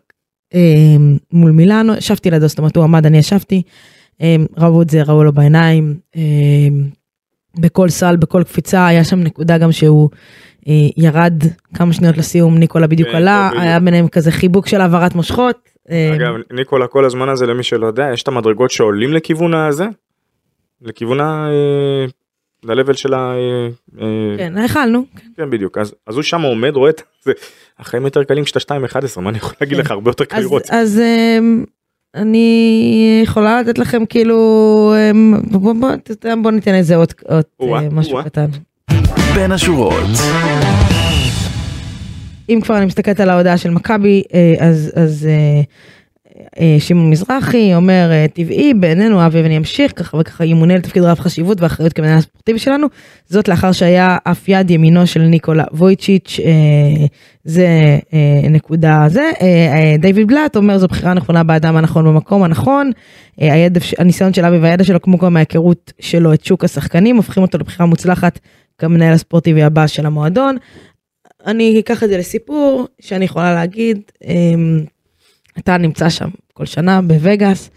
מול 1.34 1.52
מילאנו, 1.52 1.94
ישבתי 1.94 2.32
לידו, 2.32 2.48
זאת 2.48 2.58
אומרת 2.58 2.76
הוא 2.76 2.84
עמד, 2.84 3.06
אני 3.06 3.18
ישבתי, 3.18 3.62
אה, 4.22 4.36
ראו 4.58 4.82
את 4.82 4.90
זה, 4.90 5.04
ראו 5.04 5.24
לו 5.24 5.34
בעיניים, 5.34 5.96
אה, 6.16 6.22
בכל 7.60 7.90
סל, 7.90 8.16
בכל 8.16 8.44
קפיצה, 8.44 8.88
היה 8.88 9.04
שם 9.04 9.20
נקודה 9.20 9.58
גם 9.58 9.72
שהוא 9.72 10.10
אה, 10.68 10.74
ירד 10.98 11.44
כמה 11.74 11.94
שניות 11.94 12.18
לסיום, 12.18 12.58
ניקולה 12.58 12.88
בדיוק 12.88 13.10
כן, 13.10 13.16
עלה, 13.16 13.48
בדיוק. 13.50 13.64
היה 13.64 13.80
ביניהם 13.80 14.08
כזה 14.08 14.32
חיבוק 14.32 14.68
של 14.68 14.82
העברת 14.82 15.16
מושכות. 15.16 15.70
אגב 16.16 16.36
ניקולה 16.52 16.88
כל 16.88 17.06
הזמן 17.06 17.30
הזה 17.30 17.46
למי 17.46 17.64
שלא 17.64 17.88
יודע 17.88 18.10
יש 18.14 18.24
את 18.24 18.28
המדרגות 18.28 18.72
שעולים 18.72 19.14
לכיוון 19.14 19.54
הזה 19.54 19.86
לכיוון 20.82 21.20
ל-level 22.68 22.94
של 22.94 23.14
ה... 23.14 23.18
אה, 23.18 23.68
אה, 24.02 24.38
כן, 24.38 24.58
האכלנו. 24.58 25.06
כן 25.38 25.50
בדיוק 25.50 25.78
אז 25.78 25.96
אז 26.08 26.16
הוא 26.16 26.24
שם 26.24 26.42
עומד 26.42 26.76
רואה 26.76 26.90
את 26.90 27.02
זה 27.24 27.32
החיים 27.80 28.04
יותר 28.04 28.24
קלים 28.24 28.44
כשאתה 28.44 28.76
2-11 28.76 29.20
מה 29.22 29.30
אני 29.30 29.38
יכול 29.38 29.54
להגיד 29.62 29.78
כן. 29.78 29.84
לך 29.84 29.92
הרבה 29.92 30.10
יותר 30.10 30.26
קל 30.26 30.38
אז, 30.38 30.44
לראות. 30.44 30.64
אז 30.70 31.00
אמ, 31.00 31.64
אני 32.16 33.22
יכולה 33.24 33.62
לתת 33.62 33.80
לכם 33.80 34.06
כאילו 34.06 34.94
אמ, 35.12 35.42
בוא, 35.52 35.74
בוא, 35.74 35.94
אתה 35.94 36.12
יודע, 36.12 36.36
בוא 36.42 36.52
ניתן 36.52 36.74
איזה 36.74 36.96
עוד, 36.96 37.14
אה, 37.30 37.90
משהו. 37.92 38.24
קטן. 38.24 38.48
בין 39.36 39.52
השורות. 39.52 39.94
אם 42.50 42.60
כבר 42.64 42.78
אני 42.78 42.86
מסתכלת 42.86 43.20
על 43.20 43.30
ההודעה 43.30 43.58
של 43.58 43.70
מכבי 43.70 44.24
אז 44.60 44.92
אז 44.96 45.28
שמעון 46.80 47.10
מזרחי 47.10 47.76
אומר 47.76 48.10
אה, 48.12 48.26
טבעי 48.34 48.74
בעינינו 48.74 49.26
אבי 49.26 49.40
אבן 49.40 49.52
ימשיך 49.52 49.92
ככה 49.96 50.18
וככה 50.18 50.46
ימונה 50.46 50.76
לתפקיד 50.76 51.04
רב 51.04 51.20
חשיבות 51.20 51.62
ואחריות 51.62 51.94
כמנהל 51.94 52.18
הספורטיבי 52.18 52.60
שלנו. 52.60 52.88
זאת 53.30 53.48
לאחר 53.48 53.72
שהיה 53.72 54.18
אף 54.24 54.50
יד 54.50 54.72
ימינו 54.72 55.08
של 55.08 55.22
ניקולה 55.22 55.64
וויצ'יץ' 55.72 56.40
אה, 56.46 57.06
זה 57.44 57.68
אה, 58.14 58.50
נקודה 58.50 59.06
זה. 59.08 59.32
אה, 59.42 59.48
אה, 59.48 59.96
דיוויד 60.00 60.28
בלאט 60.28 60.56
אומר 60.56 60.78
זו 60.78 60.88
בחירה 60.88 61.14
נכונה 61.14 61.44
באדם 61.44 61.76
הנכון 61.76 62.06
במקום 62.06 62.44
הנכון 62.44 62.92
אה, 63.42 63.54
הידע, 63.54 63.80
הניסיון 63.98 64.34
של 64.34 64.46
אבי 64.46 64.58
והידע 64.58 64.84
שלו 64.84 65.02
כמו 65.02 65.18
גם 65.18 65.38
ההיכרות 65.38 65.94
שלו 66.00 66.34
את 66.34 66.46
שוק 66.46 66.64
השחקנים 66.64 67.16
הופכים 67.16 67.44
אותו 67.44 67.58
לבחירה 67.58 67.86
מוצלחת 67.86 68.40
כמנהל 68.78 69.14
הספורטיבי 69.14 69.64
הבא 69.64 69.88
של 69.88 70.06
המועדון. 70.06 70.58
אני 71.46 71.80
אקח 71.80 72.04
את 72.04 72.10
זה 72.10 72.18
לסיפור 72.18 72.88
שאני 73.02 73.26
יכולה 73.26 73.54
להגיד, 73.54 74.02
אמ, 74.24 74.84
אתה 75.60 75.78
נמצא 75.78 76.10
שם 76.10 76.28
כל 76.54 76.66
שנה 76.66 77.02
בווגאס, 77.02 77.70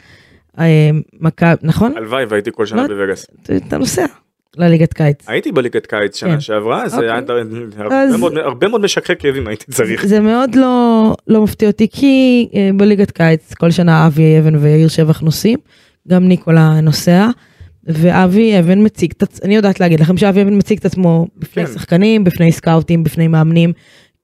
אמ, 0.59 0.64
מכבי, 1.20 1.55
נכון? 1.62 1.97
הלוואי 1.97 2.24
והייתי 2.24 2.51
כל 2.55 2.66
שנה 2.66 2.83
מה? 2.83 2.89
בווגאס. 2.89 3.26
אתה 3.68 3.78
נוסע 3.78 4.05
לליגת 4.57 4.93
קיץ. 4.95 5.28
הייתי 5.28 5.53
בליגת 5.53 5.87
קיץ 5.87 6.16
שנה 6.16 6.31
כן. 6.33 6.41
שעברה 6.41 6.83
אז 6.85 6.95
אוקיי. 6.95 7.20
מאוד- 8.18 8.39
הרבה 8.39 8.68
מאוד 8.68 8.81
משככי 8.81 9.12
כאבים 9.18 9.47
הייתי 9.47 9.64
צריך. 9.72 10.07
זה 10.07 10.20
מאוד 10.20 10.55
לא, 10.55 11.14
לא 11.28 11.43
מפתיע 11.43 11.68
אותי 11.68 11.87
כי 11.93 12.49
אה, 12.55 12.70
בליגת 12.76 13.11
קיץ 13.11 13.55
כל 13.55 13.70
שנה 13.70 14.07
אבי 14.07 14.39
אבן 14.39 14.57
ויאיר 14.57 14.89
שבח 14.89 15.20
נוסעים, 15.20 15.59
גם 16.09 16.28
ניקולה 16.28 16.81
נוסע. 16.81 17.28
ואבי 17.85 18.59
אבן 18.59 18.85
מציג 18.85 19.12
את 19.16 19.22
עצמו, 19.22 19.45
אני 19.47 19.57
יודעת 19.57 19.81
להגיד 19.81 20.01
לכם 20.01 20.16
שאבי 20.16 20.43
אבן 20.43 20.57
מציג 20.57 20.78
את 20.78 20.85
עצמו 20.85 21.26
בפני 21.37 21.66
כן. 21.66 21.72
שחקנים, 21.72 22.24
בפני 22.24 22.53
סקאוטים, 22.53 23.05
בפני 23.05 23.28
מאמנים, 23.28 23.72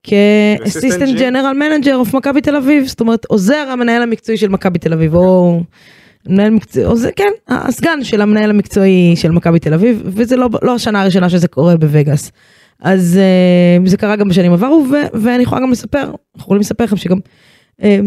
כ 0.07 0.27
assistant 0.27 1.19
general 1.19 1.53
manager 1.53 1.95
of 1.95 2.13
מכבי 2.13 2.41
תל 2.41 2.55
אביב, 2.55 2.85
זאת 2.85 2.99
אומרת 2.99 3.25
עוזר 3.25 3.67
המנהל 3.69 4.01
המקצועי 4.01 4.37
של 4.37 4.49
מכבי 4.49 4.79
תל 4.79 4.93
אביב, 4.93 5.15
או 5.15 5.61
מנהל 6.29 6.49
מקצועי, 6.49 6.85
או 6.85 6.95
זה 6.95 7.11
כן, 7.11 7.31
הסגן 7.47 8.03
של 8.03 8.21
המנהל 8.21 8.49
המקצועי 8.49 9.15
של 9.15 9.31
מכבי 9.31 9.59
תל 9.59 9.73
אביב, 9.73 10.01
וזה 10.05 10.35
לא, 10.35 10.49
לא 10.61 10.75
השנה 10.75 11.01
הראשונה 11.01 11.29
שזה 11.29 11.47
קורה 11.47 11.77
בווגאס. 11.77 12.31
אז 12.81 13.17
אה, 13.17 13.89
זה 13.89 13.97
קרה 13.97 14.15
גם 14.15 14.27
בשנים 14.27 14.53
עברו, 14.53 14.85
ו- 14.91 15.17
ואני 15.21 15.43
יכולה 15.43 15.61
גם 15.61 15.71
לספר, 15.71 15.99
אנחנו 15.99 16.17
יכולים 16.37 16.61
לספר 16.61 16.83
לכם 16.83 16.97
שגם 16.97 17.17
אה, 17.83 17.99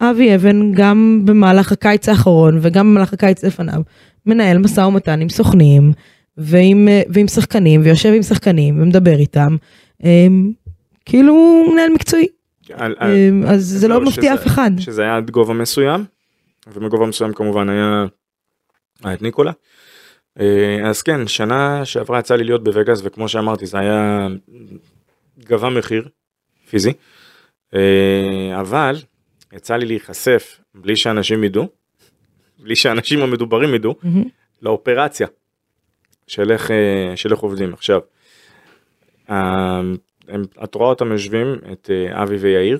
אבי 0.00 0.34
אבן 0.34 0.72
גם 0.72 1.22
במהלך 1.24 1.72
הקיץ 1.72 2.08
האחרון 2.08 2.58
וגם 2.62 2.90
במהלך 2.90 3.12
הקיץ 3.12 3.44
לפניו, 3.44 3.80
מנהל 4.26 4.58
משא 4.58 4.80
ומתן 4.80 5.20
עם 5.20 5.28
סוכנים 5.28 5.92
ועם, 6.36 6.88
אה, 6.88 7.02
ועם 7.08 7.28
שחקנים, 7.28 7.80
ויושב 7.84 8.12
עם 8.16 8.22
שחקנים 8.22 8.82
ומדבר 8.82 9.18
איתם, 9.18 9.56
אה, 10.04 10.26
כאילו 11.08 11.32
הוא 11.32 11.72
מנהל 11.72 11.90
מקצועי, 11.90 12.26
על- 12.72 12.94
על- 12.98 13.10
אה, 13.44 13.52
אז 13.52 13.64
זה 13.64 13.88
לא 13.88 14.00
מפתיע 14.00 14.34
אף 14.34 14.46
אחד. 14.46 14.70
שזה 14.78 15.02
היה 15.02 15.16
עד 15.16 15.30
גובה 15.30 15.54
מסוים 15.54 16.04
ומגובה 16.72 17.06
מסוים 17.06 17.32
כמובן 17.32 17.68
היה 17.68 18.06
היה 19.04 19.14
את 19.14 19.22
ניקולה. 19.22 19.52
אה, 20.40 20.88
אז 20.88 21.02
כן 21.02 21.28
שנה 21.28 21.84
שעברה 21.84 22.18
יצא 22.18 22.36
לי 22.36 22.44
להיות 22.44 22.64
בווגאס 22.64 23.00
וכמו 23.04 23.28
שאמרתי 23.28 23.66
זה 23.66 23.78
היה 23.78 24.28
גבה 25.38 25.70
מחיר 25.70 26.08
פיזי 26.70 26.92
אה, 27.74 28.60
אבל 28.60 28.96
יצא 29.52 29.76
לי 29.76 29.86
להיחשף 29.86 30.60
בלי 30.74 30.96
שאנשים 30.96 31.44
ידעו 31.44 31.68
בלי 32.58 32.76
שאנשים 32.76 33.20
המדוברים 33.22 33.74
ידעו 33.74 33.94
מהמם. 34.02 34.24
לאופרציה 34.62 35.26
של 36.26 36.52
איך, 36.52 36.70
של 37.16 37.32
איך 37.32 37.38
עובדים 37.40 37.72
עכשיו. 37.72 38.00
הם, 40.28 40.42
את 40.64 40.74
רואה 40.74 40.88
אותם 40.88 41.12
יושבים 41.12 41.54
את 41.72 41.90
אה, 41.92 42.22
אבי 42.22 42.36
ויאיר. 42.36 42.78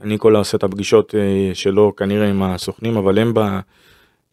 אני 0.00 0.18
כל 0.18 0.36
עושה 0.36 0.56
את 0.56 0.62
הפגישות 0.62 1.14
אה, 1.14 1.50
שלו 1.54 1.96
כנראה 1.96 2.28
עם 2.30 2.42
הסוכנים 2.42 2.96
אבל 2.96 3.18
הם 3.18 3.34
ב... 3.34 3.38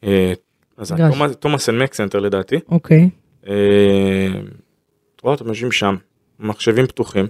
אה, 0.04 0.34
אז. 0.78 0.92
Thomas 1.40 1.70
and 1.70 1.84
Mack 1.84 1.94
Center 1.94 2.20
לדעתי. 2.20 2.56
אוקיי, 2.70 3.10
את 5.16 5.22
רואה 5.22 5.34
אותם 5.36 5.48
יושבים 5.48 5.72
שם 5.72 5.96
מחשבים 6.40 6.88
פתוחים 6.88 7.28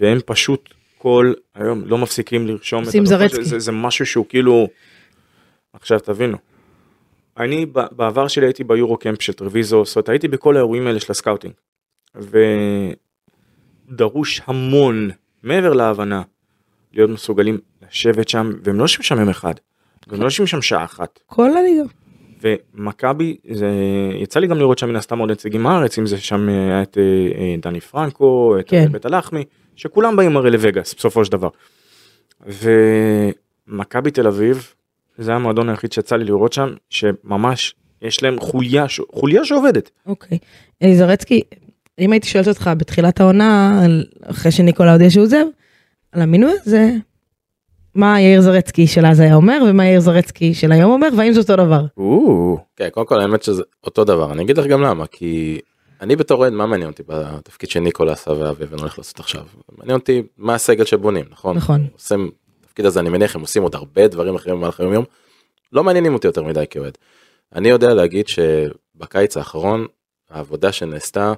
והם 0.00 0.18
פשוט 0.26 0.74
כל 0.98 1.32
היום 1.54 1.82
לא 1.86 1.98
מפסיקים 1.98 2.46
לרשום 2.46 2.82
את 2.82 2.88
הדוחות. 2.88 3.44
זה, 3.44 3.58
זה 3.58 3.72
משהו 3.72 4.06
שהוא 4.06 4.26
כאילו 4.28 4.68
עכשיו 5.72 6.00
תבינו. 6.00 6.38
אני 7.38 7.66
בעבר 7.66 8.28
שלי 8.28 8.46
הייתי 8.46 8.64
ב 8.64 8.96
Eurocamp 8.96 9.22
של 9.22 9.32
טרוויזו 9.32 9.84
זאת 9.84 9.96
אומרת 9.96 10.08
הייתי 10.08 10.28
בכל 10.28 10.56
האירועים 10.56 10.86
האלה 10.86 11.00
של 11.00 11.12
ה 11.12 11.17
scouting 11.17 11.54
ודרוש 13.88 14.42
המון 14.46 15.10
מעבר 15.42 15.72
להבנה 15.72 16.22
להיות 16.92 17.10
מסוגלים 17.10 17.58
לשבת 17.82 18.28
שם 18.28 18.52
והם 18.64 18.78
לא 18.78 18.84
יושבים 18.84 19.02
שם 19.02 19.18
יום 19.18 19.28
אחד. 19.28 19.54
הם 20.10 20.20
לא 20.20 20.24
יושבים 20.24 20.46
שם 20.46 20.62
שעה 20.62 20.84
אחת 20.84 21.18
כל 21.26 21.50
הליגה. 21.56 21.82
ומכבי, 22.42 23.36
זה, 23.50 23.68
יצא 24.22 24.40
לי 24.40 24.46
גם 24.46 24.58
לראות 24.58 24.78
שם 24.78 24.88
מן 24.88 24.96
הסתם 24.96 25.18
עוד 25.18 25.30
נציגים 25.30 25.62
מהארץ, 25.62 25.98
אם 25.98 26.06
זה 26.06 26.18
שם 26.18 26.48
אה, 26.48 26.54
היה 26.54 26.82
את 26.82 26.98
אה, 26.98 27.02
אה, 27.38 27.54
דני 27.62 27.80
פרנקו, 27.80 28.56
את 28.60 28.68
כן. 28.68 28.92
בית 28.92 29.04
הלחמי, 29.04 29.44
שכולם 29.76 30.16
באים 30.16 30.36
הרי 30.36 30.50
לווגאס 30.50 30.94
בסופו 30.94 31.24
של 31.24 31.32
דבר. 31.32 31.48
ומכבי 32.46 34.10
תל 34.10 34.26
אביב, 34.26 34.74
זה 35.18 35.34
המועדון 35.34 35.68
היחיד 35.68 35.92
שיצא 35.92 36.16
לי 36.16 36.24
לראות 36.24 36.52
שם, 36.52 36.74
שממש 36.90 37.74
יש 38.02 38.22
להם 38.22 38.40
חוליה, 38.40 38.84
חוליה 39.12 39.44
שעובדת. 39.44 39.90
אוקיי. 40.06 40.38
אה, 40.82 40.94
זרצקי, 40.94 41.40
אם 41.98 42.12
הייתי 42.12 42.28
שואלת 42.28 42.48
אותך 42.48 42.70
בתחילת 42.78 43.20
העונה, 43.20 43.80
אחרי 44.22 44.52
שניקולה 44.52 44.92
הודיע 44.92 45.10
שהוא 45.10 45.22
עוזב, 45.22 45.44
על 46.12 46.22
המינוי 46.22 46.52
הזה, 46.66 46.90
מה 47.94 48.20
יאיר 48.20 48.40
זרצקי 48.40 48.86
של 48.86 49.06
אז 49.06 49.20
היה 49.20 49.34
אומר, 49.34 49.58
ומה 49.68 49.86
יאיר 49.86 50.00
זרצקי 50.00 50.54
של 50.54 50.72
היום 50.72 50.92
אומר, 50.92 51.08
והאם 51.16 51.32
זה 51.32 51.40
אותו 51.40 51.56
דבר? 51.56 51.84
כן, 52.76 52.88
קודם 52.88 53.06
כל 53.06 53.20
האמת 53.20 53.42
שזה 53.42 53.62
אותו 53.84 54.04
דבר, 54.04 54.32
אני 54.32 54.42
אגיד 54.42 54.58
לך 54.58 54.66
גם 54.66 54.82
למה, 54.82 55.06
כי 55.06 55.60
אני 56.00 56.16
בתור 56.16 56.38
אוהד, 56.38 56.52
מה 56.52 56.66
מעניין 56.66 56.90
אותי 56.90 57.02
בתפקיד 57.06 57.70
שניקולה 57.70 58.12
עשה 58.12 58.30
ואביבן 58.30 58.78
הולך 58.78 58.98
לעשות 58.98 59.20
עכשיו? 59.20 59.42
מעניין 59.78 59.98
אותי 59.98 60.22
מה 60.38 60.54
הסגל 60.54 60.84
שבונים, 60.84 61.24
נכון? 61.30 61.56
נכון. 61.56 61.86
עושים, 61.92 62.30
תפקיד 62.60 62.86
הזה 62.86 63.00
אני 63.00 63.08
מניח 63.08 63.36
הם 63.36 63.40
עושים 63.40 63.62
עוד 63.62 63.74
הרבה 63.74 64.08
דברים 64.08 64.34
אחרים 64.34 64.56
במהלך 64.56 64.80
היום 64.80 64.92
יום, 64.92 65.04
לא 65.72 65.84
מעניינים 65.84 66.14
אותי 66.14 66.26
יותר 66.26 66.42
מדי 66.42 66.64
כאוהד. 66.70 66.98
אני 67.54 67.68
יודע 67.68 67.94
להגיד 67.94 68.28
שבקיץ 68.28 69.36
האחרון, 69.36 69.86
העבודה 70.30 70.72
שנעשתה, 70.72 71.32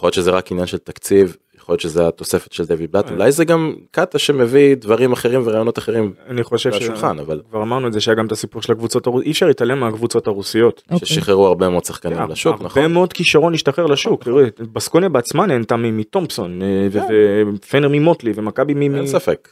יכול 0.00 0.06
להיות 0.06 0.14
שזה 0.14 0.30
רק 0.30 0.52
עניין 0.52 0.66
של 0.66 0.78
תקציב, 0.78 1.36
יכול 1.56 1.72
להיות 1.72 1.80
שזה 1.80 2.08
התוספת 2.08 2.52
של 2.52 2.64
דויד 2.64 2.92
בלאט, 2.92 3.10
אולי 3.10 3.32
זה 3.32 3.44
גם 3.44 3.74
קאטה 3.90 4.18
שמביא 4.18 4.76
דברים 4.76 5.12
אחרים 5.12 5.42
ורעיונות 5.44 5.78
אחרים 5.78 6.12
אני 6.28 6.44
חושב 6.44 6.70
לשולחן, 6.70 7.18
אבל 7.18 7.40
כבר 7.50 7.62
אמרנו 7.62 7.88
את 7.88 7.92
זה 7.92 8.00
שהיה 8.00 8.14
גם 8.14 8.26
את 8.26 8.32
הסיפור 8.32 8.62
של 8.62 8.72
הקבוצות 8.72 9.06
הרוסיות, 9.06 9.26
אי 9.26 9.30
אפשר 9.30 9.46
להתעלם 9.46 9.80
מהקבוצות 9.80 10.26
הרוסיות. 10.26 10.82
אוקיי. 10.90 11.08
ששחררו 11.08 11.46
הרבה 11.46 11.68
מאוד 11.68 11.84
שחקנים 11.84 12.18
לשוק, 12.28 12.52
הרבה 12.52 12.64
נכון? 12.64 12.92
מאוד 12.92 13.12
כישרון 13.12 13.54
השתחרר 13.54 13.86
לשוק, 13.86 14.28
בסקוניה 14.72 15.08
בעצמה 15.08 15.46
נהנתה 15.46 15.76
מתומפסון, 15.76 16.62
אה, 16.62 16.88
ו- 16.92 17.52
ופנר 17.54 17.88
ממוטלי, 17.88 18.32
ומכבי 18.34 18.74
מ... 18.74 18.94
אין 18.94 19.06
ספק. 19.06 19.48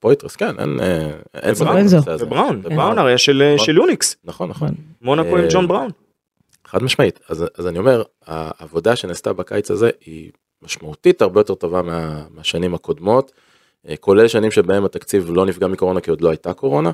פויטרס 0.00 0.36
כן 0.36 0.58
אין 0.58 0.80
אה, 0.80 1.10
אין 1.42 1.54
ספק. 1.54 1.68
ובראון, 2.20 2.56
ובראון. 2.56 2.76
בראון 2.76 2.98
הרי 2.98 3.18
של 3.18 3.54
נכון. 3.54 3.74
יוניקס, 3.76 4.16
נכון 4.24 4.48
נכון 4.48 4.68
מונאקו 5.02 5.38
עם 5.38 5.44
אה, 5.44 5.48
ג'ון 5.50 5.68
בראון. 5.68 5.90
חד 6.70 6.82
משמעית 6.82 7.20
אז 7.28 7.44
אז 7.58 7.66
אני 7.66 7.78
אומר 7.78 8.02
העבודה 8.26 8.96
שנעשתה 8.96 9.32
בקיץ 9.32 9.70
הזה 9.70 9.90
היא 10.06 10.30
משמעותית 10.62 11.22
הרבה 11.22 11.40
יותר 11.40 11.54
טובה 11.54 11.82
מה- 11.82 12.24
מהשנים 12.30 12.74
הקודמות 12.74 13.32
אה, 13.88 13.96
כולל 13.96 14.28
שנים 14.28 14.50
שבהם 14.50 14.84
התקציב 14.84 15.30
לא 15.30 15.46
נפגע 15.46 15.66
מקורונה 15.66 16.00
כי 16.00 16.10
עוד 16.10 16.20
לא 16.20 16.28
הייתה 16.30 16.52
קורונה. 16.54 16.90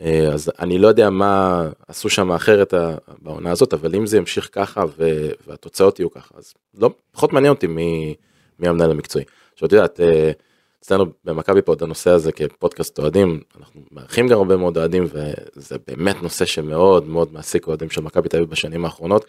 אה, 0.00 0.28
אז 0.32 0.52
אני 0.58 0.78
לא 0.78 0.88
יודע 0.88 1.10
מה 1.10 1.62
עשו 1.88 2.08
שם 2.08 2.32
אחרת 2.32 2.74
אה, 2.74 2.94
בעונה 3.22 3.50
הזאת 3.50 3.74
אבל 3.74 3.94
אם 3.96 4.06
זה 4.06 4.16
ימשיך 4.16 4.48
ככה 4.52 4.84
והתוצאות 5.46 5.98
יהיו 6.00 6.10
ככה 6.10 6.34
אז 6.38 6.54
לא 6.78 6.90
פחות 7.12 7.32
מעניין 7.32 7.52
אותי 7.52 7.66
מי 7.66 8.14
המנהל 8.62 8.90
המקצועי. 8.90 9.24
עכשיו 9.52 9.66
את 9.66 9.72
יודעת 9.72 10.00
אצלנו 10.84 11.04
במכבי 11.24 11.62
פה 11.62 11.72
את 11.72 11.82
הנושא 11.82 12.10
הזה 12.10 12.32
כפודקאסט 12.32 12.98
אוהדים 12.98 13.40
אנחנו 13.58 13.80
מארחים 13.92 14.28
גם 14.28 14.38
הרבה 14.38 14.56
מאוד 14.56 14.78
אוהדים 14.78 15.04
וזה 15.12 15.76
באמת 15.86 16.22
נושא 16.22 16.44
שמאוד 16.44 17.08
מאוד 17.08 17.32
מעסיק 17.32 17.66
אוהדים 17.66 17.90
של 17.90 18.00
מכבי 18.00 18.28
תל 18.28 18.36
אביב 18.36 18.50
בשנים 18.50 18.84
האחרונות. 18.84 19.24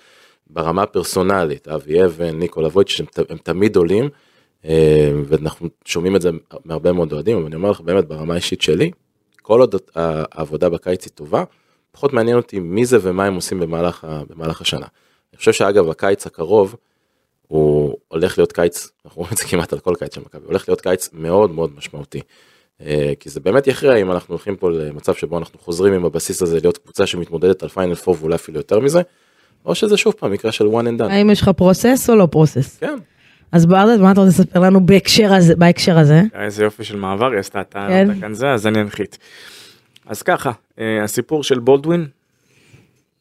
ברמה 0.49 0.83
הפרסונלית 0.83 1.67
אבי 1.67 2.05
אבן 2.05 2.39
ניקולה 2.39 2.67
וויץ' 2.67 2.89
שהם 2.89 3.05
ת- 3.05 3.31
הם 3.31 3.37
תמיד 3.37 3.75
עולים 3.75 4.09
אה, 4.65 5.11
ואנחנו 5.25 5.67
שומעים 5.85 6.15
את 6.15 6.21
זה 6.21 6.29
מהרבה 6.65 6.91
מאוד 6.91 7.13
אוהדים 7.13 7.37
אבל 7.37 7.45
אני 7.45 7.55
אומר 7.55 7.71
לך 7.71 7.81
באמת 7.81 8.05
ברמה 8.07 8.33
האישית 8.33 8.61
שלי 8.61 8.91
כל 9.41 9.59
עוד 9.59 9.75
העבודה 9.95 10.69
בקיץ 10.69 11.05
היא 11.05 11.11
טובה 11.15 11.43
פחות 11.91 12.13
מעניין 12.13 12.37
אותי 12.37 12.59
מי 12.59 12.85
זה 12.85 12.97
ומה 13.01 13.25
הם 13.25 13.35
עושים 13.35 13.59
במהלך, 13.59 14.07
במהלך 14.29 14.61
השנה. 14.61 14.85
אני 15.33 15.37
חושב 15.37 15.51
שאגב 15.53 15.89
הקיץ 15.89 16.25
הקרוב 16.27 16.75
הוא 17.47 17.95
הולך 18.07 18.37
להיות 18.37 18.51
קיץ, 18.51 18.87
אנחנו 19.05 19.19
רואים 19.21 19.33
את 19.33 19.37
זה 19.37 19.43
כמעט 19.43 19.73
על 19.73 19.79
כל 19.79 19.93
קיץ 19.99 20.15
של 20.15 20.21
מכבי, 20.21 20.45
הולך 20.45 20.69
להיות 20.69 20.81
קיץ 20.81 21.09
מאוד 21.13 21.51
מאוד 21.51 21.71
משמעותי. 21.77 22.21
אה, 22.81 23.13
כי 23.19 23.29
זה 23.29 23.39
באמת 23.39 23.67
יכריע 23.67 23.95
אם 23.95 24.11
אנחנו 24.11 24.31
הולכים 24.33 24.55
פה 24.55 24.69
למצב 24.71 25.13
שבו 25.13 25.37
אנחנו 25.37 25.59
חוזרים 25.59 25.93
עם 25.93 26.05
הבסיס 26.05 26.41
הזה 26.41 26.59
להיות 26.61 26.77
קבוצה 26.77 27.05
שמתמודדת 27.07 27.63
על 27.63 27.69
פיינל 27.69 27.95
פור 27.95 28.15
ואולי 28.19 28.35
אפילו 28.35 28.57
יותר 28.59 28.79
מזה, 28.79 29.01
או 29.65 29.75
שזה 29.75 29.97
שוב 29.97 30.13
פעם 30.13 30.31
מקרה 30.31 30.51
של 30.51 30.65
one 30.65 30.85
and 30.97 31.01
done. 31.01 31.11
האם 31.11 31.29
יש 31.29 31.41
לך 31.41 31.49
פרוסס 31.49 32.09
או 32.09 32.15
לא 32.15 32.27
פרוסס? 32.31 32.77
כן, 32.79 32.97
אז 33.51 33.65
ברדד, 33.65 34.01
מה 34.01 34.11
אתה 34.11 34.21
רוצה 34.21 34.29
לספר 34.41 34.59
לנו 34.59 34.85
בהקשר 34.85 35.33
הזה? 35.33 35.55
בהקשר 35.55 35.97
הזה? 35.97 36.21
איזה 36.33 36.63
יופי 36.63 36.83
של 36.83 36.95
מעבר 36.95 37.31
היא 37.31 37.39
עשתה, 37.39 37.61
אתה 37.61 37.85
כן. 37.89 38.11
אתה 38.11 38.19
כאן 38.21 38.33
זה, 38.33 38.51
אז 38.51 38.67
אני 38.67 38.81
אנחית. 38.81 39.17
אז 40.05 40.21
ככה, 40.21 40.51
אה, 40.79 41.03
הסיפור 41.03 41.43
של 41.43 41.59
בולדווין, 41.59 42.07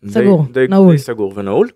די- 0.05 0.11
סגור, 0.13 0.47
די- 0.53 0.67
נעול. 0.69 0.93
די 0.93 0.99
סגור 0.99 1.33
ונעול, 1.37 1.69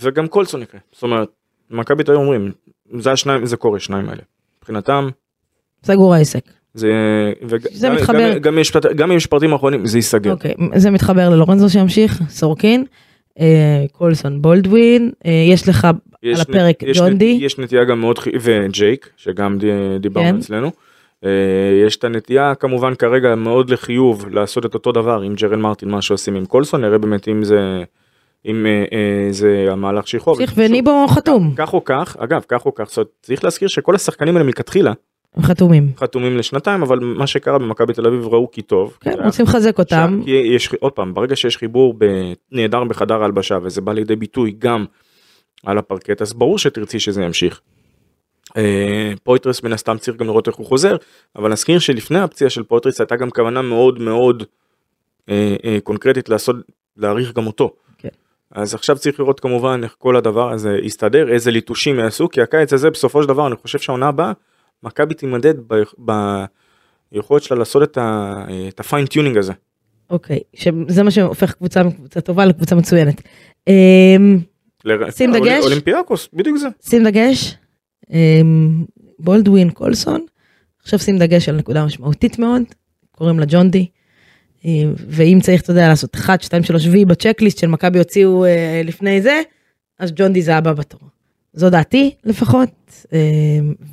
וגם 0.00 0.28
קולסון 0.28 0.62
יקרה, 0.62 0.80
זאת 0.92 1.02
אומרת, 1.02 1.28
מכבי 1.72 2.04
תל 2.04 2.12
אביב 2.12 2.22
אומרים, 2.22 2.52
זה 2.98 3.12
השניים, 3.12 3.46
זה 3.46 3.56
קורה, 3.56 3.78
שניים 3.80 4.08
האלה. 4.08 4.22
מבחינתם, 4.58 5.08
סגור 5.84 6.14
העסק. 6.14 6.44
זה, 6.74 6.92
וג- 7.42 7.68
זה 7.72 7.88
גם- 7.88 7.94
מתחבר. 7.96 8.32
גם- 8.38 8.40
גם 8.40 8.58
גם 8.96 9.10
אם 9.10 9.16
יש 9.16 9.26
פרטים 9.26 9.52
אחרונים, 9.52 9.86
זה 9.86 9.98
ייסגר. 9.98 10.32
אוקיי, 10.32 10.54
זה 10.76 10.90
מתחבר 10.90 11.28
ללורנזו 11.28 11.70
שימשיך, 11.70 12.22
סורקין, 12.28 12.84
אה, 13.40 13.84
קולסון 13.92 14.42
בולדווין, 14.42 15.10
אה, 15.26 15.30
יש 15.50 15.68
לך 15.68 15.88
יש 16.22 16.38
על 16.38 16.44
נ- 16.48 16.50
הפרק 16.50 16.82
יש 16.82 16.98
ג'ון 16.98 17.12
נ- 17.12 17.18
די. 17.18 17.38
יש 17.40 17.58
נטייה 17.58 17.84
גם 17.84 18.00
מאוד 18.00 18.18
וג'ייק, 18.40 19.08
שגם 19.16 19.58
די- 19.58 19.66
דיברנו 20.00 20.28
כן. 20.28 20.36
אצלנו. 20.36 20.70
אה, 21.24 21.30
יש 21.86 21.96
את 21.96 22.04
הנטייה 22.04 22.54
כמובן 22.54 22.94
כרגע 22.94 23.34
מאוד 23.34 23.70
לחיוב 23.70 24.28
לעשות 24.32 24.66
את 24.66 24.74
אותו 24.74 24.92
דבר 24.92 25.20
עם 25.20 25.34
ג'רל 25.34 25.56
מרטין, 25.56 25.88
מה 25.90 26.02
שעושים 26.02 26.34
עם 26.34 26.44
קולסון, 26.46 26.80
נראה 26.80 26.98
באמת 26.98 27.28
אם 27.28 27.44
זה, 27.44 27.82
אם 28.46 28.66
אה, 28.66 28.84
אה, 28.92 29.32
זה 29.32 29.66
המהלך 29.70 30.08
שחרור. 30.08 30.36
שוב, 30.36 30.54
וניבו 30.56 31.06
חתום, 31.08 31.54
כך 31.56 31.74
או 31.74 31.84
כך, 31.84 32.16
אגב, 32.20 32.44
כך 32.48 32.66
או 32.66 32.74
כך, 32.74 32.88
זאת 32.88 32.96
אומרת, 32.96 33.08
צריך 33.22 33.44
להזכיר 33.44 33.68
שכל 33.68 33.94
השחקנים 33.94 34.36
האלה 34.36 34.46
מלכתחילה 34.46 34.92
חתומים. 35.40 35.92
חתומים 35.96 36.36
לשנתיים, 36.36 36.82
אבל 36.82 36.98
מה 36.98 37.26
שקרה 37.26 37.58
במכבי 37.58 37.92
תל 37.92 38.06
אביב 38.06 38.26
ראו 38.26 38.50
כי 38.50 38.62
טוב. 38.62 38.96
כן, 39.00 39.14
רוצים 39.24 39.44
לחזק 39.44 39.78
אותם. 39.78 40.20
כי 40.24 40.30
יש 40.30 40.74
עוד 40.80 40.92
פעם 40.92 41.14
ברגע 41.14 41.36
שיש 41.36 41.56
חיבור 41.56 41.94
נהדר 42.52 42.84
בחדר 42.84 43.22
ההלבשה 43.22 43.58
וזה 43.62 43.80
בא 43.80 43.92
לידי 43.92 44.16
ביטוי 44.16 44.54
גם 44.58 44.84
על 45.66 45.78
הפרקט 45.78 46.22
אז 46.22 46.32
ברור 46.32 46.58
שתרצי 46.58 47.00
שזה 47.00 47.22
ימשיך. 47.22 47.60
אה, 48.56 49.12
פויטרס 49.22 49.62
מן 49.62 49.72
הסתם 49.72 49.98
צריך 49.98 50.16
גם 50.16 50.26
לראות 50.26 50.48
איך 50.48 50.56
הוא 50.56 50.66
חוזר 50.66 50.96
אבל 51.36 51.52
נזכיר 51.52 51.78
שלפני 51.78 52.18
הפציעה 52.18 52.50
של 52.50 52.62
פויטרס 52.62 53.00
הייתה 53.00 53.16
גם 53.16 53.30
כוונה 53.30 53.62
מאוד 53.62 53.98
מאוד 54.00 54.42
אה, 55.28 55.56
אה, 55.64 55.78
קונקרטית 55.82 56.28
לעשות 56.28 56.56
להעריך 56.96 57.32
גם 57.32 57.46
אותו. 57.46 57.74
אז 58.52 58.74
עכשיו 58.74 58.96
צריך 58.96 59.20
לראות 59.20 59.40
כמובן 59.40 59.80
איך 59.84 59.94
כל 59.98 60.16
הדבר 60.16 60.52
הזה 60.52 60.78
יסתדר 60.82 61.32
איזה 61.32 61.50
ליטושים 61.50 61.98
יעשו 61.98 62.28
כי 62.28 62.40
הקיץ 62.42 62.72
הזה 62.72 62.90
בסופו 62.90 63.22
של 63.22 63.28
דבר 63.28 63.46
אני 63.46 63.56
חושב 63.56 63.78
שהעונה 63.78 64.08
הבאה 64.08 64.32
מכבי 64.82 65.14
תימדד 65.14 65.54
ביכולת 67.12 67.42
שלה 67.42 67.58
לעשות 67.58 67.98
את 68.68 68.80
ה 68.80 68.85
fine-tuning 68.85 69.38
הזה. 69.38 69.52
אוקיי, 70.10 70.40
שזה 70.54 71.02
מה 71.02 71.10
שהופך 71.10 71.52
קבוצה 71.52 71.82
מקבוצה 71.82 72.20
טובה 72.20 72.44
לקבוצה 72.44 72.74
מצוינת. 72.74 73.22
אמ, 73.68 74.38
שים 75.10 75.32
דגש. 75.32 75.64
אולימפיאקוס, 75.64 76.28
בדיוק 76.32 76.56
זה. 76.56 76.68
שים 76.88 77.04
דגש, 77.04 77.54
אמ, 78.10 78.84
בולדווין 79.18 79.70
קולסון, 79.70 80.20
עכשיו 80.82 80.98
שים 80.98 81.18
דגש 81.18 81.48
על 81.48 81.56
נקודה 81.56 81.84
משמעותית 81.84 82.38
מאוד, 82.38 82.62
קוראים 83.12 83.40
לה 83.40 83.46
ג'ון 83.48 83.70
די, 83.70 83.86
ואם 85.08 85.38
צריך, 85.42 85.62
אתה 85.62 85.70
יודע, 85.70 85.88
לעשות 85.88 86.14
1, 86.14 86.42
2, 86.42 86.62
3 86.62 86.86
וי 86.86 87.04
ב 87.04 87.09
checklist 87.09 87.58
של 87.58 87.66
מכבי 87.66 87.98
הוציאו 87.98 88.44
אה, 88.44 88.82
לפני 88.84 89.22
זה, 89.22 89.40
אז 89.98 90.12
ג'ון 90.16 90.32
די 90.32 90.42
זה 90.42 90.56
הבא 90.56 90.72
בתור. 90.72 91.00
זו 91.54 91.70
דעתי 91.70 92.14
לפחות, 92.24 92.68
אמ, 93.12 93.18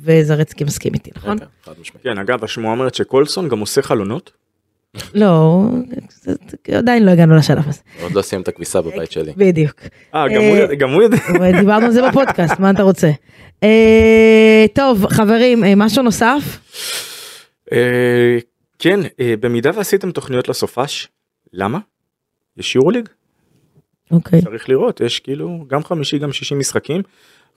וזרצקי 0.04 0.64
מסכים 0.64 0.94
איתי, 0.94 1.10
נכון? 1.16 1.38
כן, 1.38 1.44
משמעית. 1.80 2.02
כן, 2.04 2.18
אגב, 2.18 2.44
השמועה 2.44 2.74
אומרת 2.74 2.94
שקולסון 2.94 3.48
גם 3.48 3.58
עושה 3.60 3.82
חלונות. 3.82 4.30
לא, 5.14 5.64
עדיין 6.74 7.04
לא 7.06 7.10
הגענו 7.10 7.36
לשלב 7.36 7.68
הזה, 7.68 7.80
עוד 8.02 8.12
לא 8.12 8.22
סיים 8.22 8.42
את 8.42 8.48
הכביסה 8.48 8.80
בבית 8.82 9.12
שלי. 9.12 9.32
בדיוק. 9.36 9.80
אה, 10.14 10.28
גם 10.28 10.42
הוא 10.90 11.02
אה, 11.02 11.04
יודע- 11.04 11.60
דיברנו 11.60 11.86
על 11.86 11.92
זה 11.92 12.08
בפודקאסט, 12.08 12.58
מה 12.58 12.70
אתה 12.70 12.82
רוצה? 12.82 13.10
אה, 13.62 14.66
טוב, 14.74 15.06
חברים, 15.06 15.64
אה, 15.64 15.72
משהו 15.76 16.02
נוסף? 16.02 16.58
כן, 18.80 19.00
אה, 19.20 19.34
במידה 19.40 19.70
ועשיתם 19.74 20.10
תוכניות 20.10 20.48
לסופש, 20.48 21.08
למה? 21.52 21.78
יש 22.56 22.76
יורוליג, 22.76 23.08
אוקיי. 24.10 24.42
צריך 24.42 24.68
לראות, 24.68 25.00
יש 25.00 25.20
כאילו 25.20 25.64
גם 25.66 25.84
חמישי 25.84 26.18
גם 26.18 26.32
שישי 26.32 26.54
משחקים. 26.54 27.02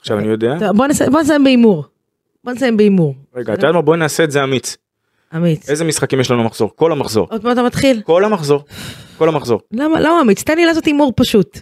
עכשיו 0.00 0.18
אני 0.18 0.28
יודע, 0.28 0.58
בוא 0.76 0.86
נסיים- 0.86 1.12
בוא 1.12 1.20
בהימור. 1.44 1.84
בוא 2.44 2.52
נסיים 2.52 2.76
בהימור. 2.76 3.14
רגע, 3.34 3.54
אתה 3.54 3.66
יודע 3.66 3.72
מה, 3.72 3.82
בואי 3.82 3.98
נעשה 3.98 4.24
את 4.24 4.30
זה 4.30 4.44
אמיץ. 4.44 4.76
אמיץ. 5.36 5.70
איזה 5.70 5.84
משחקים 5.84 6.20
יש 6.20 6.30
לנו 6.30 6.44
מחזור? 6.44 6.70
כל 6.76 6.92
המחזור. 6.92 7.28
עוד 7.30 7.42
פעם 7.42 7.52
אתה 7.52 7.62
מתחיל? 7.62 8.02
כל 8.04 8.24
המחזור. 8.24 8.64
כל 9.18 9.28
המחזור. 9.28 9.60
למה, 9.72 10.00
למה 10.00 10.20
אמיץ? 10.20 10.42
תן 10.42 10.56
לי 10.56 10.64
לעשות 10.66 10.84
הימור 10.84 11.12
פשוט. 11.16 11.58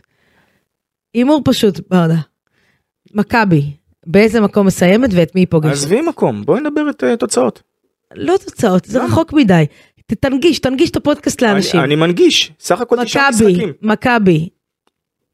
הימור 1.14 1.40
פשוט, 1.44 1.80
ברדה. 1.90 2.16
מכבי, 3.14 3.70
באיזה 4.06 4.40
מקום 4.40 4.66
מסיימת 4.66 5.10
ואת 5.12 5.34
מי 5.34 5.40
היא 5.40 5.46
פוגשת? 5.50 5.72
עזבי 5.72 6.00
מקום, 6.00 6.44
בואי 6.44 6.60
נדבר 6.60 6.90
את 6.90 7.04
אה, 7.04 7.16
תוצאות. 7.16 7.62
לא 8.14 8.34
תוצאות, 8.44 8.84
זה? 8.84 9.04
רחוק 9.04 9.32
מדי. 9.32 9.64
תנגיש, 10.20 10.58
תנגיש 10.58 10.90
את 10.90 10.96
הפודקאסט 10.96 11.42
לאנשים. 11.42 11.80
אני 11.80 11.86
אני 11.86 11.96
מנגיש, 11.96 12.52
סך 12.60 12.80
הכל 12.80 13.04
תשעה 13.04 13.28
משחקים. 13.30 13.72
מכבי, 13.82 14.48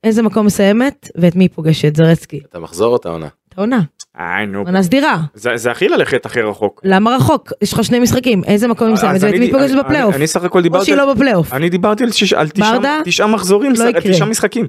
איזה 0.05 0.23
מקום 0.23 0.47
מסיימת 0.47 1.11
ואת 1.17 1.37
מי 1.37 1.49
פוגשת? 1.49 1.97
זרצקי. 1.97 2.41
את 2.51 2.55
המחזור 2.55 2.93
או 2.93 2.97
את 2.97 3.07
העונה? 3.07 3.27
את 3.49 3.59
העונה, 3.59 3.81
איי 4.19 4.47
נו. 4.47 4.59
עונה 4.59 4.83
סדירה. 4.83 5.17
זה 5.35 5.51
זה 5.57 5.71
הכי 5.71 5.89
ללכת 5.89 6.27
הכי 6.27 6.41
רחוק. 6.41 6.81
למה 6.85 7.17
רחוק? 7.17 7.53
יש 7.63 7.73
לך 7.73 7.85
שני 7.85 7.99
משחקים, 7.99 8.45
איזה 8.45 8.69
מקום 8.69 8.93
מסיימת 8.93 9.23
ואת 9.23 9.35
מי 9.35 9.51
פוגשת 9.53 9.73
אני- 9.73 9.83
בפלייאוף? 9.83 10.15
אני 10.15 10.27
סך 10.27 10.45
הכל 10.45 10.59
או 10.59 10.63
דיברתי 10.63 10.85
שהיא 10.85 10.97
על- 11.01 11.07
לא 11.07 11.15
בפלייאוף. 11.15 11.53
אני 11.53 11.69
דיברתי 11.71 12.05
על 12.05 12.11
שיש- 12.13 12.33
על 12.33 12.49
תשעה- 12.49 13.27
מחזורים, 13.27 13.73
לא 13.77 13.85
על 13.85 13.91
יקרה. 13.97 14.13
תשעה 14.13 14.29
משחקים. 14.29 14.67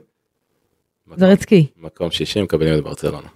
זרצקי. 1.18 1.66
מקום 1.78 2.12
60 2.12 2.44
מקבלים 2.44 2.78
את 2.78 2.84
ברצלונה. 2.84 3.28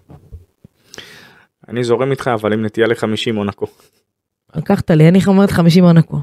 אני 1.69 1.83
זורם 1.83 2.11
איתך 2.11 2.27
אבל 2.33 2.53
עם 2.53 2.65
נטייה 2.65 2.87
ל-50 2.87 3.31
מונקו. 3.33 3.65
לקחת 4.55 4.91
לי, 4.91 5.07
אני 5.07 5.19
אומרת 5.27 5.51
50 5.51 5.83
מונקו. 5.83 6.19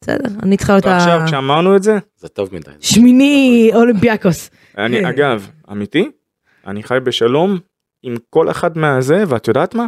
בסדר, 0.00 0.28
אני 0.42 0.56
צריכה 0.56 0.72
להיות 0.72 0.86
ועכשיו. 0.86 1.22
כשאמרנו 1.26 1.76
את 1.76 1.82
זה, 1.82 1.98
זה 2.16 2.28
טוב 2.28 2.48
מדי. 2.52 2.70
שמיני 2.80 3.70
אולימפיאקוס. 3.74 4.50
אני. 4.78 5.08
אגב, 5.08 5.50
אמיתי, 5.72 6.08
אני 6.66 6.82
חי 6.82 6.98
בשלום 7.04 7.58
עם 8.02 8.16
כל 8.30 8.50
אחד 8.50 8.78
מהזה, 8.78 9.24
ואת 9.28 9.48
יודעת 9.48 9.74
מה? 9.74 9.86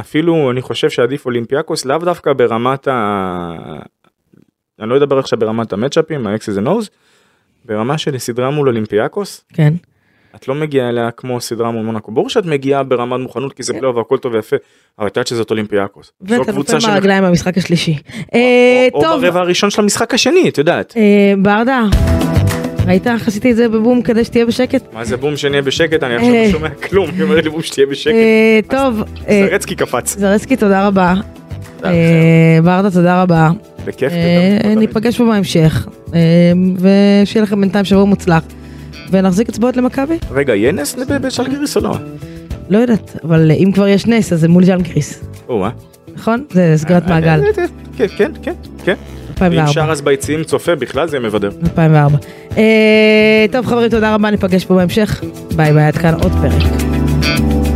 אפילו 0.00 0.50
אני 0.50 0.62
חושב 0.62 0.90
שעדיף 0.90 1.26
אולימפיאקוס 1.26 1.84
לאו 1.84 1.98
דווקא 1.98 2.32
ברמת 2.32 2.88
ה... 2.88 3.54
אני 4.80 4.88
לא 4.88 4.96
אדבר 4.96 5.18
עכשיו 5.18 5.38
ברמת 5.38 5.72
המצ'אפים, 5.72 6.26
ה 6.26 6.33
X's 6.33 6.56
and 6.56 6.71
O's, 6.71 6.90
ברמה 7.64 7.98
של 7.98 8.18
סדרה 8.18 8.50
מול 8.50 8.68
אולימפיאקוס, 8.68 9.44
כן. 9.52 9.74
את 10.36 10.48
לא 10.48 10.54
מגיעה 10.54 10.88
אליה 10.88 11.10
כמו 11.10 11.40
סדרה 11.40 11.70
מול 11.70 11.84
מונקו. 11.84 12.12
ברור 12.12 12.28
שאת 12.28 12.46
מגיעה 12.46 12.82
ברמת 12.82 13.20
מוכנות 13.20 13.52
כי 13.52 13.62
זה 13.62 13.72
כן. 13.72 13.78
פלייאוף 13.78 13.96
והכל 13.96 14.18
טוב 14.18 14.34
ויפה, 14.34 14.56
אבל 14.98 15.06
את 15.06 15.16
יודעת 15.16 15.26
שזאת 15.26 15.50
אולימפיאקוס. 15.50 16.12
ואתה 16.20 16.52
נופל 16.52 16.78
מהרגליים 16.86 17.24
במשחק 17.24 17.58
השלישי. 17.58 17.96
אה, 18.34 18.88
או 18.94 19.02
טוב, 19.02 19.22
ברבע 19.22 19.40
הראשון 19.40 19.70
של 19.70 19.82
המשחק 19.82 20.14
השני, 20.14 20.48
את 20.48 20.58
יודעת. 20.58 20.94
אה, 20.96 21.34
ברדה, 21.38 21.84
ראית 22.86 23.06
איך 23.06 23.28
עשיתי 23.28 23.50
את 23.50 23.56
זה 23.56 23.68
בבום 23.68 24.02
כדי 24.02 24.24
שתהיה 24.24 24.46
בשקט? 24.46 24.82
מה 24.92 25.04
זה 25.04 25.16
בום 25.16 25.36
שנהיה 25.36 25.62
בשקט, 25.62 26.02
אני 26.02 26.14
עכשיו 26.14 26.34
אה. 26.34 26.44
לא 26.46 26.52
שומע 26.52 26.68
כלום, 26.68 27.10
היא 27.10 27.22
אומרת 27.22 27.44
לי 27.44 27.50
בום 27.50 27.62
שתהיה 27.62 27.86
בשקט. 27.86 28.14
אה, 28.14 28.60
טוב, 28.68 29.02
אה, 29.28 29.46
זרצקי 29.50 29.74
קפץ. 29.74 30.16
זרסקי 30.16 30.56
תודה 30.56 30.86
רבה. 30.86 31.14
אה, 31.84 32.58
ברדה 32.64 32.90
תודה 32.90 33.22
רבה. 33.22 33.50
בכיף. 33.84 34.12
אה. 34.12 34.74
ניפגש 34.74 35.18
פה 35.18 35.24
בהמשך. 35.24 35.88
אה, 36.14 36.52
ושיהיה 36.78 37.42
לכם 37.42 37.60
בינתיים 37.60 37.84
שבוע 37.84 38.04
מוצלח. 38.04 38.42
ונחזיק 39.10 39.48
אצבעות 39.48 39.76
למכבי? 39.76 40.18
רגע, 40.30 40.54
יהיה 40.54 40.72
נס 40.72 40.96
בז'לגיריס 41.22 41.76
או 41.76 41.82
לא? 41.82 41.96
לא 42.70 42.78
יודעת, 42.78 43.16
אבל 43.24 43.50
אם 43.52 43.72
כבר 43.74 43.88
יש 43.88 44.06
נס 44.06 44.32
אז 44.32 44.40
זה 44.40 44.48
מול 44.48 44.64
ז'לגיריס. 44.64 45.24
או-אה. 45.48 45.70
נכון? 46.14 46.44
זה 46.50 46.72
סגירת 46.76 47.02
אה, 47.02 47.08
מעגל. 47.08 47.42
אה, 47.44 47.64
כן, 47.96 48.06
כן, 48.16 48.32
כן, 48.42 48.52
כן. 48.84 48.94
אם 48.94 49.42
2004. 49.42 49.72
שאראס 49.72 50.00
ביציעים 50.00 50.44
צופה 50.44 50.74
בכלל 50.74 51.08
זה 51.08 51.18
מבדר. 51.18 51.50
2004. 51.64 52.18
אה, 52.56 53.46
טוב 53.52 53.66
חברים 53.66 53.90
תודה 53.90 54.14
רבה 54.14 54.30
ניפגש 54.30 54.64
פה 54.64 54.74
בהמשך. 54.74 55.24
ביי 55.56 55.72
ביי 55.72 55.84
עד 55.84 55.96
כאן 55.96 56.14
עוד 56.14 56.32
פרק. 56.32 57.69